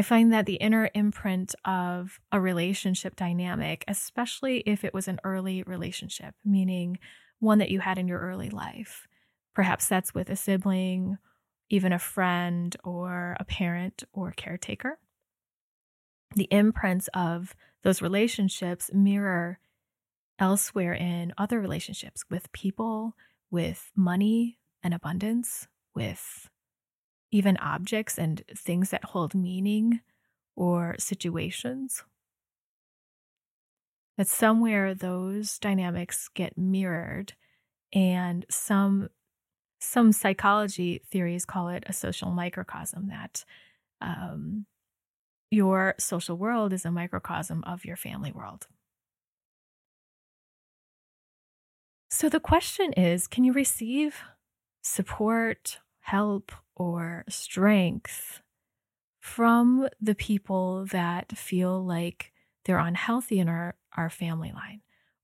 I 0.00 0.02
find 0.02 0.32
that 0.32 0.46
the 0.46 0.54
inner 0.54 0.88
imprint 0.94 1.54
of 1.62 2.20
a 2.32 2.40
relationship 2.40 3.16
dynamic, 3.16 3.84
especially 3.86 4.60
if 4.60 4.82
it 4.82 4.94
was 4.94 5.08
an 5.08 5.20
early 5.24 5.62
relationship, 5.62 6.34
meaning 6.42 6.98
one 7.38 7.58
that 7.58 7.70
you 7.70 7.80
had 7.80 7.98
in 7.98 8.08
your 8.08 8.18
early 8.18 8.48
life, 8.48 9.06
perhaps 9.54 9.88
that's 9.88 10.14
with 10.14 10.30
a 10.30 10.36
sibling, 10.36 11.18
even 11.68 11.92
a 11.92 11.98
friend, 11.98 12.74
or 12.82 13.36
a 13.38 13.44
parent 13.44 14.02
or 14.14 14.32
caretaker. 14.32 14.98
The 16.34 16.48
imprints 16.50 17.10
of 17.12 17.54
those 17.82 18.00
relationships 18.00 18.90
mirror 18.94 19.58
elsewhere 20.38 20.94
in 20.94 21.34
other 21.36 21.60
relationships 21.60 22.24
with 22.30 22.50
people, 22.52 23.16
with 23.50 23.92
money 23.94 24.56
and 24.82 24.94
abundance, 24.94 25.68
with 25.94 26.48
even 27.30 27.56
objects 27.58 28.18
and 28.18 28.42
things 28.56 28.90
that 28.90 29.04
hold 29.04 29.34
meaning 29.34 30.00
or 30.56 30.96
situations. 30.98 32.04
That 34.18 34.28
somewhere 34.28 34.94
those 34.94 35.58
dynamics 35.58 36.28
get 36.34 36.58
mirrored, 36.58 37.32
and 37.92 38.44
some 38.50 39.08
some 39.80 40.12
psychology 40.12 41.00
theories 41.10 41.46
call 41.46 41.68
it 41.68 41.84
a 41.86 41.92
social 41.92 42.30
microcosm. 42.30 43.08
That 43.08 43.44
um, 44.02 44.66
your 45.50 45.94
social 45.98 46.36
world 46.36 46.72
is 46.72 46.84
a 46.84 46.90
microcosm 46.90 47.64
of 47.64 47.84
your 47.84 47.96
family 47.96 48.32
world. 48.32 48.66
So 52.10 52.28
the 52.28 52.40
question 52.40 52.92
is 52.92 53.26
can 53.26 53.44
you 53.44 53.52
receive 53.52 54.22
support, 54.82 55.78
help, 56.00 56.52
or 56.74 57.24
strength 57.28 58.40
from 59.20 59.88
the 60.00 60.14
people 60.14 60.86
that 60.90 61.36
feel 61.36 61.84
like 61.84 62.32
they're 62.64 62.78
unhealthy 62.78 63.38
in 63.38 63.48
our, 63.48 63.74
our 63.96 64.10
family 64.10 64.52
line 64.52 64.80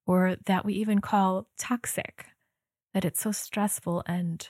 or 0.07 0.37
that 0.47 0.65
we 0.65 0.75
even 0.75 1.01
call 1.01 1.49
toxic, 1.59 2.27
that 2.95 3.05
it's 3.05 3.21
so 3.21 3.33
stressful 3.33 4.03
and 4.07 4.49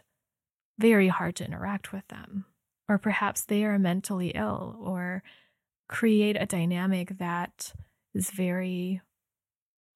very 0.79 1.09
hard 1.09 1.35
to 1.37 1.45
interact 1.45 1.93
with 1.93 2.07
them. 2.09 2.45
Or 2.89 2.99
perhaps 2.99 3.45
they 3.45 3.65
are 3.65 3.79
mentally 3.79 4.29
ill 4.35 4.77
or 4.81 5.23
create 5.89 6.37
a 6.39 6.47
dynamic 6.47 7.19
that 7.19 7.73
is 8.15 8.31
very 8.31 9.01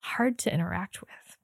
hard 0.01 0.39
to 0.39 0.53
interact 0.53 1.01
with. 1.01 1.37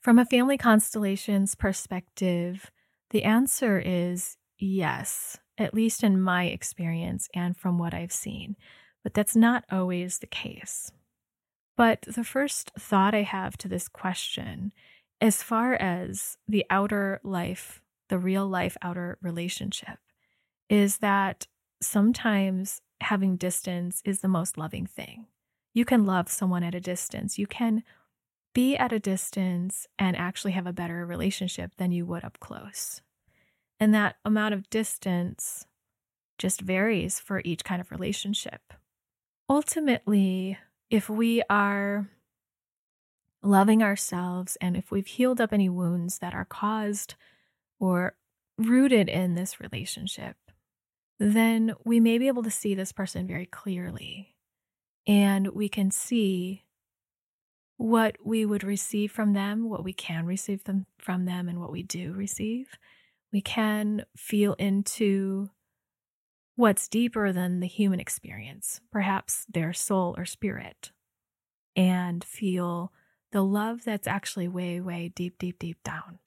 From 0.00 0.18
a 0.18 0.26
family 0.26 0.58
constellations 0.58 1.54
perspective, 1.54 2.70
the 3.10 3.24
answer 3.24 3.78
is 3.78 4.36
yes, 4.58 5.38
at 5.58 5.74
least 5.74 6.02
in 6.02 6.20
my 6.20 6.44
experience 6.44 7.28
and 7.34 7.56
from 7.56 7.78
what 7.78 7.94
I've 7.94 8.12
seen, 8.12 8.56
but 9.02 9.14
that's 9.14 9.36
not 9.36 9.64
always 9.70 10.18
the 10.18 10.26
case. 10.26 10.92
But 11.76 12.02
the 12.02 12.24
first 12.24 12.72
thought 12.78 13.14
I 13.14 13.22
have 13.22 13.56
to 13.58 13.68
this 13.68 13.88
question, 13.88 14.72
as 15.20 15.42
far 15.42 15.74
as 15.74 16.36
the 16.46 16.64
outer 16.70 17.20
life, 17.22 17.80
the 18.08 18.18
real 18.18 18.46
life 18.46 18.76
outer 18.82 19.18
relationship, 19.22 19.98
is 20.68 20.98
that 20.98 21.46
sometimes 21.80 22.80
having 23.00 23.36
distance 23.36 24.02
is 24.04 24.20
the 24.20 24.28
most 24.28 24.58
loving 24.58 24.86
thing. 24.86 25.26
You 25.72 25.84
can 25.84 26.04
love 26.04 26.28
someone 26.28 26.62
at 26.62 26.74
a 26.74 26.80
distance. 26.80 27.38
You 27.38 27.46
can 27.46 27.82
be 28.52 28.76
at 28.76 28.92
a 28.92 28.98
distance 28.98 29.86
and 29.98 30.16
actually 30.16 30.52
have 30.52 30.66
a 30.66 30.72
better 30.72 31.06
relationship 31.06 31.72
than 31.76 31.92
you 31.92 32.04
would 32.06 32.24
up 32.24 32.40
close. 32.40 33.00
And 33.78 33.94
that 33.94 34.16
amount 34.24 34.54
of 34.54 34.68
distance 34.70 35.66
just 36.38 36.60
varies 36.60 37.20
for 37.20 37.42
each 37.44 37.64
kind 37.64 37.80
of 37.80 37.90
relationship. 37.90 38.60
Ultimately, 39.48 40.58
if 40.90 41.08
we 41.08 41.42
are 41.48 42.08
loving 43.42 43.82
ourselves 43.82 44.56
and 44.60 44.76
if 44.76 44.90
we've 44.90 45.06
healed 45.06 45.40
up 45.40 45.52
any 45.52 45.68
wounds 45.68 46.18
that 46.18 46.34
are 46.34 46.44
caused 46.44 47.14
or 47.78 48.14
rooted 48.58 49.08
in 49.08 49.34
this 49.34 49.60
relationship, 49.60 50.36
then 51.18 51.74
we 51.84 52.00
may 52.00 52.18
be 52.18 52.28
able 52.28 52.42
to 52.42 52.50
see 52.50 52.74
this 52.74 52.92
person 52.92 53.26
very 53.26 53.46
clearly. 53.46 54.34
And 55.06 55.48
we 55.48 55.68
can 55.68 55.90
see 55.90 56.64
what 57.80 58.18
we 58.22 58.44
would 58.44 58.62
receive 58.62 59.10
from 59.10 59.32
them, 59.32 59.66
what 59.70 59.82
we 59.82 59.94
can 59.94 60.26
receive 60.26 60.64
them 60.64 60.84
from 60.98 61.24
them, 61.24 61.48
and 61.48 61.58
what 61.58 61.72
we 61.72 61.82
do 61.82 62.12
receive. 62.12 62.76
We 63.32 63.40
can 63.40 64.04
feel 64.14 64.52
into 64.58 65.48
what's 66.56 66.88
deeper 66.88 67.32
than 67.32 67.60
the 67.60 67.66
human 67.66 67.98
experience, 67.98 68.82
perhaps 68.92 69.46
their 69.48 69.72
soul 69.72 70.14
or 70.18 70.26
spirit, 70.26 70.92
and 71.74 72.22
feel 72.22 72.92
the 73.32 73.42
love 73.42 73.82
that's 73.82 74.06
actually 74.06 74.46
way, 74.46 74.78
way 74.78 75.10
deep, 75.14 75.38
deep, 75.38 75.58
deep 75.58 75.82
down. 75.82 76.18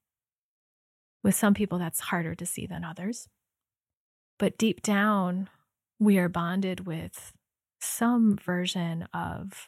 With 1.22 1.36
some 1.36 1.54
people, 1.54 1.78
that's 1.78 2.00
harder 2.00 2.34
to 2.34 2.48
see 2.48 2.66
than 2.66 2.84
others. 2.84 3.30
But 4.40 4.58
deep 4.58 4.82
down, 4.82 5.50
we 6.00 6.18
are 6.18 6.30
bonded 6.30 6.88
with 6.88 7.32
some 7.80 8.38
version 8.38 9.08
of 9.14 9.68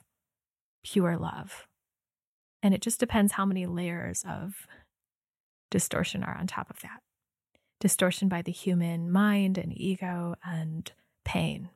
pure 0.83 1.15
love. 1.15 1.67
And 2.65 2.73
it 2.73 2.81
just 2.81 2.99
depends 2.99 3.33
how 3.33 3.45
many 3.45 3.67
layers 3.67 4.25
of 4.27 4.65
distortion 5.69 6.23
are 6.23 6.35
on 6.35 6.47
top 6.47 6.71
of 6.71 6.79
that 6.81 7.03
distortion 7.79 8.27
by 8.27 8.41
the 8.41 8.51
human 8.51 9.11
mind 9.11 9.59
and 9.59 9.71
ego 9.79 10.33
and 10.43 10.91
pain. 11.23 11.69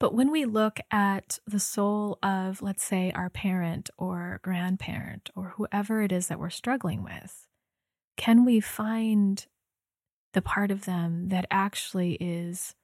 But 0.00 0.14
when 0.14 0.32
we 0.32 0.46
look 0.46 0.80
at 0.90 1.38
the 1.46 1.60
soul 1.60 2.18
of, 2.24 2.60
let's 2.60 2.82
say, 2.82 3.12
our 3.14 3.30
parent 3.30 3.88
or 3.98 4.40
grandparent 4.42 5.30
or 5.36 5.54
whoever 5.56 6.02
it 6.02 6.10
is 6.10 6.26
that 6.26 6.40
we're 6.40 6.50
struggling 6.50 7.04
with, 7.04 7.46
can 8.16 8.44
we 8.44 8.58
find 8.58 9.46
the 10.32 10.42
part 10.42 10.72
of 10.72 10.86
them 10.86 11.28
that 11.28 11.46
actually 11.52 12.14
is 12.14 12.74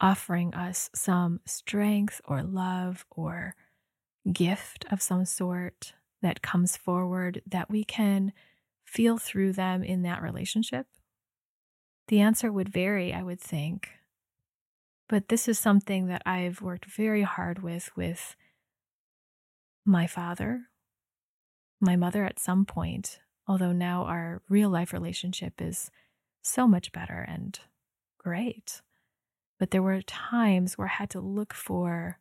offering 0.00 0.54
us 0.54 0.88
some 0.94 1.40
strength 1.44 2.22
or 2.24 2.42
love 2.42 3.04
or 3.10 3.54
gift 4.30 4.84
of 4.90 5.02
some 5.02 5.24
sort 5.24 5.94
that 6.20 6.42
comes 6.42 6.76
forward 6.76 7.42
that 7.46 7.70
we 7.70 7.84
can 7.84 8.32
feel 8.84 9.18
through 9.18 9.52
them 9.52 9.82
in 9.82 10.02
that 10.02 10.22
relationship? 10.22 10.86
The 12.08 12.20
answer 12.20 12.52
would 12.52 12.68
vary, 12.68 13.12
I 13.12 13.22
would 13.22 13.40
think. 13.40 13.90
But 15.08 15.28
this 15.28 15.48
is 15.48 15.58
something 15.58 16.06
that 16.06 16.22
I've 16.24 16.62
worked 16.62 16.86
very 16.86 17.22
hard 17.22 17.62
with 17.62 17.90
with 17.96 18.36
my 19.84 20.06
father, 20.06 20.68
my 21.80 21.96
mother 21.96 22.24
at 22.24 22.38
some 22.38 22.64
point, 22.64 23.18
although 23.46 23.72
now 23.72 24.04
our 24.04 24.42
real 24.48 24.70
life 24.70 24.92
relationship 24.92 25.60
is 25.60 25.90
so 26.42 26.66
much 26.66 26.92
better 26.92 27.20
and 27.28 27.58
great. 28.18 28.80
But 29.58 29.70
there 29.70 29.82
were 29.82 30.02
times 30.02 30.78
where 30.78 30.88
I 30.88 30.92
had 30.92 31.10
to 31.10 31.20
look 31.20 31.52
for 31.52 32.18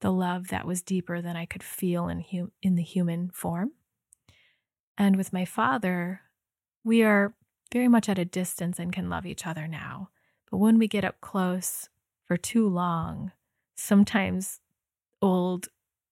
the 0.00 0.12
love 0.12 0.48
that 0.48 0.66
was 0.66 0.82
deeper 0.82 1.20
than 1.20 1.36
I 1.36 1.46
could 1.46 1.62
feel 1.62 2.08
in, 2.08 2.20
hum- 2.20 2.52
in 2.62 2.76
the 2.76 2.82
human 2.82 3.30
form. 3.30 3.72
And 4.98 5.16
with 5.16 5.32
my 5.32 5.44
father, 5.44 6.22
we 6.84 7.02
are 7.02 7.34
very 7.72 7.88
much 7.88 8.08
at 8.08 8.18
a 8.18 8.24
distance 8.24 8.78
and 8.78 8.92
can 8.92 9.10
love 9.10 9.26
each 9.26 9.46
other 9.46 9.66
now. 9.66 10.10
But 10.50 10.58
when 10.58 10.78
we 10.78 10.88
get 10.88 11.04
up 11.04 11.20
close 11.20 11.88
for 12.24 12.36
too 12.36 12.68
long, 12.68 13.32
sometimes 13.74 14.60
old, 15.20 15.68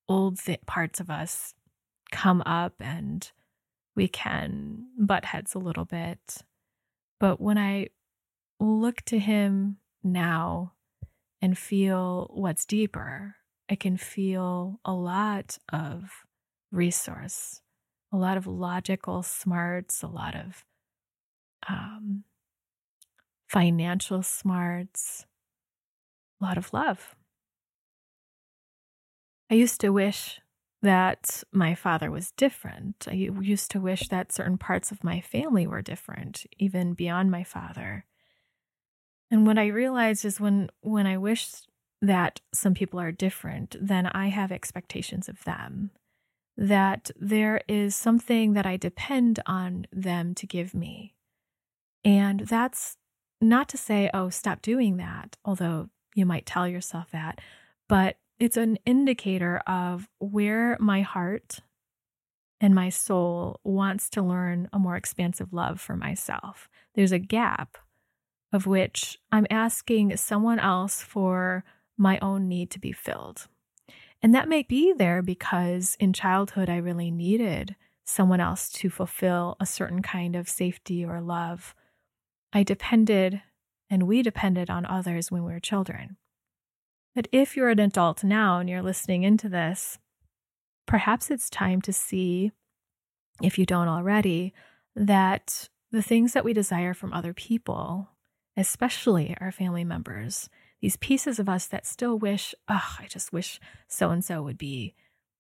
old 0.08 0.38
parts 0.66 1.00
of 1.00 1.10
us 1.10 1.54
come 2.10 2.42
up 2.42 2.74
and 2.80 3.30
we 3.94 4.08
can 4.08 4.86
butt 4.98 5.26
heads 5.26 5.54
a 5.54 5.58
little 5.58 5.84
bit. 5.84 6.42
But 7.20 7.40
when 7.40 7.58
I 7.58 7.88
look 8.58 9.02
to 9.02 9.18
him 9.18 9.78
now 10.02 10.72
and 11.40 11.56
feel 11.56 12.30
what's 12.34 12.64
deeper, 12.64 13.36
I 13.70 13.76
can 13.76 13.96
feel 13.96 14.80
a 14.84 14.92
lot 14.92 15.58
of 15.72 16.24
resource, 16.70 17.62
a 18.12 18.16
lot 18.16 18.36
of 18.36 18.46
logical 18.46 19.22
smarts, 19.22 20.02
a 20.02 20.06
lot 20.06 20.34
of 20.34 20.64
um, 21.68 22.24
financial 23.48 24.22
smarts, 24.22 25.26
a 26.40 26.44
lot 26.44 26.58
of 26.58 26.72
love. 26.72 27.14
I 29.50 29.54
used 29.54 29.80
to 29.80 29.90
wish 29.90 30.40
that 30.82 31.42
my 31.52 31.74
father 31.74 32.10
was 32.10 32.32
different. 32.32 33.06
I 33.08 33.14
used 33.14 33.70
to 33.70 33.80
wish 33.80 34.08
that 34.08 34.32
certain 34.32 34.58
parts 34.58 34.92
of 34.92 35.02
my 35.02 35.20
family 35.20 35.66
were 35.66 35.80
different, 35.80 36.44
even 36.58 36.92
beyond 36.92 37.30
my 37.30 37.44
father. 37.44 38.04
And 39.30 39.46
what 39.46 39.58
I 39.58 39.68
realized 39.68 40.24
is 40.24 40.38
when 40.38 40.68
when 40.80 41.06
I 41.06 41.16
wish 41.16 41.50
that 42.06 42.40
some 42.52 42.74
people 42.74 43.00
are 43.00 43.12
different, 43.12 43.76
then 43.80 44.06
I 44.06 44.28
have 44.28 44.52
expectations 44.52 45.28
of 45.28 45.42
them. 45.44 45.90
That 46.56 47.10
there 47.18 47.62
is 47.66 47.96
something 47.96 48.52
that 48.52 48.66
I 48.66 48.76
depend 48.76 49.40
on 49.46 49.86
them 49.92 50.34
to 50.36 50.46
give 50.46 50.74
me. 50.74 51.14
And 52.04 52.40
that's 52.40 52.96
not 53.40 53.68
to 53.70 53.76
say, 53.76 54.10
oh, 54.14 54.28
stop 54.28 54.62
doing 54.62 54.98
that, 54.98 55.36
although 55.44 55.88
you 56.14 56.26
might 56.26 56.46
tell 56.46 56.68
yourself 56.68 57.10
that, 57.10 57.40
but 57.88 58.16
it's 58.38 58.56
an 58.56 58.78
indicator 58.84 59.58
of 59.66 60.08
where 60.18 60.76
my 60.80 61.00
heart 61.02 61.60
and 62.60 62.74
my 62.74 62.88
soul 62.88 63.60
wants 63.64 64.08
to 64.10 64.22
learn 64.22 64.68
a 64.72 64.78
more 64.78 64.96
expansive 64.96 65.52
love 65.52 65.80
for 65.80 65.96
myself. 65.96 66.68
There's 66.94 67.12
a 67.12 67.18
gap 67.18 67.78
of 68.52 68.66
which 68.66 69.18
I'm 69.32 69.46
asking 69.50 70.16
someone 70.16 70.60
else 70.60 71.02
for 71.02 71.64
my 71.96 72.18
own 72.20 72.48
need 72.48 72.70
to 72.70 72.78
be 72.78 72.92
filled. 72.92 73.46
And 74.22 74.34
that 74.34 74.48
may 74.48 74.62
be 74.62 74.92
there 74.92 75.22
because 75.22 75.96
in 76.00 76.12
childhood, 76.12 76.70
I 76.70 76.76
really 76.76 77.10
needed 77.10 77.76
someone 78.04 78.40
else 78.40 78.70
to 78.70 78.90
fulfill 78.90 79.56
a 79.60 79.66
certain 79.66 80.02
kind 80.02 80.36
of 80.36 80.48
safety 80.48 81.04
or 81.04 81.20
love. 81.20 81.74
I 82.52 82.62
depended 82.62 83.42
and 83.90 84.04
we 84.04 84.22
depended 84.22 84.70
on 84.70 84.86
others 84.86 85.30
when 85.30 85.44
we 85.44 85.52
were 85.52 85.60
children. 85.60 86.16
But 87.14 87.28
if 87.32 87.56
you're 87.56 87.68
an 87.68 87.80
adult 87.80 88.24
now 88.24 88.58
and 88.58 88.68
you're 88.68 88.82
listening 88.82 89.22
into 89.22 89.48
this, 89.48 89.98
perhaps 90.86 91.30
it's 91.30 91.48
time 91.48 91.80
to 91.82 91.92
see, 91.92 92.50
if 93.42 93.58
you 93.58 93.66
don't 93.66 93.88
already, 93.88 94.52
that 94.96 95.68
the 95.90 96.02
things 96.02 96.32
that 96.32 96.44
we 96.44 96.52
desire 96.52 96.94
from 96.94 97.12
other 97.12 97.32
people, 97.32 98.08
especially 98.56 99.36
our 99.40 99.52
family 99.52 99.84
members, 99.84 100.48
these 100.84 100.98
pieces 100.98 101.38
of 101.38 101.48
us 101.48 101.64
that 101.64 101.86
still 101.86 102.18
wish, 102.18 102.54
oh, 102.68 102.96
I 103.00 103.06
just 103.06 103.32
wish 103.32 103.58
so 103.88 104.10
and 104.10 104.22
so 104.22 104.42
would 104.42 104.58
be 104.58 104.92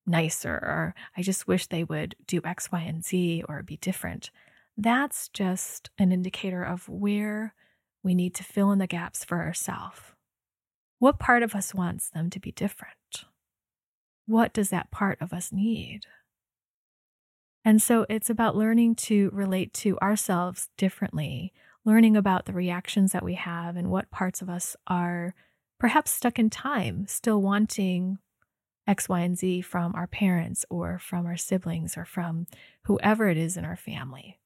nicer, 0.06 0.54
or 0.54 0.94
I 1.18 1.20
just 1.20 1.46
wish 1.46 1.66
they 1.66 1.84
would 1.84 2.16
do 2.26 2.40
X, 2.42 2.72
Y, 2.72 2.80
and 2.80 3.04
Z 3.04 3.44
or 3.46 3.62
be 3.62 3.76
different. 3.76 4.30
That's 4.74 5.28
just 5.28 5.90
an 5.98 6.12
indicator 6.12 6.62
of 6.62 6.88
where 6.88 7.52
we 8.02 8.14
need 8.14 8.34
to 8.36 8.42
fill 8.42 8.72
in 8.72 8.78
the 8.78 8.86
gaps 8.86 9.22
for 9.22 9.42
ourselves. 9.42 10.00
What 10.98 11.18
part 11.18 11.42
of 11.42 11.54
us 11.54 11.74
wants 11.74 12.08
them 12.08 12.30
to 12.30 12.40
be 12.40 12.50
different? 12.50 13.26
What 14.24 14.54
does 14.54 14.70
that 14.70 14.90
part 14.90 15.20
of 15.20 15.34
us 15.34 15.52
need? 15.52 16.06
And 17.66 17.82
so 17.82 18.06
it's 18.08 18.30
about 18.30 18.56
learning 18.56 18.94
to 18.94 19.28
relate 19.30 19.74
to 19.74 19.98
ourselves 19.98 20.70
differently, 20.78 21.52
learning 21.84 22.16
about 22.16 22.46
the 22.46 22.52
reactions 22.52 23.12
that 23.12 23.24
we 23.24 23.34
have 23.34 23.76
and 23.76 23.90
what 23.90 24.10
parts 24.10 24.40
of 24.40 24.48
us 24.48 24.76
are 24.86 25.34
perhaps 25.78 26.10
stuck 26.10 26.38
in 26.38 26.50
time, 26.50 27.06
still 27.06 27.42
wanting 27.42 28.18
X, 28.86 29.08
Y, 29.08 29.20
and 29.20 29.36
Z 29.36 29.62
from 29.62 29.94
our 29.94 30.06
parents 30.06 30.64
or 30.70 30.98
from 30.98 31.26
our 31.26 31.36
siblings 31.36 31.96
or 31.96 32.04
from 32.04 32.46
whoever 32.84 33.28
it 33.28 33.36
is 33.36 33.56
in 33.56 33.64
our 33.64 33.76
family. 33.76 34.38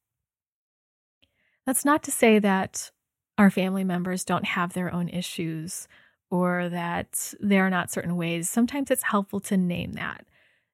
That's 1.66 1.84
not 1.84 2.02
to 2.04 2.10
say 2.10 2.38
that 2.38 2.90
our 3.36 3.50
family 3.50 3.84
members 3.84 4.24
don't 4.24 4.46
have 4.46 4.72
their 4.72 4.92
own 4.92 5.08
issues 5.08 5.86
or 6.30 6.68
that 6.68 7.34
there 7.40 7.66
are 7.66 7.70
not 7.70 7.90
certain 7.90 8.16
ways. 8.16 8.48
Sometimes 8.48 8.90
it's 8.90 9.02
helpful 9.02 9.40
to 9.40 9.56
name 9.56 9.92
that. 9.92 10.24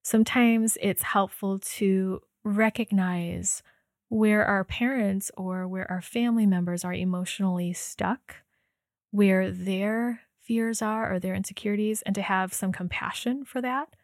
Sometimes 0.02 0.76
it's 0.80 1.02
helpful 1.02 1.58
to 1.58 2.20
recognize 2.44 3.62
where 4.14 4.44
our 4.44 4.62
parents 4.62 5.28
or 5.36 5.66
where 5.66 5.90
our 5.90 6.00
family 6.00 6.46
members 6.46 6.84
are 6.84 6.94
emotionally 6.94 7.72
stuck, 7.72 8.36
where 9.10 9.50
their 9.50 10.20
fears 10.40 10.80
are 10.80 11.12
or 11.12 11.18
their 11.18 11.34
insecurities, 11.34 12.00
and 12.02 12.14
to 12.14 12.22
have 12.22 12.54
some 12.54 12.70
compassion 12.70 13.44
for 13.44 13.60
that. 13.60 13.96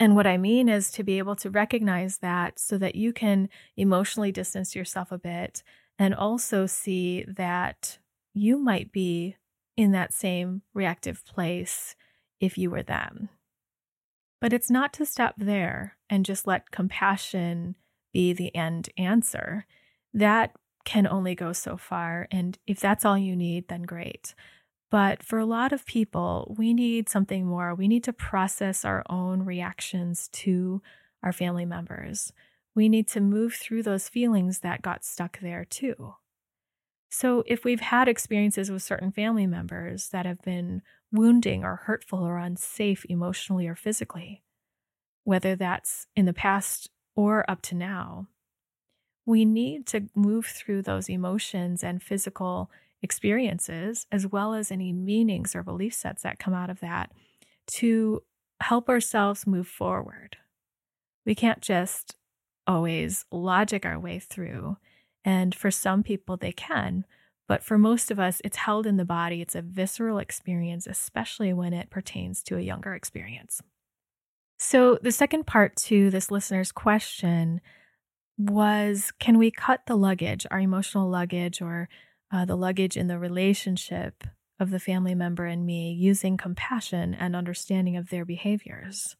And 0.00 0.16
what 0.16 0.26
I 0.26 0.36
mean 0.36 0.68
is 0.68 0.90
to 0.92 1.04
be 1.04 1.18
able 1.18 1.36
to 1.36 1.48
recognize 1.48 2.18
that 2.18 2.58
so 2.58 2.76
that 2.78 2.96
you 2.96 3.12
can 3.12 3.48
emotionally 3.76 4.32
distance 4.32 4.74
yourself 4.74 5.12
a 5.12 5.18
bit 5.18 5.62
and 5.96 6.12
also 6.12 6.66
see 6.66 7.24
that 7.28 7.98
you 8.34 8.58
might 8.58 8.90
be 8.90 9.36
in 9.76 9.92
that 9.92 10.12
same 10.12 10.62
reactive 10.74 11.24
place 11.24 11.94
if 12.40 12.58
you 12.58 12.68
were 12.68 12.82
them. 12.82 13.28
But 14.40 14.52
it's 14.52 14.72
not 14.72 14.92
to 14.94 15.06
stop 15.06 15.36
there 15.38 15.96
and 16.10 16.24
just 16.24 16.48
let 16.48 16.72
compassion 16.72 17.76
be 18.12 18.32
the 18.32 18.54
end 18.54 18.88
answer. 18.96 19.66
That 20.14 20.52
can 20.84 21.06
only 21.06 21.34
go 21.34 21.52
so 21.52 21.76
far. 21.76 22.28
And 22.30 22.58
if 22.66 22.80
that's 22.80 23.04
all 23.04 23.18
you 23.18 23.36
need, 23.36 23.68
then 23.68 23.82
great. 23.82 24.34
But 24.90 25.22
for 25.22 25.38
a 25.38 25.44
lot 25.44 25.72
of 25.72 25.84
people, 25.84 26.54
we 26.58 26.72
need 26.72 27.08
something 27.08 27.46
more. 27.46 27.74
We 27.74 27.88
need 27.88 28.04
to 28.04 28.12
process 28.12 28.84
our 28.84 29.04
own 29.10 29.44
reactions 29.44 30.28
to 30.32 30.80
our 31.22 31.32
family 31.32 31.66
members. 31.66 32.32
We 32.74 32.88
need 32.88 33.06
to 33.08 33.20
move 33.20 33.54
through 33.54 33.82
those 33.82 34.08
feelings 34.08 34.60
that 34.60 34.82
got 34.82 35.04
stuck 35.04 35.40
there 35.40 35.64
too. 35.64 36.14
So, 37.10 37.42
if 37.46 37.64
we've 37.64 37.80
had 37.80 38.06
experiences 38.06 38.70
with 38.70 38.82
certain 38.82 39.12
family 39.12 39.46
members 39.46 40.10
that 40.10 40.26
have 40.26 40.42
been 40.42 40.82
wounding 41.10 41.64
or 41.64 41.76
hurtful 41.76 42.20
or 42.20 42.36
unsafe 42.36 43.04
emotionally 43.08 43.66
or 43.66 43.74
physically, 43.74 44.42
whether 45.24 45.56
that's 45.56 46.06
in 46.14 46.26
the 46.26 46.34
past 46.34 46.90
or 47.18 47.44
up 47.50 47.60
to 47.60 47.74
now, 47.74 48.28
we 49.26 49.44
need 49.44 49.86
to 49.86 50.08
move 50.14 50.46
through 50.46 50.82
those 50.82 51.08
emotions 51.08 51.82
and 51.82 52.00
physical 52.00 52.70
experiences, 53.02 54.06
as 54.12 54.24
well 54.24 54.54
as 54.54 54.70
any 54.70 54.92
meanings 54.92 55.56
or 55.56 55.64
belief 55.64 55.92
sets 55.92 56.22
that 56.22 56.38
come 56.38 56.54
out 56.54 56.70
of 56.70 56.78
that, 56.78 57.10
to 57.66 58.22
help 58.60 58.88
ourselves 58.88 59.48
move 59.48 59.66
forward. 59.66 60.36
We 61.26 61.34
can't 61.34 61.60
just 61.60 62.14
always 62.68 63.24
logic 63.32 63.84
our 63.84 63.98
way 63.98 64.20
through 64.20 64.76
and 65.24 65.56
for 65.56 65.72
some 65.72 66.04
people, 66.04 66.36
they 66.36 66.52
can. 66.52 67.04
But 67.48 67.64
for 67.64 67.78
most 67.78 68.12
of 68.12 68.20
us, 68.20 68.40
it's 68.44 68.58
held 68.58 68.86
in 68.86 68.96
the 68.96 69.04
body. 69.04 69.42
It's 69.42 69.56
a 69.56 69.62
visceral 69.62 70.18
experience, 70.18 70.86
especially 70.86 71.52
when 71.52 71.72
it 71.72 71.90
pertains 71.90 72.44
to 72.44 72.56
a 72.56 72.60
younger 72.60 72.94
experience. 72.94 73.60
So, 74.58 74.98
the 75.00 75.12
second 75.12 75.46
part 75.46 75.76
to 75.86 76.10
this 76.10 76.30
listener's 76.30 76.72
question 76.72 77.60
was 78.36 79.12
Can 79.20 79.38
we 79.38 79.50
cut 79.50 79.82
the 79.86 79.96
luggage, 79.96 80.46
our 80.50 80.58
emotional 80.58 81.08
luggage, 81.08 81.62
or 81.62 81.88
uh, 82.32 82.44
the 82.44 82.56
luggage 82.56 82.96
in 82.96 83.06
the 83.06 83.18
relationship 83.18 84.24
of 84.58 84.70
the 84.70 84.80
family 84.80 85.14
member 85.14 85.46
and 85.46 85.64
me, 85.64 85.92
using 85.92 86.36
compassion 86.36 87.14
and 87.14 87.36
understanding 87.36 87.96
of 87.96 88.10
their 88.10 88.24
behaviors? 88.24 89.16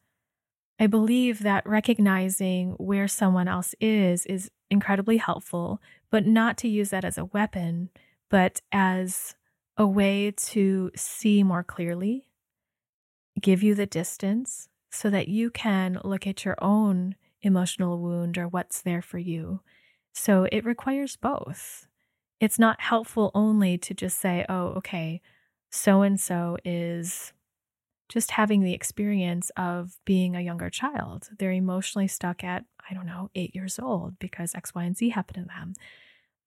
I 0.77 0.87
believe 0.87 1.39
that 1.39 1.67
recognizing 1.67 2.71
where 2.71 3.07
someone 3.07 3.47
else 3.47 3.75
is 3.79 4.25
is 4.25 4.51
incredibly 4.69 5.17
helpful 5.17 5.81
but 6.11 6.25
not 6.25 6.57
to 6.57 6.67
use 6.67 6.89
that 6.89 7.05
as 7.05 7.17
a 7.17 7.25
weapon, 7.25 7.89
but 8.29 8.61
as 8.71 9.35
a 9.77 9.85
way 9.85 10.31
to 10.31 10.91
see 10.95 11.43
more 11.43 11.63
clearly, 11.63 12.27
give 13.39 13.61
you 13.61 13.75
the 13.75 13.85
distance 13.85 14.69
so 14.89 15.09
that 15.09 15.27
you 15.27 15.49
can 15.49 15.99
look 16.03 16.25
at 16.25 16.45
your 16.45 16.57
own 16.61 17.15
emotional 17.41 17.99
wound 17.99 18.37
or 18.37 18.47
what's 18.47 18.81
there 18.81 19.01
for 19.01 19.17
you. 19.17 19.61
So 20.13 20.47
it 20.51 20.65
requires 20.65 21.15
both. 21.15 21.87
It's 22.39 22.59
not 22.59 22.81
helpful 22.81 23.31
only 23.33 23.77
to 23.79 23.93
just 23.93 24.19
say, 24.19 24.45
oh, 24.49 24.67
okay, 24.77 25.21
so 25.69 26.01
and 26.01 26.19
so 26.19 26.57
is 26.65 27.33
just 28.07 28.31
having 28.31 28.63
the 28.63 28.73
experience 28.73 29.51
of 29.55 29.97
being 30.05 30.35
a 30.35 30.41
younger 30.41 30.69
child. 30.69 31.29
They're 31.37 31.51
emotionally 31.51 32.07
stuck 32.07 32.43
at, 32.43 32.65
I 32.89 32.93
don't 32.93 33.05
know, 33.05 33.29
eight 33.35 33.53
years 33.53 33.77
old 33.77 34.17
because 34.17 34.55
X, 34.55 34.73
Y, 34.73 34.83
and 34.83 34.97
Z 34.97 35.09
happened 35.09 35.45
to 35.45 35.53
them 35.53 35.75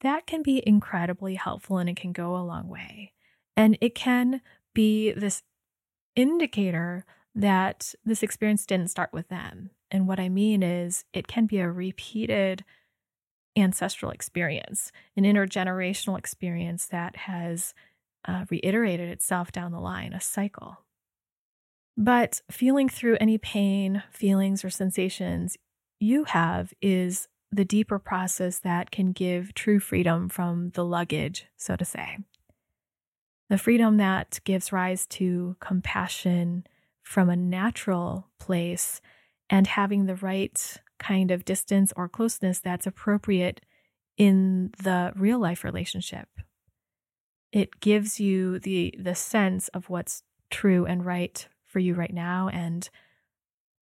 that 0.03 0.27
can 0.27 0.43
be 0.43 0.63
incredibly 0.67 1.37
helpful 1.37 1.79
and 1.79 1.89
it 1.89 1.97
can 1.97 2.13
go 2.13 2.37
a 2.37 2.43
long 2.43 2.69
way. 2.69 3.13
And 3.57 3.79
it 3.81 3.95
can 3.95 4.43
be 4.75 5.13
this 5.13 5.43
indicator 6.15 7.07
that 7.35 7.95
this 8.05 8.23
experience 8.23 8.67
didn't 8.67 8.91
start 8.91 9.11
with 9.13 9.29
them. 9.29 9.71
And 9.91 10.07
what 10.07 10.21
I 10.21 10.29
mean 10.29 10.63
is, 10.63 11.05
it 11.13 11.27
can 11.27 11.47
be 11.47 11.59
a 11.59 11.71
repeated 11.71 12.65
ancestral 13.57 14.11
experience, 14.11 14.93
an 15.17 15.25
intergenerational 15.25 16.19
experience 16.19 16.87
that 16.87 17.17
has 17.17 17.75
uh, 18.27 18.45
reiterated 18.51 19.09
itself 19.09 19.53
down 19.53 19.73
the 19.73 19.81
line, 19.81 20.13
a 20.13 20.21
cycle. 20.21 20.79
But 21.97 22.41
feeling 22.51 22.89
through 22.89 23.19
any 23.21 23.37
pain, 23.39 24.03
feelings, 24.11 24.65
or 24.65 24.71
sensations 24.71 25.57
you 26.01 26.25
have 26.25 26.73
is 26.81 27.29
the 27.51 27.65
deeper 27.65 27.99
process 27.99 28.59
that 28.61 28.91
can 28.91 29.13
give 29.13 29.53
true 29.53 29.79
freedom 29.79 30.29
from 30.29 30.71
the 30.71 30.85
luggage, 30.85 31.47
so 31.57 31.77
to 31.77 31.85
say. 31.85 32.19
The 33.51 33.59
freedom 33.59 33.99
that 33.99 34.41
gives 34.45 34.73
rise 34.73 35.07
to 35.09 35.57
compassion 35.61 36.67
from 37.03 37.29
a 37.29 37.37
natural 37.37 38.29
place 38.39 39.01
and 39.51 39.67
having 39.67 40.07
the 40.07 40.17
right 40.17 40.77
kind 40.99 41.31
of 41.31 41.45
distance 41.45 41.93
or 41.97 42.09
closeness 42.09 42.61
that's 42.61 42.87
appropriate 42.87 43.61
in 44.17 44.71
the 44.83 45.13
real 45.17 45.39
life 45.39 45.65
relationship. 45.65 46.29
It 47.51 47.81
gives 47.81 48.19
you 48.19 48.59
the 48.59 48.95
the 48.99 49.15
sense 49.15 49.69
of 49.69 49.91
what's 49.91 50.23
true 50.51 50.87
and 50.87 51.05
right 51.05 51.47
for 51.67 51.81
you 51.81 51.95
right 51.95 52.13
now 52.13 52.49
and 52.49 52.89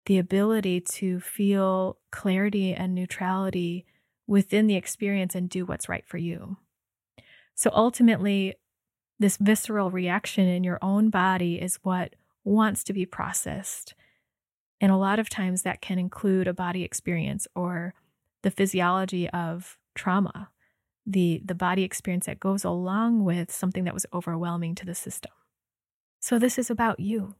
the 0.05 0.17
ability 0.17 0.82
to 0.82 1.19
feel 1.19 1.97
clarity 2.12 2.73
and 2.73 2.95
neutrality 2.95 3.86
within 4.27 4.67
the 4.67 4.75
experience 4.75 5.36
and 5.36 5.49
do 5.49 5.65
what's 5.65 5.89
right 5.89 6.05
for 6.08 6.17
you. 6.17 6.58
So 7.55 7.69
ultimately, 7.73 8.55
this 9.19 9.38
visceral 9.38 9.91
reaction 9.91 10.47
in 10.47 10.63
your 10.63 10.79
own 10.82 11.10
body 11.10 11.62
is 11.62 11.79
what 11.84 12.15
wants 12.50 12.84
to 12.84 12.94
be 12.94 13.06
processed. 13.06 13.94
And 14.82 14.92
a 14.92 14.98
lot 14.98 15.20
of 15.20 15.30
times 15.30 15.62
that 15.62 15.82
can 15.82 16.00
include 16.00 16.48
a 16.48 16.54
body 16.54 16.84
experience 16.84 17.48
or 17.56 17.94
the 18.42 18.52
physiology 18.52 19.30
of 19.30 19.78
trauma, 19.94 20.50
the, 21.06 21.42
the 21.46 21.56
body 21.56 21.84
experience 21.84 22.26
that 22.26 22.40
goes 22.40 22.64
along 22.64 23.24
with 23.24 23.52
something 23.52 23.84
that 23.84 23.94
was 23.94 24.06
overwhelming 24.14 24.76
to 24.76 24.86
the 24.86 24.96
system. 24.96 25.32
So, 26.22 26.40
this 26.40 26.58
is 26.58 26.70
about 26.70 27.00
you. 27.00 27.36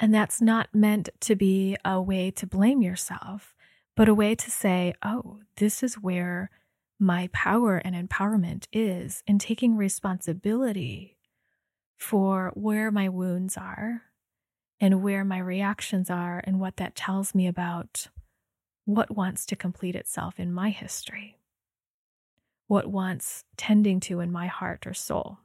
And 0.00 0.14
that's 0.14 0.40
not 0.40 0.74
meant 0.74 1.08
to 1.20 1.36
be 1.36 1.76
a 1.84 2.00
way 2.00 2.30
to 2.32 2.46
blame 2.46 2.82
yourself, 2.82 3.54
but 3.96 4.08
a 4.08 4.14
way 4.14 4.34
to 4.34 4.50
say, 4.50 4.92
oh, 5.02 5.40
this 5.56 5.82
is 5.82 5.94
where 5.94 6.50
my 6.98 7.28
power 7.32 7.76
and 7.78 7.94
empowerment 7.94 8.66
is 8.72 9.22
in 9.26 9.38
taking 9.38 9.76
responsibility 9.76 11.16
for 11.96 12.50
where 12.54 12.90
my 12.90 13.08
wounds 13.08 13.56
are 13.56 14.02
and 14.80 15.02
where 15.02 15.24
my 15.24 15.38
reactions 15.38 16.10
are 16.10 16.42
and 16.44 16.60
what 16.60 16.76
that 16.76 16.94
tells 16.94 17.34
me 17.34 17.46
about 17.46 18.08
what 18.84 19.16
wants 19.16 19.46
to 19.46 19.56
complete 19.56 19.96
itself 19.96 20.38
in 20.38 20.52
my 20.52 20.70
history, 20.70 21.38
what 22.66 22.86
wants 22.86 23.44
tending 23.56 24.00
to 24.00 24.20
in 24.20 24.30
my 24.30 24.46
heart 24.46 24.86
or 24.86 24.94
soul. 24.94 25.38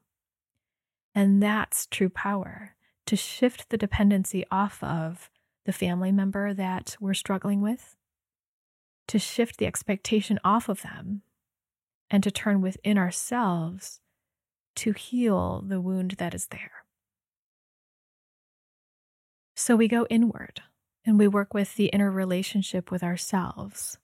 And 1.16 1.42
that's 1.42 1.88
true 1.88 2.10
power 2.10 2.76
to 3.06 3.16
shift 3.16 3.70
the 3.70 3.78
dependency 3.78 4.46
off 4.52 4.82
of 4.84 5.30
the 5.66 5.74
family 5.74 6.12
member 6.12 6.54
that 6.54 6.96
we're 7.00 7.14
struggling 7.14 7.62
with, 7.62 7.96
to 9.08 9.20
shift 9.20 9.58
the 9.58 9.66
expectation 9.66 10.40
off 10.44 10.70
of 10.70 10.82
them, 10.82 11.22
and 12.10 12.24
to 12.24 12.32
turn 12.32 12.62
within 12.62 12.98
ourselves 12.98 14.00
to 14.76 14.92
heal 14.94 15.64
the 15.66 15.82
wound 15.82 16.12
that 16.12 16.34
is 16.34 16.48
there. 16.48 16.86
So 19.62 19.76
we 19.76 19.88
go 19.88 20.08
inward 20.10 20.62
and 21.06 21.20
we 21.20 21.28
work 21.28 21.54
with 21.54 21.76
the 21.76 21.86
inner 21.86 22.10
relationship 22.10 22.90
with 22.90 23.04
ourselves. 23.04 24.00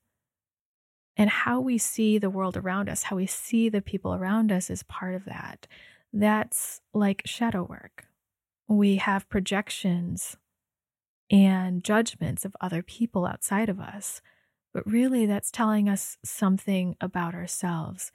And 1.15 1.31
how 1.31 1.59
we 1.59 1.79
see 1.79 2.19
the 2.19 2.29
world 2.29 2.55
around 2.55 2.89
us, 2.89 3.03
how 3.03 3.15
we 3.15 3.25
see 3.25 3.67
the 3.67 3.81
people 3.81 4.13
around 4.13 4.51
us 4.51 4.69
is 4.69 4.83
part 4.83 5.15
of 5.15 5.25
that. 5.25 5.65
That's 6.13 6.81
like 6.93 7.23
shadow 7.25 7.63
work 7.63 8.05
we 8.67 8.97
have 8.97 9.29
projections 9.29 10.37
and 11.31 11.83
judgments 11.83 12.45
of 12.45 12.55
other 12.61 12.83
people 12.83 13.25
outside 13.25 13.69
of 13.69 13.79
us. 13.79 14.21
But 14.73 14.85
really, 14.85 15.25
that's 15.25 15.49
telling 15.49 15.89
us 15.89 16.17
something 16.23 16.95
about 17.01 17.33
ourselves. 17.33 18.11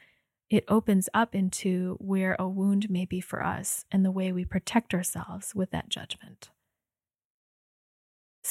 It 0.48 0.64
opens 0.68 1.08
up 1.14 1.34
into 1.34 1.96
where 1.98 2.36
a 2.38 2.46
wound 2.46 2.90
may 2.90 3.06
be 3.06 3.20
for 3.20 3.44
us 3.44 3.84
and 3.90 4.04
the 4.04 4.10
way 4.10 4.30
we 4.30 4.44
protect 4.44 4.94
ourselves 4.94 5.54
with 5.54 5.70
that 5.70 5.88
judgment. 5.88 6.50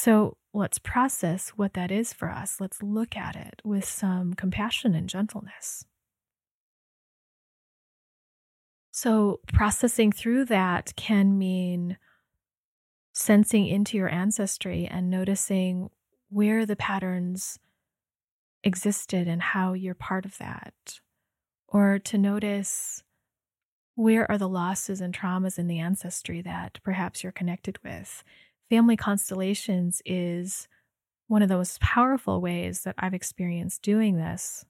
So 0.04 0.38
let's 0.52 0.80
process 0.80 1.50
what 1.50 1.76
that 1.76 1.92
is 1.92 2.12
for 2.12 2.32
us. 2.32 2.60
Let's 2.60 2.82
look 2.82 3.16
at 3.16 3.36
it 3.36 3.62
with 3.64 3.86
some 3.86 4.34
compassion 4.34 4.95
and 4.95 5.08
gentleness. 5.08 5.86
So, 8.89 9.41
processing 9.54 10.12
through 10.12 10.45
that 10.45 10.95
can 10.95 11.38
mean 11.38 11.99
sensing 13.14 13.68
into 13.68 13.95
your 13.95 14.10
ancestry 14.10 14.88
and 14.89 15.12
noticing 15.12 15.91
where 16.30 16.66
the 16.66 16.76
patterns 16.76 17.60
existed 18.64 19.28
and 19.28 19.39
how 19.39 19.74
you're 19.74 19.93
part 19.93 20.26
of 20.26 20.39
that. 20.39 20.74
Or 21.68 21.99
to 21.99 22.18
notice 22.18 23.04
where 23.93 24.30
are 24.32 24.39
the 24.39 24.49
losses 24.49 24.99
and 24.99 25.16
traumas 25.16 25.60
in 25.60 25.68
the 25.68 25.78
ancestry 25.78 26.41
that 26.41 26.80
perhaps 26.84 27.22
you're 27.22 27.32
connected 27.32 27.78
with. 27.84 28.24
Family 28.72 28.95
constellations 28.95 30.01
is 30.05 30.69
one 31.28 31.43
of 31.43 31.49
those 31.49 31.78
powerful 31.80 32.39
ways 32.39 32.84
that 32.84 32.95
I've 32.97 33.13
experienced 33.13 33.82
doing 33.82 34.15
this 34.15 34.63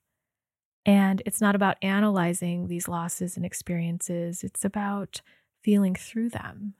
And 0.85 1.21
it's 1.27 1.41
not 1.41 1.55
about 1.55 1.77
analyzing 1.83 2.67
these 2.67 2.87
losses 2.87 3.37
and 3.37 3.45
experiences, 3.45 4.43
it's 4.43 4.65
about 4.65 5.21
feeling 5.63 5.95
through 5.95 6.29
them. 6.29 6.73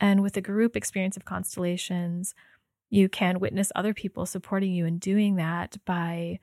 And 0.00 0.22
with 0.22 0.36
a 0.36 0.40
group 0.40 0.76
experience 0.76 1.16
of 1.16 1.24
constellations, 1.24 2.34
you 2.90 3.08
can 3.08 3.38
witness 3.38 3.70
other 3.76 3.94
people 3.94 4.26
supporting 4.26 4.72
you 4.72 4.86
in 4.86 4.98
doing 4.98 5.36
that 5.36 5.76
by 5.84 6.40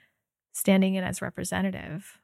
standing 0.54 0.96
in 0.96 1.04
as 1.04 1.22
representative 1.22 2.22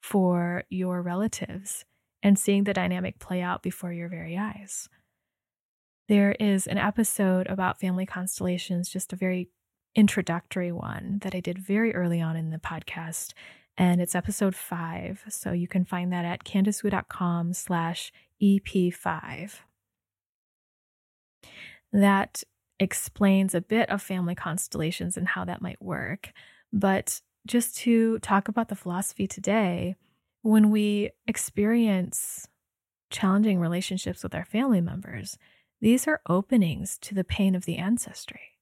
for 0.00 0.64
your 0.70 1.02
relatives 1.02 1.84
and 2.22 2.38
seeing 2.38 2.64
the 2.64 2.74
dynamic 2.74 3.18
play 3.18 3.42
out 3.42 3.62
before 3.62 3.92
your 3.92 4.08
very 4.08 4.38
eyes. 4.38 4.88
There 6.08 6.32
is 6.38 6.66
an 6.68 6.78
episode 6.78 7.48
about 7.48 7.80
family 7.80 8.06
constellations, 8.06 8.88
just 8.88 9.12
a 9.12 9.16
very 9.16 9.48
introductory 9.96 10.70
one 10.70 11.18
that 11.22 11.34
I 11.34 11.40
did 11.40 11.58
very 11.58 11.94
early 11.94 12.20
on 12.20 12.36
in 12.36 12.50
the 12.50 12.58
podcast. 12.58 13.32
And 13.76 14.00
it's 14.00 14.14
episode 14.14 14.54
five. 14.54 15.24
So 15.28 15.52
you 15.52 15.66
can 15.66 15.84
find 15.84 16.12
that 16.12 16.24
at 16.24 16.44
candicewu.com 16.44 17.54
slash 17.54 18.12
EP5. 18.40 19.54
That 21.92 22.42
explains 22.78 23.54
a 23.54 23.60
bit 23.60 23.90
of 23.90 24.00
family 24.00 24.34
constellations 24.34 25.16
and 25.16 25.26
how 25.26 25.44
that 25.44 25.62
might 25.62 25.82
work. 25.82 26.32
But 26.72 27.20
just 27.46 27.76
to 27.78 28.18
talk 28.20 28.48
about 28.48 28.68
the 28.68 28.76
philosophy 28.76 29.26
today, 29.26 29.96
when 30.42 30.70
we 30.70 31.10
experience 31.26 32.46
challenging 33.10 33.58
relationships 33.58 34.22
with 34.22 34.34
our 34.34 34.44
family 34.44 34.80
members, 34.80 35.38
these 35.80 36.06
are 36.06 36.20
openings 36.28 36.98
to 36.98 37.14
the 37.14 37.24
pain 37.24 37.54
of 37.54 37.64
the 37.64 37.76
ancestry. 37.76 38.58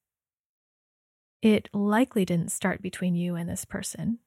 It 1.41 1.69
likely 1.73 2.25
didn't 2.25 2.51
start 2.51 2.81
between 2.81 3.15
you 3.15 3.35
and 3.35 3.49
this 3.49 3.65
person 3.65 4.19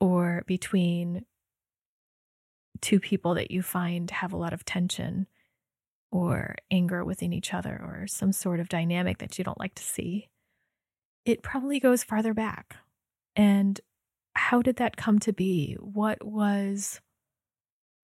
or 0.00 0.42
between 0.46 1.24
two 2.80 3.00
people 3.00 3.34
that 3.34 3.50
you 3.50 3.62
find 3.62 4.10
have 4.10 4.32
a 4.32 4.36
lot 4.36 4.52
of 4.52 4.64
tension 4.64 5.26
or 6.10 6.54
anger 6.70 7.04
within 7.04 7.32
each 7.32 7.52
other 7.52 7.80
or 7.82 8.06
some 8.06 8.32
sort 8.32 8.60
of 8.60 8.68
dynamic 8.68 9.18
that 9.18 9.38
you 9.38 9.44
don't 9.44 9.60
like 9.60 9.74
to 9.74 9.82
see. 9.82 10.28
It 11.24 11.42
probably 11.42 11.80
goes 11.80 12.04
farther 12.04 12.32
back. 12.32 12.76
And 13.36 13.80
how 14.34 14.62
did 14.62 14.76
that 14.76 14.96
come 14.96 15.18
to 15.20 15.32
be? 15.32 15.76
What 15.80 16.24
was 16.24 17.00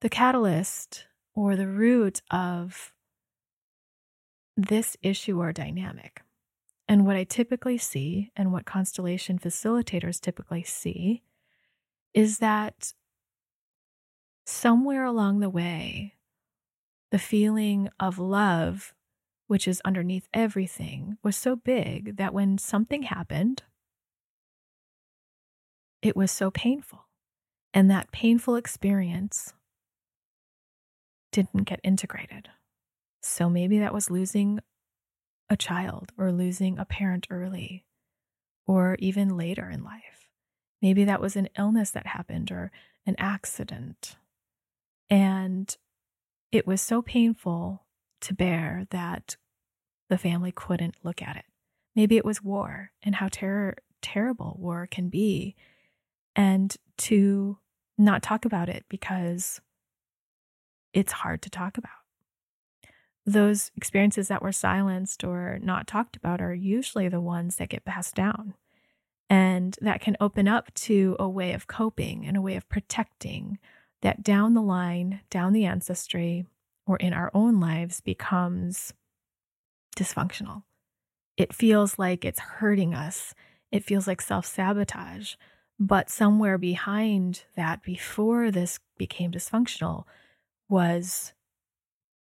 the 0.01 0.09
catalyst 0.09 1.07
or 1.35 1.57
the 1.57 1.69
root 1.69 2.21
of 2.31 2.93
this 4.57 4.97
issue 5.03 5.41
or 5.41 5.53
dynamic? 5.53 6.23
And 6.87 7.07
what 7.07 7.17
I 7.17 7.25
typically 7.25 7.79
see, 7.79 8.31
and 8.37 8.53
what 8.53 8.67
constellation 8.67 9.39
facilitators 9.39 10.21
typically 10.21 10.63
see, 10.63 11.23
is 12.13 12.39
that 12.39 12.93
somewhere 14.47 15.05
along 15.05 15.41
the 15.41 15.49
way, 15.49 16.15
the 17.11 17.19
feeling 17.19 17.89
of 17.99 18.19
love, 18.19 18.93
which 19.47 19.67
is 19.67 19.81
underneath 19.85 20.29
everything, 20.35 21.17
was 21.23 21.37
so 21.37 21.57
big 21.57 22.17
that 22.17 22.35
when 22.35 22.59
something 22.59 23.05
happened, 23.05 23.63
it 26.03 26.17
was 26.17 26.31
so 26.31 26.51
painful. 26.51 27.07
And 27.73 27.91
that 27.91 28.13
painful 28.13 28.57
experience 28.57 29.55
didn't 31.33 31.65
get 31.65 31.81
integrated. 31.83 32.51
So 33.25 33.49
maybe 33.49 33.79
that 33.79 33.95
was 33.95 34.11
losing 34.11 34.61
a 35.49 35.57
child 35.57 36.13
or 36.19 36.31
losing 36.31 36.79
a 36.79 36.85
parent 36.85 37.27
early 37.31 37.87
or 38.67 38.97
even 38.99 39.39
later 39.39 39.71
in 39.71 39.83
life. 39.83 40.29
Maybe 40.83 41.05
that 41.05 41.23
was 41.23 41.35
an 41.35 41.49
illness 41.57 41.91
that 41.93 42.07
happened 42.07 42.53
or 42.53 42.71
an 43.07 43.17
accident. 43.19 44.17
And 45.09 45.75
it 46.53 46.67
was 46.67 46.83
so 46.83 47.01
painful 47.01 47.87
to 48.21 48.35
bear 48.35 48.87
that 48.91 49.37
the 50.11 50.19
family 50.19 50.53
couldn't 50.53 50.97
look 51.03 51.23
at 51.23 51.37
it. 51.37 51.47
Maybe 51.97 52.19
it 52.19 52.27
was 52.27 52.43
war 52.43 52.93
and 53.03 53.15
how 53.15 53.29
ter- 53.29 53.77
terrible 54.03 54.59
war 54.61 54.87
can 54.91 55.09
be, 55.09 55.57
and 56.37 56.77
to 56.99 57.57
not 57.97 58.23
talk 58.23 58.45
about 58.45 58.69
it 58.69 58.85
because 58.91 59.63
it's 60.93 61.13
hard 61.13 61.41
to 61.43 61.51
talk 61.51 61.79
about. 61.79 62.04
Those 63.27 63.71
experiences 63.77 64.29
that 64.29 64.43
were 64.43 64.53
silenced 64.53 65.25
or 65.25 65.59
not 65.63 65.87
talked 65.87 66.17
about 66.17 66.41
are 66.41 66.55
usually 66.55 67.09
the 67.09 67.21
ones 67.21 67.57
that 67.57 67.71
get 67.71 67.85
passed 67.85 68.15
down. 68.15 68.55
And 69.31 69.77
that 69.81 70.03
can 70.03 70.17
open 70.21 70.47
up 70.47 70.73
to 70.75 71.17
a 71.19 71.29
way 71.29 71.53
of 71.53 71.67
coping 71.67 72.27
and 72.27 72.37
a 72.37 72.43
way 72.43 72.57
of 72.57 72.69
protecting 72.69 73.59
that 74.03 74.23
down 74.23 74.53
the 74.53 74.63
line, 74.63 75.21
down 75.31 75.55
the 75.55 75.65
ancestry, 75.65 76.45
or 76.87 76.99
in 76.99 77.15
our 77.15 77.31
own 77.33 77.59
lives 77.59 78.03
becomes 78.03 78.93
dysfunctional. 79.97 80.65
It 81.37 81.55
feels 81.55 81.99
like 81.99 82.25
it's 82.25 82.39
hurting 82.39 82.95
us. 82.95 83.35
It 83.73 83.85
feels 83.85 84.07
like 84.07 84.21
self 84.21 84.47
sabotage. 84.47 85.35
But 85.81 86.11
somewhere 86.11 86.59
behind 86.59 87.45
that, 87.57 87.83
before 87.83 88.51
this 88.51 88.79
became 88.97 89.33
dysfunctional, 89.33 90.05
was 90.69 91.33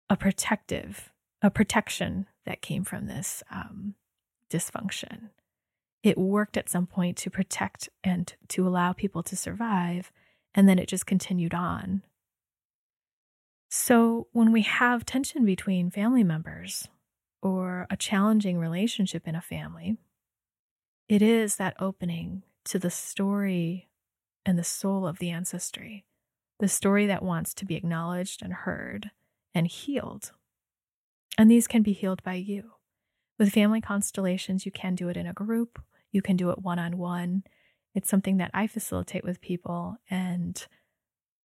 a 0.10 0.18
protective, 0.18 1.12
a 1.42 1.50
protection 1.50 2.28
that 2.46 2.62
came 2.62 2.84
from 2.84 3.08
this 3.08 3.44
um, 3.52 3.96
dysfunction. 4.50 5.30
It 6.04 6.18
worked 6.18 6.58
at 6.58 6.70
some 6.70 6.86
point 6.86 7.18
to 7.18 7.30
protect 7.30 7.90
and 8.04 8.34
to 8.50 8.68
allow 8.68 8.94
people 8.94 9.24
to 9.24 9.36
survive 9.36 10.12
and 10.56 10.68
then 10.68 10.80
it 10.80 10.88
just 10.88 11.06
continued 11.06 11.54
on. 11.54 12.04
So, 13.70 14.28
when 14.34 14.52
we 14.52 14.62
have 14.62 15.04
tension 15.04 15.46
between 15.46 15.90
family 15.90 16.24
members 16.24 16.88
or 17.42 17.88
a 17.90 17.98
challenging 17.98 18.60
relationship 18.60 19.28
in 19.28 19.36
a 19.36 19.42
family, 19.42 19.98
it 21.10 21.22
is 21.22 21.56
that 21.56 21.76
opening 21.80 22.44
to 22.66 22.78
the 22.78 22.92
story 22.92 23.90
and 24.46 24.60
the 24.60 24.64
soul 24.64 25.08
of 25.08 25.18
the 25.18 25.32
ancestry, 25.32 26.06
the 26.60 26.68
story 26.68 27.08
that 27.08 27.24
wants 27.24 27.54
to 27.56 27.66
be 27.66 27.76
acknowledged 27.76 28.44
and 28.44 28.54
heard 28.54 29.10
and 29.54 29.68
healed. 29.68 30.32
And 31.38 31.50
these 31.50 31.68
can 31.68 31.82
be 31.82 31.94
healed 31.94 32.24
by 32.24 32.36
you. 32.36 32.72
With 33.40 33.54
family 33.54 33.82
constellations, 33.82 34.66
you 34.66 34.72
can 34.72 34.96
do 34.96 35.10
it 35.10 35.18
in 35.18 35.26
a 35.26 35.34
group, 35.34 35.82
you 36.12 36.22
can 36.22 36.38
do 36.38 36.52
it 36.52 36.60
one 36.60 36.80
on 36.80 36.98
one, 36.98 37.44
it's 37.96 38.10
something 38.10 38.38
that 38.38 38.52
I 38.54 38.68
facilitate 38.68 39.24
with 39.24 39.42
people, 39.42 39.98
and 40.10 40.66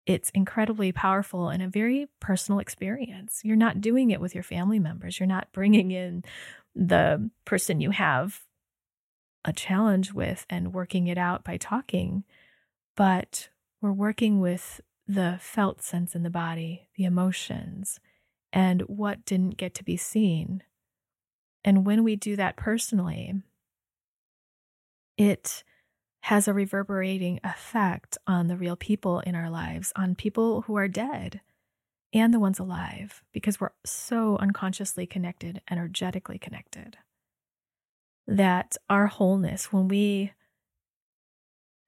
it's 0.07 0.31
incredibly 0.31 0.93
powerful 0.93 1.49
and 1.49 1.63
a 1.63 1.69
very 1.69 2.09
personal 2.21 2.61
experience. 2.61 3.41
You're 3.45 3.57
not 3.57 3.81
doing 3.81 4.11
it 4.11 4.21
with 4.21 4.35
your 4.35 4.45
family 4.45 4.79
members, 4.79 5.19
you're 5.19 5.27
not 5.27 5.53
bringing 5.53 5.91
in 5.91 6.25
the 6.75 7.31
person 7.45 7.81
you 7.81 7.91
have 7.91 8.41
a 9.45 9.53
challenge 9.53 10.13
with 10.13 10.47
and 10.51 10.75
working 10.75 11.07
it 11.07 11.19
out 11.19 11.45
by 11.45 11.57
talking, 11.57 12.25
but 12.97 13.49
we're 13.81 13.93
working 13.93 14.41
with 14.41 14.81
the 15.09 15.39
felt 15.41 15.81
sense 15.83 16.15
in 16.15 16.23
the 16.23 16.31
body, 16.31 16.89
the 16.97 17.05
emotions, 17.05 17.99
and 18.53 18.83
what 18.83 19.25
didn't 19.25 19.57
get 19.57 19.75
to 19.75 19.85
be 19.85 19.97
seen. 19.97 20.63
And 21.65 21.87
when 21.87 22.05
we 22.05 22.15
do 22.15 22.37
that 22.37 22.57
personally, 22.57 23.43
it 25.17 25.65
has 26.23 26.47
a 26.47 26.55
reverberating 26.55 27.41
effect 27.43 28.19
on 28.27 28.49
the 28.49 28.57
real 28.57 28.77
people 28.77 29.21
in 29.21 29.35
our 29.35 29.49
lives, 29.49 29.93
on 29.97 30.15
people 30.15 30.63
who 30.63 30.77
are 30.77 30.89
dead 30.89 31.41
and 32.13 32.33
the 32.33 32.41
ones 32.41 32.59
alive, 32.59 33.23
because 33.33 33.61
we're 33.61 33.71
so 33.85 34.37
unconsciously 34.39 35.07
connected, 35.07 35.61
energetically 35.71 36.39
connected, 36.39 36.99
that 38.27 38.77
our 38.89 39.07
wholeness, 39.07 39.73
when 39.73 39.89
we 39.89 40.33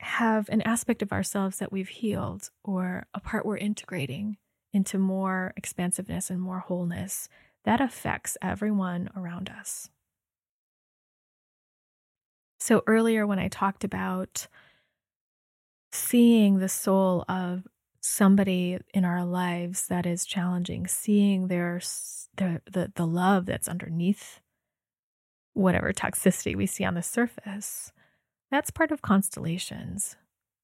have 0.01 0.49
an 0.49 0.63
aspect 0.63 1.03
of 1.03 1.13
ourselves 1.13 1.59
that 1.59 1.73
we've 1.73 1.89
healed 1.89 2.51
or 2.65 3.07
a 3.13 3.21
part 3.21 3.45
we're 3.45 3.59
integrating 3.59 4.39
into 4.73 4.99
more 4.99 5.53
expansiveness 5.57 6.31
and 6.31 6.41
more 6.41 6.61
wholeness, 6.61 7.29
that 7.65 7.81
affects 7.81 8.37
everyone 8.41 9.11
around 9.17 9.51
us. 9.51 9.91
So, 12.59 12.83
earlier 12.87 13.27
when 13.27 13.39
I 13.39 13.49
talked 13.49 13.85
about 13.85 14.47
seeing 15.93 16.59
the 16.59 16.69
soul 16.69 17.25
of 17.29 17.67
somebody 18.01 18.79
in 18.95 19.05
our 19.05 19.25
lives 19.25 19.87
that 19.89 20.07
is 20.07 20.25
challenging, 20.25 20.87
seeing 20.87 21.49
their, 21.49 21.81
their 22.37 22.63
the, 22.71 22.93
the 22.95 23.07
love 23.07 23.47
that's 23.47 23.69
underneath 23.69 24.41
whatever 25.53 25.93
toxicity 25.93 26.57
we 26.57 26.67
see 26.67 26.85
on 26.85 26.95
the 26.95 27.03
surface, 27.03 27.93
that's 28.51 28.71
part 28.71 28.91
of 28.91 29.03
constellations 29.03 30.17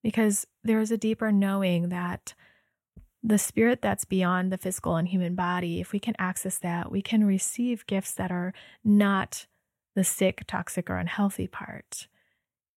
because 0.03 0.47
there 0.65 0.81
is 0.81 0.91
a 0.91 0.99
deeper 0.99 1.33
knowing 1.33 1.89
that 1.89 2.35
the 3.23 3.39
spirit 3.39 3.83
that's 3.83 4.05
beyond 4.05 4.53
the 4.53 4.59
physical 4.59 4.97
and 4.97 5.09
human 5.09 5.35
body, 5.35 5.81
if 5.81 5.93
we 5.93 5.99
can 5.99 6.15
access 6.19 6.59
that, 6.59 6.93
we 6.93 7.03
can 7.03 7.25
receive 7.25 7.87
gifts 7.87 8.13
that 8.13 8.31
are 8.31 8.53
not 8.85 9.47
the 9.97 10.05
sick, 10.05 10.45
toxic, 10.47 10.91
or 10.91 10.97
unhealthy 10.97 11.47
part. 11.47 12.07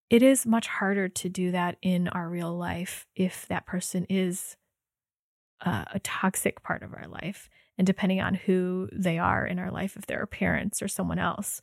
it 0.10 0.24
is 0.24 0.46
much 0.46 0.68
harder 0.68 1.08
to 1.08 1.30
do 1.30 1.52
that 1.52 1.78
in 1.82 2.08
our 2.10 2.30
real 2.30 2.56
life 2.58 3.06
if 3.16 3.48
that 3.48 3.66
person 3.66 4.06
is 4.10 4.56
uh, 5.64 5.86
a 5.94 6.00
toxic 6.00 6.64
part 6.64 6.82
of 6.82 6.94
our 6.94 7.08
life. 7.08 7.50
And 7.78 7.86
depending 7.86 8.20
on 8.20 8.34
who 8.34 8.90
they 8.92 9.20
are 9.20 9.46
in 9.46 9.60
our 9.60 9.72
life, 9.72 9.96
if 9.96 10.06
they're 10.06 10.26
parents 10.26 10.82
or 10.82 10.88
someone 10.88 11.20
else. 11.20 11.62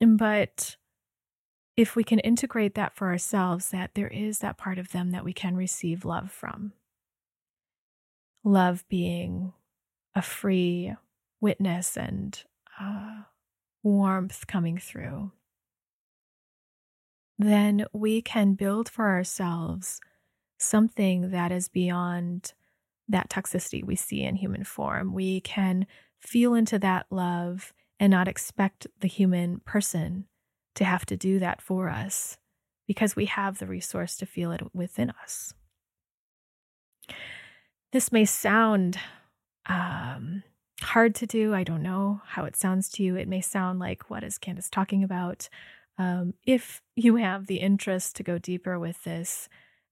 But 0.00 0.76
if 1.78 1.96
we 1.96 2.04
can 2.04 2.18
integrate 2.18 2.74
that 2.74 2.94
for 2.94 3.08
ourselves, 3.08 3.70
that 3.70 3.94
there 3.94 4.08
is 4.08 4.40
that 4.40 4.58
part 4.58 4.78
of 4.78 4.90
them 4.92 5.12
that 5.12 5.24
we 5.24 5.32
can 5.32 5.56
receive 5.56 6.04
love 6.04 6.30
from. 6.30 6.72
Love 8.44 8.84
being 8.88 9.52
a 10.14 10.20
free 10.20 10.94
witness 11.40 11.96
and 11.96 12.42
uh, 12.80 13.22
warmth 13.82 14.46
coming 14.46 14.76
through 14.76 15.30
then 17.38 17.86
we 17.92 18.20
can 18.20 18.54
build 18.54 18.88
for 18.88 19.08
ourselves 19.08 20.00
something 20.58 21.30
that 21.30 21.52
is 21.52 21.68
beyond 21.68 22.52
that 23.08 23.30
toxicity 23.30 23.84
we 23.84 23.94
see 23.94 24.22
in 24.22 24.34
human 24.34 24.64
form. 24.64 25.14
We 25.14 25.40
can 25.40 25.86
feel 26.20 26.54
into 26.54 26.78
that 26.80 27.06
love 27.10 27.72
and 28.00 28.10
not 28.10 28.28
expect 28.28 28.88
the 29.00 29.08
human 29.08 29.60
person 29.60 30.26
to 30.78 30.84
have 30.84 31.04
to 31.04 31.16
do 31.16 31.40
that 31.40 31.60
for 31.60 31.88
us 31.88 32.38
because 32.86 33.16
we 33.16 33.24
have 33.24 33.58
the 33.58 33.66
resource 33.66 34.16
to 34.16 34.24
feel 34.24 34.52
it 34.52 34.62
within 34.72 35.12
us. 35.22 35.52
This 37.92 38.12
may 38.12 38.24
sound 38.24 38.96
um, 39.66 40.44
hard 40.80 41.16
to 41.16 41.26
do. 41.26 41.52
I 41.52 41.64
don't 41.64 41.82
know 41.82 42.20
how 42.24 42.44
it 42.44 42.54
sounds 42.54 42.88
to 42.90 43.02
you. 43.02 43.16
It 43.16 43.26
may 43.26 43.40
sound 43.40 43.80
like, 43.80 44.08
what 44.08 44.22
is 44.22 44.38
Candice 44.38 44.70
talking 44.70 45.02
about? 45.02 45.48
Um, 45.98 46.34
if 46.46 46.80
you 46.94 47.16
have 47.16 47.48
the 47.48 47.56
interest 47.56 48.14
to 48.16 48.22
go 48.22 48.38
deeper 48.38 48.78
with 48.78 49.02
this, 49.02 49.48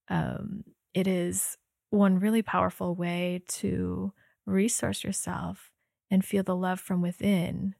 um, 0.09 0.62
it 0.95 1.09
is 1.09 1.57
one 1.91 2.20
really 2.20 2.43
powerful 2.43 2.95
way 2.95 3.43
to 3.49 4.12
resource 4.47 5.03
yourself 5.03 5.72
and 6.12 6.24
feel 6.24 6.45
the 6.45 6.55
love 6.55 6.78
from 6.78 7.03
within 7.03 7.74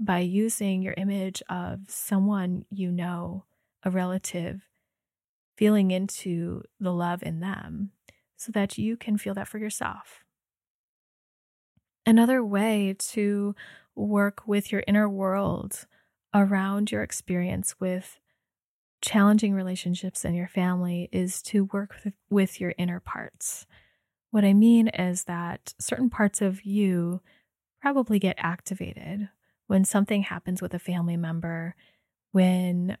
by 0.00 0.20
using 0.20 0.82
your 0.82 0.94
image 0.96 1.42
of 1.50 1.80
someone 1.88 2.64
you 2.70 2.90
know, 2.90 3.44
a 3.84 3.90
relative, 3.90 4.62
feeling 5.56 5.90
into 5.90 6.62
the 6.80 6.92
love 6.92 7.22
in 7.22 7.40
them 7.40 7.90
so 8.36 8.50
that 8.50 8.78
you 8.78 8.96
can 8.96 9.18
feel 9.18 9.34
that 9.34 9.46
for 9.46 9.58
yourself. 9.58 10.24
Another 12.06 12.42
way 12.42 12.96
to 12.98 13.54
work 13.94 14.42
with 14.46 14.72
your 14.72 14.82
inner 14.88 15.06
world 15.06 15.86
around 16.34 16.90
your 16.90 17.02
experience 17.02 17.74
with 17.78 18.18
challenging 19.02 19.52
relationships 19.52 20.24
in 20.24 20.34
your 20.34 20.48
family 20.48 21.10
is 21.12 21.42
to 21.42 21.64
work 21.64 21.94
with, 22.04 22.14
with 22.30 22.60
your 22.60 22.72
inner 22.78 23.00
parts. 23.00 23.66
What 24.30 24.44
I 24.44 24.54
mean 24.54 24.88
is 24.88 25.24
that 25.24 25.74
certain 25.78 26.08
parts 26.08 26.40
of 26.40 26.64
you 26.64 27.20
probably 27.82 28.18
get 28.18 28.36
activated 28.38 29.28
when 29.70 29.84
something 29.84 30.22
happens 30.24 30.60
with 30.60 30.74
a 30.74 30.80
family 30.80 31.16
member, 31.16 31.76
when 32.32 32.98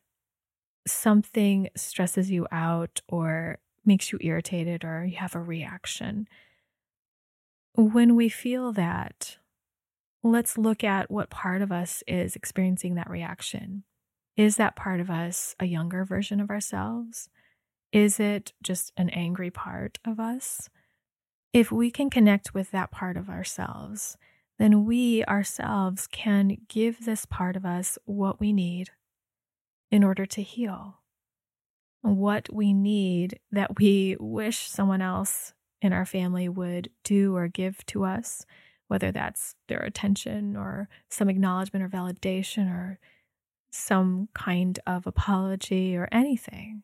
something 0.86 1.68
stresses 1.74 2.30
you 2.30 2.46
out 2.52 3.00
or 3.08 3.58
makes 3.84 4.12
you 4.12 4.18
irritated 4.20 4.84
or 4.84 5.04
you 5.04 5.16
have 5.16 5.34
a 5.34 5.40
reaction. 5.40 6.28
When 7.74 8.14
we 8.14 8.28
feel 8.28 8.72
that, 8.74 9.38
let's 10.22 10.56
look 10.56 10.84
at 10.84 11.10
what 11.10 11.28
part 11.28 11.60
of 11.60 11.72
us 11.72 12.04
is 12.06 12.36
experiencing 12.36 12.94
that 12.94 13.10
reaction. 13.10 13.82
Is 14.36 14.54
that 14.54 14.76
part 14.76 15.00
of 15.00 15.10
us 15.10 15.56
a 15.58 15.66
younger 15.66 16.04
version 16.04 16.38
of 16.38 16.50
ourselves? 16.50 17.30
Is 17.92 18.20
it 18.20 18.52
just 18.62 18.92
an 18.96 19.10
angry 19.10 19.50
part 19.50 19.98
of 20.04 20.20
us? 20.20 20.68
If 21.52 21.72
we 21.72 21.90
can 21.90 22.10
connect 22.10 22.54
with 22.54 22.70
that 22.70 22.92
part 22.92 23.16
of 23.16 23.28
ourselves, 23.28 24.16
then 24.60 24.84
we 24.84 25.24
ourselves 25.24 26.06
can 26.06 26.58
give 26.68 27.06
this 27.06 27.24
part 27.24 27.56
of 27.56 27.64
us 27.64 27.98
what 28.04 28.38
we 28.38 28.52
need 28.52 28.90
in 29.90 30.04
order 30.04 30.26
to 30.26 30.42
heal. 30.42 30.98
What 32.02 32.52
we 32.52 32.74
need 32.74 33.40
that 33.50 33.78
we 33.78 34.18
wish 34.20 34.68
someone 34.68 35.00
else 35.00 35.54
in 35.80 35.94
our 35.94 36.04
family 36.04 36.46
would 36.46 36.90
do 37.04 37.34
or 37.34 37.48
give 37.48 37.84
to 37.86 38.04
us 38.04 38.44
whether 38.88 39.10
that's 39.10 39.54
their 39.68 39.78
attention 39.78 40.56
or 40.56 40.88
some 41.08 41.30
acknowledgement 41.30 41.82
or 41.82 41.88
validation 41.88 42.68
or 42.68 42.98
some 43.70 44.28
kind 44.34 44.78
of 44.86 45.06
apology 45.06 45.96
or 45.96 46.06
anything, 46.12 46.82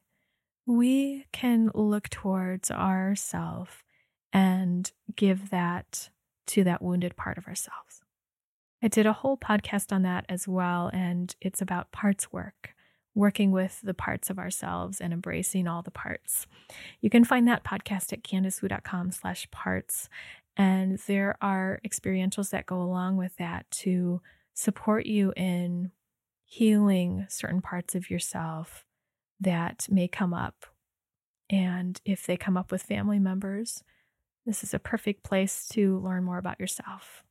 we 0.64 1.26
can 1.30 1.70
look 1.74 2.08
towards 2.08 2.70
ourself 2.70 3.84
and 4.32 4.92
give 5.14 5.50
that 5.50 6.08
to 6.48 6.64
that 6.64 6.82
wounded 6.82 7.16
part 7.16 7.38
of 7.38 7.46
ourselves. 7.46 8.02
I 8.82 8.88
did 8.88 9.06
a 9.06 9.12
whole 9.12 9.36
podcast 9.36 9.92
on 9.92 10.02
that 10.02 10.26
as 10.28 10.46
well, 10.46 10.90
and 10.92 11.34
it's 11.40 11.62
about 11.62 11.92
parts 11.92 12.32
work, 12.32 12.74
working 13.14 13.50
with 13.50 13.80
the 13.82 13.94
parts 13.94 14.28
of 14.28 14.38
ourselves 14.38 15.00
and 15.00 15.12
embracing 15.12 15.66
all 15.66 15.82
the 15.82 15.90
parts. 15.90 16.46
You 17.00 17.10
can 17.10 17.24
find 17.24 17.48
that 17.48 17.64
podcast 17.64 18.12
at 18.12 18.22
candicewu.com 18.22 19.12
slash 19.12 19.50
parts. 19.50 20.08
And 20.56 20.98
there 21.06 21.36
are 21.40 21.80
experientials 21.86 22.50
that 22.50 22.66
go 22.66 22.80
along 22.80 23.16
with 23.16 23.36
that 23.36 23.70
to 23.82 24.20
support 24.54 25.06
you 25.06 25.32
in 25.36 25.90
healing 26.44 27.26
certain 27.28 27.60
parts 27.60 27.94
of 27.94 28.10
yourself 28.10 28.84
that 29.40 29.86
may 29.90 30.08
come 30.08 30.32
up. 30.32 30.66
And 31.50 32.00
if 32.04 32.26
they 32.26 32.36
come 32.36 32.56
up 32.56 32.72
with 32.72 32.82
family 32.82 33.18
members, 33.18 33.82
this 34.46 34.62
is 34.62 34.72
a 34.72 34.78
perfect 34.78 35.24
place 35.24 35.68
to 35.68 35.98
learn 35.98 36.24
more 36.24 36.38
about 36.38 36.60
yourself. 36.60 37.24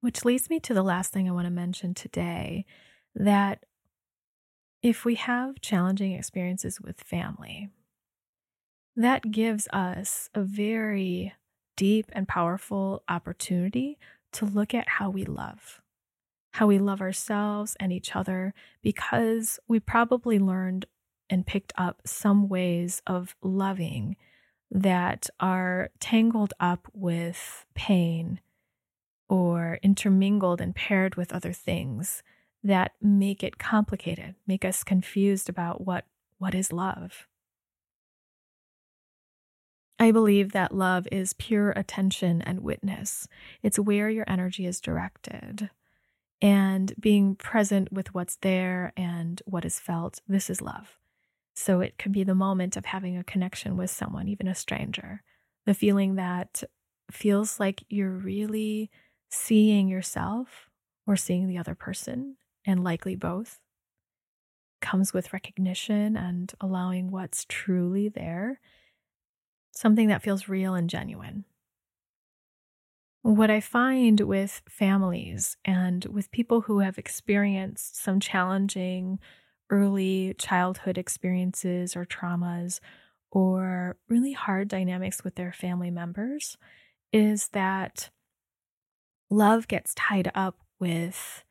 Which 0.00 0.24
leads 0.24 0.50
me 0.50 0.58
to 0.60 0.74
the 0.74 0.82
last 0.82 1.12
thing 1.12 1.28
I 1.28 1.32
want 1.32 1.46
to 1.46 1.50
mention 1.50 1.94
today 1.94 2.66
that 3.14 3.64
if 4.82 5.04
we 5.04 5.14
have 5.14 5.60
challenging 5.60 6.12
experiences 6.12 6.80
with 6.80 7.00
family, 7.00 7.68
that 8.96 9.30
gives 9.30 9.68
us 9.72 10.28
a 10.34 10.42
very 10.42 11.34
deep 11.76 12.06
and 12.12 12.26
powerful 12.26 13.02
opportunity 13.08 13.98
to 14.32 14.46
look 14.46 14.74
at 14.74 14.88
how 14.88 15.10
we 15.10 15.24
love, 15.24 15.80
how 16.52 16.66
we 16.66 16.78
love 16.78 17.00
ourselves 17.00 17.76
and 17.78 17.92
each 17.92 18.16
other, 18.16 18.54
because 18.82 19.60
we 19.68 19.78
probably 19.78 20.38
learned 20.38 20.86
and 21.28 21.46
picked 21.46 21.72
up 21.76 22.02
some 22.04 22.48
ways 22.48 23.02
of 23.06 23.36
loving 23.42 24.16
that 24.70 25.28
are 25.40 25.90
tangled 25.98 26.54
up 26.60 26.88
with 26.92 27.66
pain 27.74 28.40
or 29.28 29.78
intermingled 29.82 30.60
and 30.60 30.74
paired 30.74 31.14
with 31.16 31.32
other 31.32 31.52
things 31.52 32.22
that 32.62 32.92
make 33.00 33.42
it 33.42 33.58
complicated, 33.58 34.34
make 34.46 34.64
us 34.64 34.84
confused 34.84 35.48
about 35.48 35.80
what 35.80 36.04
what 36.38 36.54
is 36.54 36.72
love. 36.72 37.26
I 39.98 40.10
believe 40.12 40.52
that 40.52 40.74
love 40.74 41.06
is 41.12 41.34
pure 41.34 41.72
attention 41.72 42.40
and 42.40 42.60
witness. 42.60 43.28
It's 43.62 43.78
where 43.78 44.08
your 44.08 44.24
energy 44.26 44.64
is 44.64 44.80
directed. 44.80 45.68
And 46.40 46.94
being 46.98 47.34
present 47.34 47.92
with 47.92 48.14
what's 48.14 48.36
there 48.36 48.94
and 48.96 49.42
what 49.44 49.66
is 49.66 49.78
felt, 49.78 50.22
this 50.26 50.48
is 50.48 50.62
love. 50.62 50.99
So 51.60 51.80
it 51.80 51.98
could 51.98 52.12
be 52.12 52.24
the 52.24 52.34
moment 52.34 52.78
of 52.78 52.86
having 52.86 53.18
a 53.18 53.24
connection 53.24 53.76
with 53.76 53.90
someone, 53.90 54.28
even 54.28 54.48
a 54.48 54.54
stranger. 54.54 55.22
The 55.66 55.74
feeling 55.74 56.14
that 56.14 56.62
feels 57.10 57.60
like 57.60 57.84
you're 57.90 58.08
really 58.08 58.90
seeing 59.30 59.86
yourself 59.86 60.70
or 61.06 61.16
seeing 61.16 61.48
the 61.48 61.58
other 61.58 61.74
person, 61.74 62.36
and 62.64 62.82
likely 62.82 63.14
both, 63.14 63.60
comes 64.80 65.12
with 65.12 65.34
recognition 65.34 66.16
and 66.16 66.50
allowing 66.62 67.10
what's 67.10 67.44
truly 67.46 68.08
there 68.08 68.58
something 69.72 70.08
that 70.08 70.22
feels 70.22 70.48
real 70.48 70.74
and 70.74 70.88
genuine. 70.88 71.44
What 73.20 73.50
I 73.50 73.60
find 73.60 74.18
with 74.20 74.62
families 74.66 75.58
and 75.66 76.06
with 76.06 76.32
people 76.32 76.62
who 76.62 76.78
have 76.78 76.96
experienced 76.96 77.96
some 77.96 78.18
challenging 78.18 79.18
early 79.70 80.34
childhood 80.38 80.98
experiences 80.98 81.96
or 81.96 82.04
traumas 82.04 82.80
or 83.30 83.96
really 84.08 84.32
hard 84.32 84.68
dynamics 84.68 85.22
with 85.22 85.36
their 85.36 85.52
family 85.52 85.90
members 85.90 86.56
is 87.12 87.48
that 87.48 88.10
love 89.30 89.68
gets 89.68 89.94
tied 89.94 90.30
up 90.34 90.58
with 90.78 91.44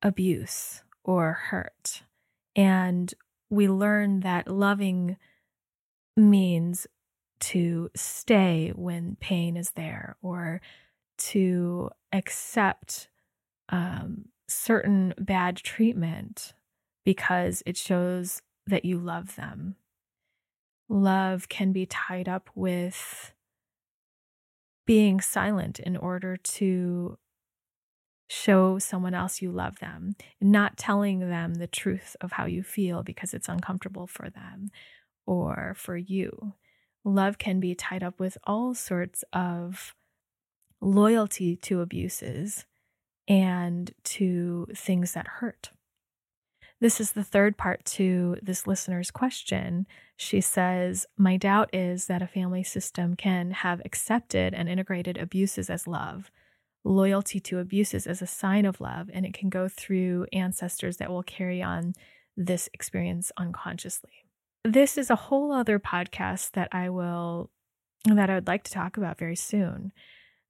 abuse 0.00 0.82
or 1.04 1.32
hurt. 1.32 2.02
And 2.54 3.12
we 3.50 3.68
learn 3.68 4.20
that 4.20 4.48
loving 4.48 5.16
means 6.16 6.86
to 7.40 7.90
stay 7.96 8.72
when 8.74 9.16
pain 9.20 9.56
is 9.56 9.70
there 9.72 10.16
or 10.22 10.60
to 11.18 11.90
accept 12.12 13.08
um, 13.68 14.26
certain 14.48 15.14
bad 15.18 15.56
treatment 15.56 16.54
because 17.04 17.62
it 17.66 17.76
shows 17.76 18.42
that 18.66 18.84
you 18.84 18.98
love 18.98 19.36
them. 19.36 19.76
Love 20.88 21.48
can 21.48 21.72
be 21.72 21.86
tied 21.86 22.28
up 22.28 22.50
with 22.54 23.32
being 24.86 25.20
silent 25.20 25.78
in 25.80 25.96
order 25.96 26.36
to 26.36 27.18
show 28.28 28.78
someone 28.78 29.14
else 29.14 29.42
you 29.42 29.50
love 29.50 29.78
them, 29.78 30.14
not 30.40 30.76
telling 30.76 31.20
them 31.20 31.54
the 31.54 31.66
truth 31.66 32.16
of 32.20 32.32
how 32.32 32.46
you 32.46 32.62
feel 32.62 33.02
because 33.02 33.34
it's 33.34 33.48
uncomfortable 33.48 34.06
for 34.06 34.30
them 34.30 34.70
or 35.26 35.74
for 35.76 35.96
you. 35.96 36.54
Love 37.04 37.38
can 37.38 37.60
be 37.60 37.74
tied 37.74 38.02
up 38.02 38.18
with 38.18 38.38
all 38.44 38.74
sorts 38.74 39.24
of 39.32 39.94
loyalty 40.80 41.56
to 41.56 41.80
abuses 41.80 42.64
and 43.28 43.92
to 44.04 44.66
things 44.74 45.12
that 45.12 45.28
hurt. 45.28 45.70
This 46.82 47.00
is 47.00 47.12
the 47.12 47.22
third 47.22 47.56
part 47.56 47.84
to 47.84 48.38
this 48.42 48.66
listener's 48.66 49.12
question. 49.12 49.86
She 50.16 50.40
says, 50.40 51.06
My 51.16 51.36
doubt 51.36 51.72
is 51.72 52.06
that 52.06 52.22
a 52.22 52.26
family 52.26 52.64
system 52.64 53.14
can 53.14 53.52
have 53.52 53.80
accepted 53.84 54.52
and 54.52 54.68
integrated 54.68 55.16
abuses 55.16 55.70
as 55.70 55.86
love, 55.86 56.32
loyalty 56.82 57.38
to 57.38 57.60
abuses 57.60 58.08
as 58.08 58.20
a 58.20 58.26
sign 58.26 58.64
of 58.64 58.80
love, 58.80 59.08
and 59.12 59.24
it 59.24 59.32
can 59.32 59.48
go 59.48 59.68
through 59.68 60.26
ancestors 60.32 60.96
that 60.96 61.08
will 61.08 61.22
carry 61.22 61.62
on 61.62 61.92
this 62.36 62.68
experience 62.74 63.30
unconsciously. 63.36 64.24
This 64.64 64.98
is 64.98 65.08
a 65.08 65.14
whole 65.14 65.52
other 65.52 65.78
podcast 65.78 66.50
that 66.54 66.68
I 66.72 66.88
will, 66.88 67.50
that 68.06 68.28
I 68.28 68.34
would 68.34 68.48
like 68.48 68.64
to 68.64 68.72
talk 68.72 68.96
about 68.96 69.18
very 69.20 69.36
soon. 69.36 69.92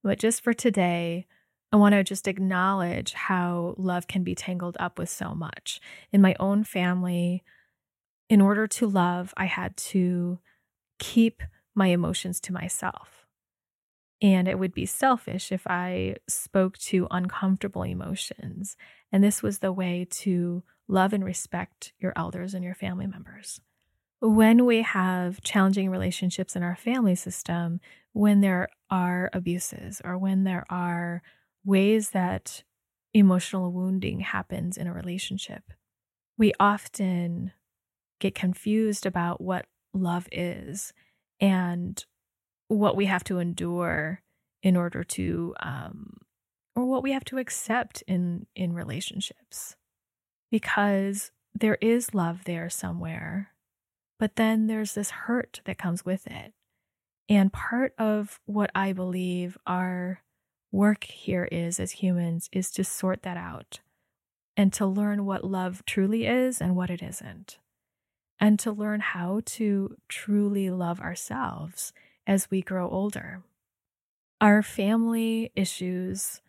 But 0.02 0.18
just 0.18 0.42
for 0.42 0.54
today, 0.54 1.26
I 1.72 1.76
want 1.76 1.94
to 1.94 2.04
just 2.04 2.28
acknowledge 2.28 3.14
how 3.14 3.74
love 3.78 4.06
can 4.06 4.22
be 4.22 4.34
tangled 4.34 4.76
up 4.78 4.98
with 4.98 5.08
so 5.08 5.34
much. 5.34 5.80
In 6.12 6.20
my 6.20 6.36
own 6.38 6.64
family, 6.64 7.42
in 8.28 8.40
order 8.42 8.66
to 8.66 8.86
love, 8.86 9.32
I 9.36 9.46
had 9.46 9.76
to 9.78 10.38
keep 10.98 11.42
my 11.74 11.86
emotions 11.88 12.40
to 12.40 12.52
myself. 12.52 13.26
And 14.20 14.46
it 14.46 14.58
would 14.58 14.74
be 14.74 14.86
selfish 14.86 15.50
if 15.50 15.66
I 15.66 16.16
spoke 16.28 16.78
to 16.78 17.08
uncomfortable 17.10 17.82
emotions. 17.82 18.76
And 19.10 19.24
this 19.24 19.42
was 19.42 19.58
the 19.58 19.72
way 19.72 20.06
to 20.10 20.62
love 20.86 21.12
and 21.12 21.24
respect 21.24 21.92
your 21.98 22.12
elders 22.14 22.54
and 22.54 22.62
your 22.62 22.74
family 22.74 23.06
members. 23.06 23.60
When 24.20 24.66
we 24.66 24.82
have 24.82 25.40
challenging 25.40 25.90
relationships 25.90 26.54
in 26.54 26.62
our 26.62 26.76
family 26.76 27.16
system, 27.16 27.80
when 28.12 28.40
there 28.40 28.68
are 28.90 29.30
abuses 29.32 30.00
or 30.04 30.16
when 30.16 30.44
there 30.44 30.64
are 30.70 31.22
ways 31.64 32.10
that 32.10 32.62
emotional 33.14 33.72
wounding 33.72 34.20
happens 34.20 34.76
in 34.76 34.86
a 34.86 34.92
relationship. 34.92 35.62
We 36.38 36.52
often 36.58 37.52
get 38.20 38.34
confused 38.34 39.04
about 39.04 39.40
what 39.40 39.66
love 39.92 40.28
is 40.32 40.92
and 41.40 42.04
what 42.68 42.96
we 42.96 43.06
have 43.06 43.24
to 43.24 43.38
endure 43.38 44.22
in 44.62 44.76
order 44.76 45.04
to 45.04 45.54
um, 45.60 46.18
or 46.74 46.86
what 46.86 47.02
we 47.02 47.12
have 47.12 47.24
to 47.24 47.38
accept 47.38 48.02
in 48.06 48.46
in 48.54 48.72
relationships 48.72 49.76
because 50.50 51.32
there 51.54 51.76
is 51.80 52.14
love 52.14 52.44
there 52.44 52.70
somewhere 52.70 53.50
but 54.18 54.36
then 54.36 54.68
there's 54.68 54.94
this 54.94 55.10
hurt 55.10 55.60
that 55.64 55.78
comes 55.78 56.04
with 56.04 56.26
it 56.26 56.52
and 57.28 57.52
part 57.52 57.92
of 57.98 58.40
what 58.46 58.70
i 58.74 58.92
believe 58.92 59.58
are 59.66 60.21
work 60.72 61.04
here 61.04 61.46
is 61.52 61.78
as 61.78 61.92
humans 61.92 62.48
is 62.50 62.70
to 62.72 62.82
sort 62.82 63.22
that 63.22 63.36
out 63.36 63.80
and 64.56 64.72
to 64.72 64.86
learn 64.86 65.24
what 65.24 65.44
love 65.44 65.84
truly 65.86 66.26
is 66.26 66.60
and 66.60 66.74
what 66.74 66.90
it 66.90 67.02
isn't. 67.02 67.58
And 68.40 68.58
to 68.60 68.72
learn 68.72 69.00
how 69.00 69.42
to 69.46 69.96
truly 70.08 70.68
love 70.70 71.00
ourselves 71.00 71.92
as 72.26 72.50
we 72.50 72.60
grow 72.60 72.88
older. 72.90 73.42
Our 74.40 74.62
family 74.62 75.52
issues, 75.54 76.40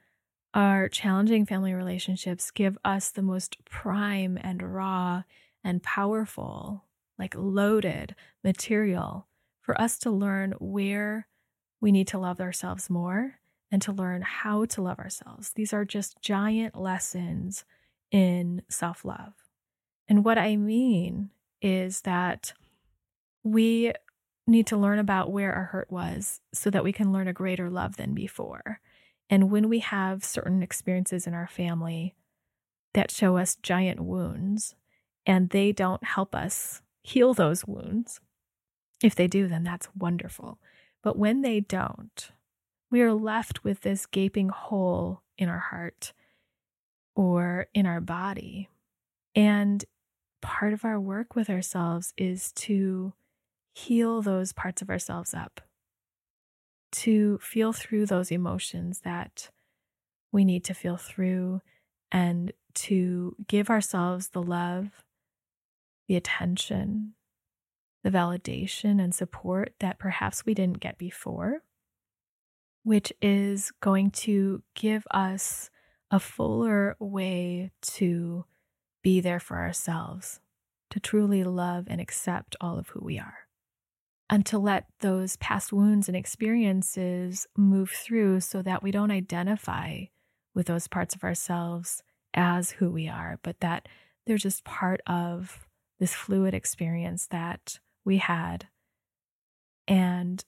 our 0.55 0.89
challenging 0.89 1.45
family 1.45 1.73
relationships 1.73 2.49
give 2.49 2.77
us 2.83 3.11
the 3.11 3.21
most 3.21 3.63
prime 3.65 4.39
and 4.41 4.73
raw 4.73 5.23
and 5.63 5.83
powerful, 5.83 6.85
like 7.19 7.35
loaded 7.37 8.15
material 8.43 9.27
for 9.61 9.79
us 9.79 9.99
to 9.99 10.09
learn 10.09 10.53
where 10.59 11.27
we 11.79 11.91
need 11.91 12.07
to 12.07 12.17
love 12.17 12.41
ourselves 12.41 12.89
more 12.89 13.39
and 13.73 13.81
to 13.81 13.91
learn 13.91 14.21
how 14.21 14.65
to 14.65 14.83
love 14.83 14.99
ourselves. 14.99 15.49
These 15.55 15.73
are 15.73 15.83
just 15.83 16.21
giant 16.21 16.79
lessons 16.79 17.65
in 18.11 18.61
self 18.69 19.03
love. 19.03 19.33
And 20.07 20.23
what 20.23 20.37
I 20.37 20.55
mean 20.55 21.31
is 21.59 22.01
that 22.01 22.53
we 23.43 23.91
need 24.45 24.67
to 24.67 24.77
learn 24.77 24.99
about 24.99 25.31
where 25.31 25.51
our 25.51 25.65
hurt 25.65 25.91
was 25.91 26.39
so 26.53 26.69
that 26.69 26.83
we 26.83 26.93
can 26.93 27.11
learn 27.11 27.27
a 27.27 27.33
greater 27.33 27.67
love 27.67 27.97
than 27.97 28.13
before. 28.13 28.79
And 29.27 29.49
when 29.49 29.67
we 29.69 29.79
have 29.79 30.23
certain 30.23 30.61
experiences 30.61 31.25
in 31.25 31.33
our 31.33 31.47
family 31.47 32.13
that 32.93 33.09
show 33.09 33.37
us 33.37 33.55
giant 33.55 34.01
wounds 34.01 34.75
and 35.25 35.49
they 35.49 35.71
don't 35.71 36.03
help 36.03 36.35
us 36.35 36.83
heal 37.01 37.33
those 37.33 37.65
wounds, 37.65 38.19
if 39.01 39.15
they 39.15 39.27
do, 39.27 39.47
then 39.47 39.63
that's 39.63 39.87
wonderful. 39.97 40.59
But 41.01 41.17
when 41.17 41.41
they 41.41 41.59
don't, 41.59 42.29
we 42.93 43.01
are 43.01 43.11
left 43.15 43.63
with 43.63 43.81
this 43.81 44.05
gaping 44.05 44.49
hole 44.49 45.23
in 45.35 45.49
our 45.49 45.57
heart 45.57 46.13
or 47.15 47.65
in 47.73 47.87
our 47.87 47.99
body. 47.99 48.69
And 49.33 49.83
part 50.43 50.73
of 50.73 50.85
our 50.85 50.99
work 50.99 51.35
with 51.35 51.49
ourselves 51.49 52.13
is 52.17 52.51
to 52.51 53.13
heal 53.73 54.21
those 54.21 54.53
parts 54.53 54.83
of 54.83 54.91
ourselves 54.91 55.33
up, 55.33 55.59
to 56.91 57.39
feel 57.41 57.73
through 57.73 58.05
those 58.05 58.29
emotions 58.29 58.99
that 58.99 59.49
we 60.31 60.45
need 60.45 60.63
to 60.65 60.75
feel 60.75 60.97
through, 60.97 61.61
and 62.11 62.51
to 62.75 63.35
give 63.47 63.71
ourselves 63.71 64.29
the 64.29 64.43
love, 64.43 65.03
the 66.07 66.15
attention, 66.15 67.15
the 68.03 68.11
validation, 68.11 69.03
and 69.03 69.15
support 69.15 69.73
that 69.79 69.97
perhaps 69.97 70.45
we 70.45 70.53
didn't 70.53 70.79
get 70.79 70.99
before 70.99 71.63
which 72.83 73.11
is 73.21 73.71
going 73.81 74.11
to 74.11 74.61
give 74.75 75.05
us 75.11 75.69
a 76.11 76.19
fuller 76.19 76.95
way 76.99 77.71
to 77.81 78.45
be 79.01 79.19
there 79.19 79.39
for 79.39 79.57
ourselves, 79.57 80.39
to 80.89 80.99
truly 80.99 81.43
love 81.43 81.85
and 81.87 81.99
accept 81.99 82.55
all 82.61 82.77
of 82.77 82.89
who 82.89 83.03
we 83.03 83.17
are, 83.17 83.47
and 84.29 84.45
to 84.45 84.57
let 84.57 84.85
those 84.99 85.37
past 85.37 85.73
wounds 85.73 86.07
and 86.07 86.15
experiences 86.15 87.47
move 87.57 87.89
through 87.89 88.39
so 88.39 88.61
that 88.61 88.83
we 88.83 88.91
don't 88.91 89.11
identify 89.11 90.03
with 90.53 90.67
those 90.67 90.87
parts 90.87 91.15
of 91.15 91.23
ourselves 91.23 92.03
as 92.33 92.71
who 92.71 92.89
we 92.89 93.07
are, 93.07 93.39
but 93.43 93.59
that 93.59 93.87
they're 94.25 94.37
just 94.37 94.63
part 94.63 95.01
of 95.07 95.67
this 95.99 96.13
fluid 96.13 96.53
experience 96.53 97.27
that 97.27 97.79
we 98.05 98.17
had. 98.17 98.67
And 99.87 100.43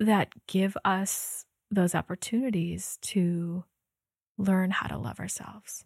that 0.00 0.28
give 0.46 0.76
us 0.84 1.44
those 1.70 1.94
opportunities 1.94 2.98
to 3.02 3.64
learn 4.36 4.70
how 4.70 4.86
to 4.86 4.98
love 4.98 5.20
ourselves. 5.20 5.84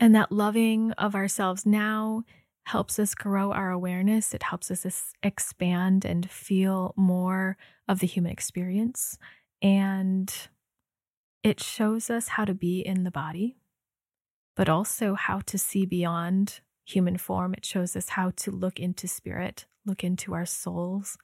And 0.00 0.14
that 0.14 0.32
loving 0.32 0.92
of 0.92 1.14
ourselves 1.14 1.64
now 1.64 2.24
helps 2.64 2.98
us 2.98 3.14
grow 3.14 3.52
our 3.52 3.70
awareness. 3.70 4.34
It 4.34 4.42
helps 4.42 4.70
us 4.70 5.14
expand 5.22 6.04
and 6.04 6.30
feel 6.30 6.94
more 6.96 7.56
of 7.88 8.00
the 8.00 8.06
human 8.06 8.32
experience. 8.32 9.18
And 9.60 10.32
it 11.42 11.60
shows 11.60 12.08
us 12.10 12.28
how 12.28 12.44
to 12.44 12.54
be 12.54 12.80
in 12.80 13.04
the 13.04 13.10
body, 13.10 13.56
but 14.56 14.68
also 14.68 15.14
how 15.14 15.40
to 15.46 15.58
see 15.58 15.86
beyond 15.86 16.60
human 16.84 17.16
form. 17.16 17.54
It 17.54 17.64
shows 17.64 17.96
us 17.96 18.10
how 18.10 18.30
to 18.36 18.50
look 18.50 18.78
into 18.78 19.06
spirit, 19.08 19.66
look 19.84 20.04
into 20.04 20.34
our 20.34 20.46
souls, 20.46 21.16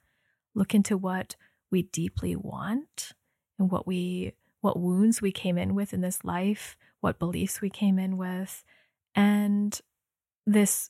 look 0.55 0.73
into 0.73 0.97
what 0.97 1.35
we 1.71 1.83
deeply 1.83 2.35
want 2.35 3.13
and 3.57 3.71
what 3.71 3.85
we 3.87 4.33
what 4.61 4.79
wounds 4.79 5.21
we 5.21 5.31
came 5.31 5.57
in 5.57 5.73
with 5.73 5.93
in 5.93 6.01
this 6.01 6.25
life, 6.25 6.75
what 6.99 7.17
beliefs 7.17 7.61
we 7.61 7.69
came 7.69 7.97
in 7.97 8.17
with, 8.17 8.63
and 9.15 9.79
this 10.45 10.89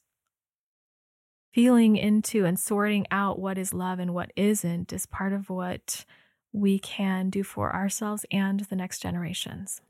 feeling 1.54 1.98
into 1.98 2.46
and 2.46 2.60
sorting 2.60 3.06
out 3.12 3.40
what 3.40 3.58
is 3.58 3.74
love 3.74 4.00
and 4.00 4.14
what 4.14 4.32
isn't 4.36 4.94
is 4.94 5.06
part 5.06 5.34
of 5.34 5.50
what 5.50 6.06
we 6.52 6.80
can 6.80 7.30
do 7.30 7.44
for 7.44 7.74
ourselves 7.74 8.26
and 8.32 8.62
the 8.62 8.76
next 8.76 9.02
generations. 9.02 9.82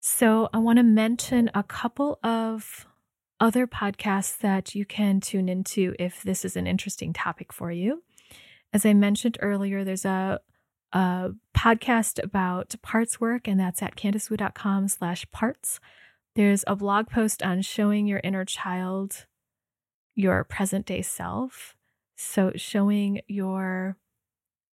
So, 0.00 0.48
I 0.52 0.58
want 0.58 0.78
to 0.78 0.82
mention 0.82 1.50
a 1.54 1.62
couple 1.62 2.18
of 2.22 2.86
other 3.40 3.66
podcasts 3.66 4.38
that 4.38 4.74
you 4.74 4.84
can 4.84 5.20
tune 5.20 5.48
into 5.48 5.94
if 5.98 6.22
this 6.22 6.44
is 6.44 6.56
an 6.56 6.66
interesting 6.66 7.12
topic 7.12 7.52
for 7.52 7.70
you. 7.70 8.02
As 8.76 8.84
I 8.84 8.92
mentioned 8.92 9.38
earlier, 9.40 9.84
there's 9.84 10.04
a, 10.04 10.38
a 10.92 11.30
podcast 11.56 12.22
about 12.22 12.74
parts 12.82 13.18
work, 13.18 13.48
and 13.48 13.58
that's 13.58 13.80
at 13.80 13.96
candicewu.com 13.96 14.88
slash 14.88 15.24
parts. 15.32 15.80
There's 16.34 16.62
a 16.66 16.76
blog 16.76 17.08
post 17.08 17.42
on 17.42 17.62
showing 17.62 18.06
your 18.06 18.20
inner 18.22 18.44
child 18.44 19.24
your 20.14 20.44
present 20.44 20.84
day 20.84 21.00
self. 21.00 21.74
So, 22.18 22.52
showing 22.54 23.22
your 23.26 23.96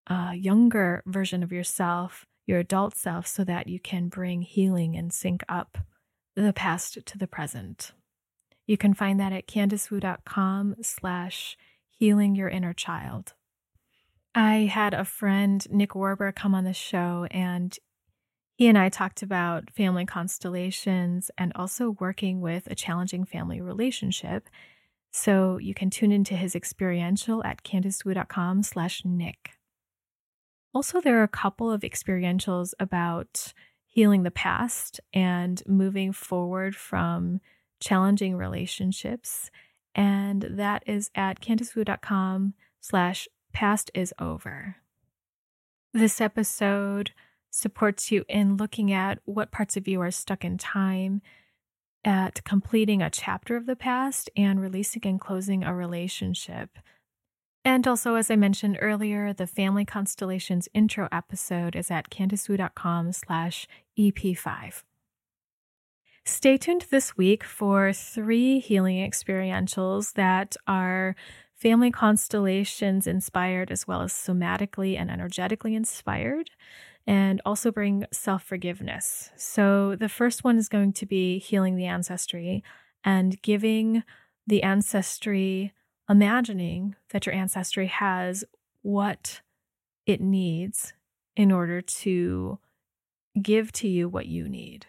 uh, 0.08 0.34
younger 0.36 1.02
version 1.06 1.42
of 1.42 1.54
yourself, 1.54 2.26
your 2.46 2.60
adult 2.60 2.98
self, 2.98 3.26
so 3.26 3.46
that 3.46 3.68
you 3.68 3.80
can 3.80 4.10
bring 4.10 4.42
healing 4.42 4.98
and 4.98 5.14
sync 5.14 5.46
up 5.48 5.78
the 6.36 6.52
past 6.52 6.98
to 7.06 7.18
the 7.18 7.28
present. 7.28 7.94
You 8.68 8.76
can 8.76 8.94
find 8.94 9.18
that 9.22 9.32
at 9.32 9.48
candicewu.com 9.48 10.76
slash 10.82 11.56
healing 11.90 12.36
your 12.36 12.50
inner 12.50 12.74
child. 12.74 13.36
I 14.36 14.70
had 14.72 14.94
a 14.94 15.06
friend, 15.06 15.66
Nick 15.70 15.92
Warber, 15.92 16.34
come 16.34 16.56
on 16.56 16.64
the 16.64 16.74
show, 16.74 17.28
and 17.30 17.78
he 18.56 18.68
and 18.68 18.78
I 18.78 18.90
talked 18.90 19.22
about 19.22 19.70
family 19.72 20.06
constellations 20.06 21.30
and 21.38 21.52
also 21.56 21.92
working 22.00 22.42
with 22.42 22.68
a 22.68 22.76
challenging 22.76 23.26
family 23.26 23.62
relationship. 23.62 24.48
So 25.12 25.58
you 25.58 25.74
can 25.74 25.90
tune 25.90 26.12
into 26.12 26.36
his 26.36 26.56
experiential 26.56 27.44
at 27.44 27.64
candicewu.com 27.64 28.64
slash 28.64 29.04
Nick. 29.06 29.52
Also, 30.74 31.00
there 31.00 31.20
are 31.20 31.24
a 31.24 31.28
couple 31.28 31.72
of 31.72 31.82
experientials 31.82 32.74
about 32.80 33.54
healing 33.86 34.24
the 34.24 34.32
past 34.32 35.00
and 35.14 35.62
moving 35.68 36.12
forward 36.12 36.76
from 36.76 37.40
challenging 37.80 38.36
relationships. 38.36 39.52
And 39.94 40.42
that 40.50 40.84
is 40.88 41.12
at 41.14 41.42
candicewu.com 41.42 42.56
slash 42.82 43.28
past 43.54 43.92
is 43.94 44.14
over. 44.20 44.78
This 45.94 46.20
episode 46.20 47.12
supports 47.50 48.12
you 48.12 48.26
in 48.28 48.58
looking 48.58 48.92
at 48.92 49.20
what 49.26 49.52
parts 49.52 49.78
of 49.78 49.88
you 49.88 50.02
are 50.02 50.12
stuck 50.12 50.44
in 50.44 50.58
time, 50.58 51.22
at 52.04 52.44
completing 52.44 53.02
a 53.02 53.10
chapter 53.10 53.56
of 53.56 53.68
the 53.68 53.76
past, 53.76 54.30
and 54.36 54.60
releasing 54.60 55.06
and 55.06 55.22
closing 55.22 55.64
a 55.64 55.74
relationship. 55.74 56.80
And 57.64 57.88
also, 57.88 58.16
as 58.16 58.30
I 58.30 58.36
mentioned 58.36 58.78
earlier, 58.82 59.32
the 59.32 59.48
Family 59.48 59.86
Constellations 59.86 60.68
intro 60.74 61.08
episode 61.12 61.76
is 61.76 61.90
at 61.90 62.10
candicewu.com 62.10 63.14
slash 63.14 63.68
EP5. 63.98 64.84
Stay 66.26 66.58
tuned 66.58 66.86
this 66.90 67.16
week 67.16 67.44
for 67.44 67.94
three 67.94 68.60
healing 68.60 68.98
experientials 68.98 70.14
that 70.14 70.56
are 70.68 71.16
family 71.64 71.92
constellations 71.92 73.08
inspired 73.08 73.72
as 73.72 73.88
well 73.88 74.02
as 74.02 74.12
somatically 74.12 75.00
and 75.00 75.10
energetically 75.10 75.76
inspired 75.76 76.50
and 77.08 77.42
also 77.46 77.72
bring 77.72 78.06
self 78.12 78.44
forgiveness. 78.44 79.32
So, 79.38 79.96
the 79.96 80.10
first 80.10 80.44
one 80.44 80.58
is 80.58 80.68
going 80.68 80.92
to 80.92 81.06
be 81.06 81.40
healing 81.40 81.78
the 81.78 81.86
ancestry 81.86 82.66
and 83.06 83.42
giving 83.42 84.04
the 84.46 84.62
ancestry, 84.62 85.72
imagining 86.10 86.98
that 87.12 87.26
your 87.26 87.34
ancestry 87.34 87.88
has 87.88 88.44
what 88.82 89.40
it 90.06 90.20
needs 90.20 90.92
in 91.38 91.50
order 91.50 91.82
to 91.82 92.60
give 93.42 93.72
to 93.72 93.88
you 93.88 94.10
what 94.10 94.26
you 94.26 94.50
need. 94.50 94.88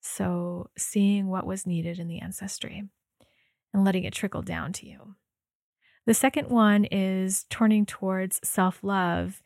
So, 0.00 0.70
seeing 0.76 1.28
what 1.28 1.46
was 1.46 1.68
needed 1.68 2.00
in 2.00 2.08
the 2.08 2.18
ancestry 2.18 2.88
and 3.72 3.84
letting 3.84 4.02
it 4.02 4.12
trickle 4.12 4.42
down 4.42 4.72
to 4.72 4.88
you. 4.88 5.14
The 6.10 6.14
second 6.14 6.48
one 6.48 6.86
is 6.86 7.44
turning 7.50 7.86
towards 7.86 8.40
self 8.42 8.82
love 8.82 9.40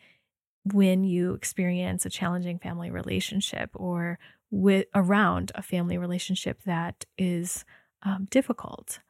when 0.73 1.05
you 1.05 1.35
experience 1.35 2.07
a 2.07 2.09
challenging 2.09 2.59
family 2.59 2.91
relationship 2.91 3.69
or 3.75 4.19
with 4.51 4.87
around 4.95 5.53
a 5.55 5.61
family 5.61 5.99
relationship 5.99 6.63
that 6.65 7.05
is 7.19 7.67
um, 8.03 8.29
difficult 8.31 9.01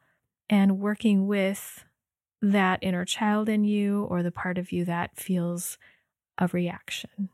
and 0.49 0.79
working 0.79 1.27
with 1.27 1.85
that 2.41 2.79
inner 2.81 3.05
child 3.05 3.47
in 3.47 3.63
you 3.63 4.03
or 4.03 4.21
the 4.21 4.33
part 4.33 4.57
of 4.57 4.73
you 4.73 4.83
that 4.83 5.15
feels 5.15 5.77
a 6.37 6.47
reaction. 6.47 7.29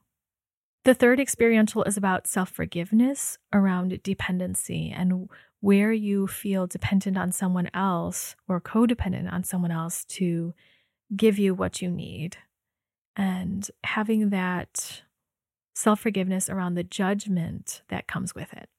The 0.85 0.93
third 0.93 1.19
experiential 1.19 1.83
is 1.85 1.97
about 1.97 2.27
self 2.27 2.49
forgiveness 2.49 3.39
around 3.51 4.03
dependency 4.03 4.93
and 4.95 5.29
where 5.61 5.93
you 5.93 6.27
feel 6.27 6.67
dependent 6.67 7.17
on 7.17 7.31
someone 7.31 7.69
else 7.73 8.35
or 8.47 8.59
codependent 8.59 9.31
on 9.31 9.43
someone 9.43 9.71
else 9.71 10.03
to 10.05 10.53
give 11.15 11.39
you 11.39 11.53
what 11.53 11.81
you 11.81 11.89
need. 11.89 12.37
And 13.15 13.69
having 13.83 14.29
that 14.29 15.03
self 15.75 15.99
forgiveness 15.99 16.49
around 16.49 16.75
the 16.75 16.83
judgment 16.83 17.81
that 17.89 18.07
comes 18.07 18.33
with 18.33 18.53
it. 18.53 18.69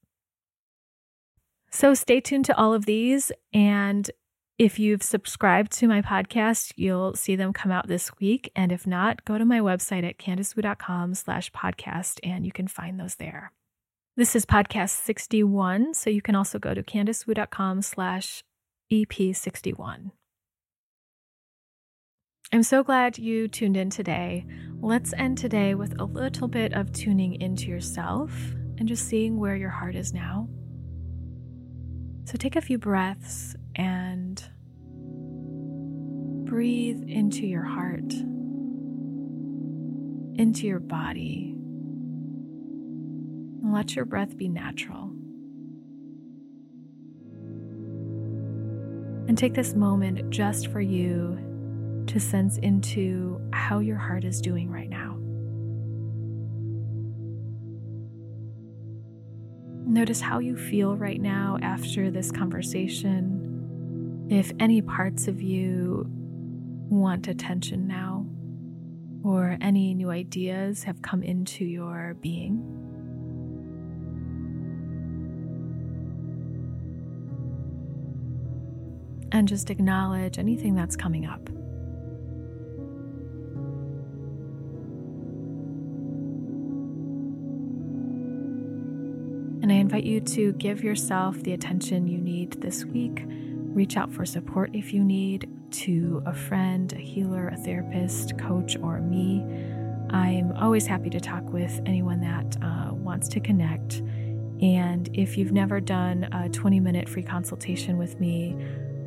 So 1.70 1.94
stay 1.94 2.20
tuned 2.20 2.44
to 2.46 2.56
all 2.56 2.74
of 2.74 2.84
these. 2.84 3.32
And 3.52 4.10
if 4.58 4.78
you've 4.78 5.02
subscribed 5.02 5.72
to 5.72 5.88
my 5.88 6.02
podcast, 6.02 6.74
you'll 6.76 7.14
see 7.14 7.36
them 7.36 7.52
come 7.52 7.72
out 7.72 7.88
this 7.88 8.10
week. 8.18 8.50
And 8.54 8.72
if 8.72 8.86
not, 8.86 9.24
go 9.24 9.38
to 9.38 9.44
my 9.44 9.60
website 9.60 10.06
at 10.06 10.18
candicewu.com 10.18 11.14
slash 11.14 11.50
podcast 11.52 12.20
and 12.22 12.44
you 12.44 12.52
can 12.52 12.68
find 12.68 12.98
those 12.98 13.16
there. 13.16 13.52
This 14.14 14.36
is 14.36 14.44
podcast 14.44 14.90
61, 14.90 15.94
so 15.94 16.10
you 16.10 16.20
can 16.20 16.34
also 16.34 16.58
go 16.58 16.74
to 16.74 16.82
candicewu.com 16.82 17.80
slash 17.80 18.44
EP61. 18.92 20.10
I'm 22.52 22.62
so 22.62 22.82
glad 22.82 23.16
you 23.16 23.48
tuned 23.48 23.78
in 23.78 23.88
today. 23.88 24.44
Let's 24.82 25.14
end 25.14 25.38
today 25.38 25.74
with 25.74 25.98
a 25.98 26.04
little 26.04 26.46
bit 26.46 26.74
of 26.74 26.92
tuning 26.92 27.40
into 27.40 27.68
yourself 27.68 28.30
and 28.76 28.86
just 28.86 29.08
seeing 29.08 29.40
where 29.40 29.56
your 29.56 29.70
heart 29.70 29.96
is 29.96 30.12
now. 30.12 30.46
So 32.26 32.36
take 32.36 32.56
a 32.56 32.60
few 32.60 32.76
breaths 32.76 33.56
and 33.76 34.46
breathe 36.44 37.02
into 37.08 37.46
your 37.46 37.64
heart, 37.64 38.12
into 40.38 40.66
your 40.66 40.80
body 40.80 41.56
and 43.72 43.78
let 43.78 43.96
your 43.96 44.04
breath 44.04 44.36
be 44.36 44.48
natural. 44.48 45.10
And 49.28 49.38
take 49.38 49.54
this 49.54 49.74
moment 49.74 50.28
just 50.30 50.68
for 50.68 50.80
you 50.80 52.04
to 52.06 52.20
sense 52.20 52.58
into 52.58 53.40
how 53.52 53.78
your 53.78 53.96
heart 53.96 54.24
is 54.24 54.40
doing 54.42 54.70
right 54.70 54.90
now. 54.90 55.16
Notice 59.86 60.20
how 60.20 60.38
you 60.38 60.56
feel 60.56 60.96
right 60.96 61.20
now 61.20 61.58
after 61.62 62.10
this 62.10 62.30
conversation. 62.30 64.26
If 64.28 64.52
any 64.60 64.82
parts 64.82 65.28
of 65.28 65.40
you 65.40 66.06
want 66.90 67.26
attention 67.26 67.86
now, 67.86 68.26
or 69.24 69.56
any 69.60 69.94
new 69.94 70.10
ideas 70.10 70.82
have 70.84 71.00
come 71.00 71.22
into 71.22 71.64
your 71.64 72.16
being. 72.20 72.81
And 79.32 79.48
just 79.48 79.70
acknowledge 79.70 80.38
anything 80.38 80.74
that's 80.74 80.94
coming 80.94 81.26
up. 81.26 81.48
And 89.62 89.72
I 89.72 89.76
invite 89.76 90.04
you 90.04 90.20
to 90.20 90.52
give 90.54 90.84
yourself 90.84 91.42
the 91.42 91.52
attention 91.52 92.08
you 92.08 92.18
need 92.18 92.60
this 92.60 92.84
week. 92.84 93.24
Reach 93.26 93.96
out 93.96 94.12
for 94.12 94.26
support 94.26 94.70
if 94.74 94.92
you 94.92 95.02
need 95.02 95.48
to 95.70 96.22
a 96.26 96.34
friend, 96.34 96.92
a 96.92 96.96
healer, 96.96 97.48
a 97.48 97.56
therapist, 97.56 98.36
coach, 98.38 98.76
or 98.82 99.00
me. 99.00 99.42
I'm 100.10 100.52
always 100.52 100.86
happy 100.86 101.08
to 101.10 101.20
talk 101.20 101.44
with 101.50 101.80
anyone 101.86 102.20
that 102.20 102.56
uh, 102.62 102.92
wants 102.92 103.28
to 103.28 103.40
connect. 103.40 104.02
And 104.60 105.08
if 105.14 105.38
you've 105.38 105.52
never 105.52 105.80
done 105.80 106.24
a 106.32 106.50
20 106.50 106.80
minute 106.80 107.08
free 107.08 107.22
consultation 107.22 107.96
with 107.96 108.20
me, 108.20 108.54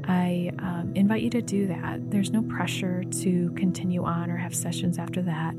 I 0.08 0.51
um, 0.60 0.91
invite 0.95 1.24
you 1.24 1.30
to 1.32 1.41
do 1.41 1.68
that. 1.68 2.12
There's 2.12 2.32
no 2.32 2.43
pressure 2.43 3.03
to 3.03 3.51
continue 3.56 4.03
on 4.03 4.30
or 4.30 4.38
have 4.38 4.56
sessions 4.56 4.97
after 4.99 5.22
that. 5.24 5.56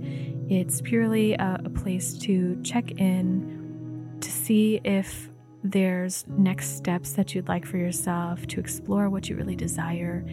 It's 0.49 0.81
purely 0.81 1.35
a, 1.35 1.61
a 1.65 1.71
place 1.71 2.17
to 2.19 2.61
check 2.63 2.93
in 2.93 4.19
to 4.21 4.31
see 4.31 4.81
if 4.85 5.31
there's 5.65 6.25
next 6.29 6.77
steps 6.77 7.13
that 7.13 7.35
you'd 7.35 7.49
like 7.49 7.67
for 7.67 7.77
yourself, 7.77 8.47
to 8.47 8.61
explore 8.61 9.11
what 9.11 9.29
you 9.29 9.37
really 9.37 9.57
desire, 9.57 10.25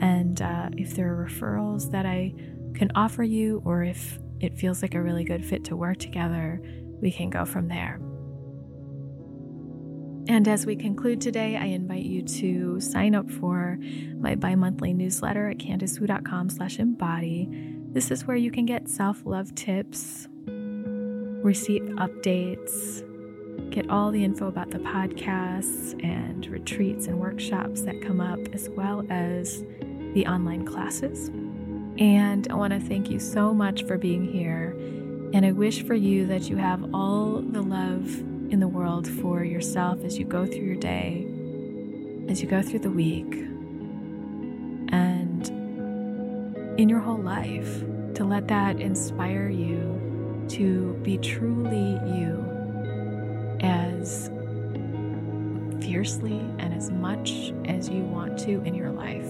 and 0.00 0.42
uh, 0.42 0.68
if 0.76 0.94
there 0.94 1.12
are 1.14 1.26
referrals 1.28 1.90
that 1.92 2.06
I 2.06 2.34
can 2.74 2.90
offer 2.94 3.22
you, 3.22 3.62
or 3.64 3.84
if 3.84 4.18
it 4.40 4.58
feels 4.58 4.82
like 4.82 4.94
a 4.94 5.02
really 5.02 5.24
good 5.24 5.44
fit 5.44 5.64
to 5.66 5.76
work 5.76 5.98
together, 5.98 6.60
we 7.00 7.12
can 7.12 7.30
go 7.30 7.44
from 7.44 7.68
there. 7.68 8.00
And 10.30 10.46
as 10.46 10.64
we 10.64 10.76
conclude 10.76 11.20
today, 11.20 11.56
I 11.56 11.64
invite 11.64 12.04
you 12.04 12.22
to 12.22 12.78
sign 12.78 13.16
up 13.16 13.28
for 13.28 13.80
my 14.20 14.36
bi-monthly 14.36 14.92
newsletter 14.92 15.50
at 15.50 15.58
candicewu.com 15.58 16.50
slash 16.50 16.78
embody. 16.78 17.48
This 17.90 18.12
is 18.12 18.28
where 18.28 18.36
you 18.36 18.52
can 18.52 18.64
get 18.64 18.88
self-love 18.88 19.52
tips, 19.56 20.28
receive 20.46 21.82
updates, 21.82 23.02
get 23.72 23.90
all 23.90 24.12
the 24.12 24.22
info 24.22 24.46
about 24.46 24.70
the 24.70 24.78
podcasts 24.78 26.00
and 26.04 26.46
retreats 26.46 27.08
and 27.08 27.18
workshops 27.18 27.82
that 27.82 28.00
come 28.00 28.20
up, 28.20 28.38
as 28.52 28.68
well 28.68 29.04
as 29.10 29.64
the 30.14 30.28
online 30.28 30.64
classes. 30.64 31.26
And 31.98 32.46
I 32.48 32.54
want 32.54 32.72
to 32.72 32.78
thank 32.78 33.10
you 33.10 33.18
so 33.18 33.52
much 33.52 33.82
for 33.82 33.98
being 33.98 34.24
here. 34.24 34.76
And 35.34 35.44
I 35.44 35.50
wish 35.50 35.82
for 35.82 35.94
you 35.94 36.24
that 36.26 36.48
you 36.48 36.56
have 36.56 36.94
all 36.94 37.42
the 37.42 37.62
love 37.62 38.29
in 38.50 38.60
the 38.60 38.68
world 38.68 39.08
for 39.08 39.44
yourself 39.44 40.04
as 40.04 40.18
you 40.18 40.24
go 40.24 40.44
through 40.44 40.64
your 40.64 40.76
day, 40.76 41.26
as 42.28 42.42
you 42.42 42.48
go 42.48 42.60
through 42.60 42.80
the 42.80 42.90
week, 42.90 43.32
and 44.92 45.48
in 46.78 46.88
your 46.88 46.98
whole 46.98 47.20
life, 47.20 47.84
to 48.14 48.24
let 48.24 48.48
that 48.48 48.80
inspire 48.80 49.48
you 49.48 50.46
to 50.48 50.94
be 51.02 51.16
truly 51.18 51.98
you 52.12 52.44
as 53.60 54.30
fiercely 55.80 56.40
and 56.58 56.74
as 56.74 56.90
much 56.90 57.52
as 57.66 57.88
you 57.88 58.02
want 58.02 58.38
to 58.38 58.60
in 58.64 58.74
your 58.74 58.90
life. 58.90 59.28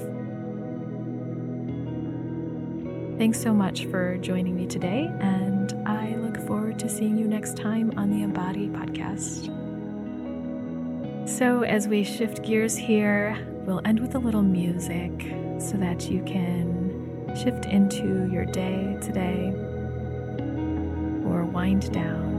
Thanks 3.18 3.38
so 3.40 3.52
much 3.52 3.84
for 3.86 4.16
joining 4.16 4.56
me 4.56 4.66
today, 4.66 5.10
and 5.20 5.74
I 5.86 6.16
forward 6.50 6.80
to 6.80 6.88
seeing 6.88 7.16
you 7.16 7.28
next 7.28 7.56
time 7.56 7.92
on 7.96 8.10
the 8.10 8.24
Embody 8.24 8.66
podcast. 8.66 9.46
So, 11.28 11.62
as 11.62 11.86
we 11.86 12.02
shift 12.02 12.42
gears 12.42 12.76
here, 12.76 13.38
we'll 13.64 13.80
end 13.84 14.00
with 14.00 14.16
a 14.16 14.18
little 14.18 14.42
music 14.42 15.12
so 15.60 15.76
that 15.76 16.10
you 16.10 16.24
can 16.24 17.32
shift 17.40 17.66
into 17.66 18.28
your 18.32 18.46
day 18.46 18.98
today 19.00 19.52
or 21.24 21.44
wind 21.44 21.92
down. 21.92 22.29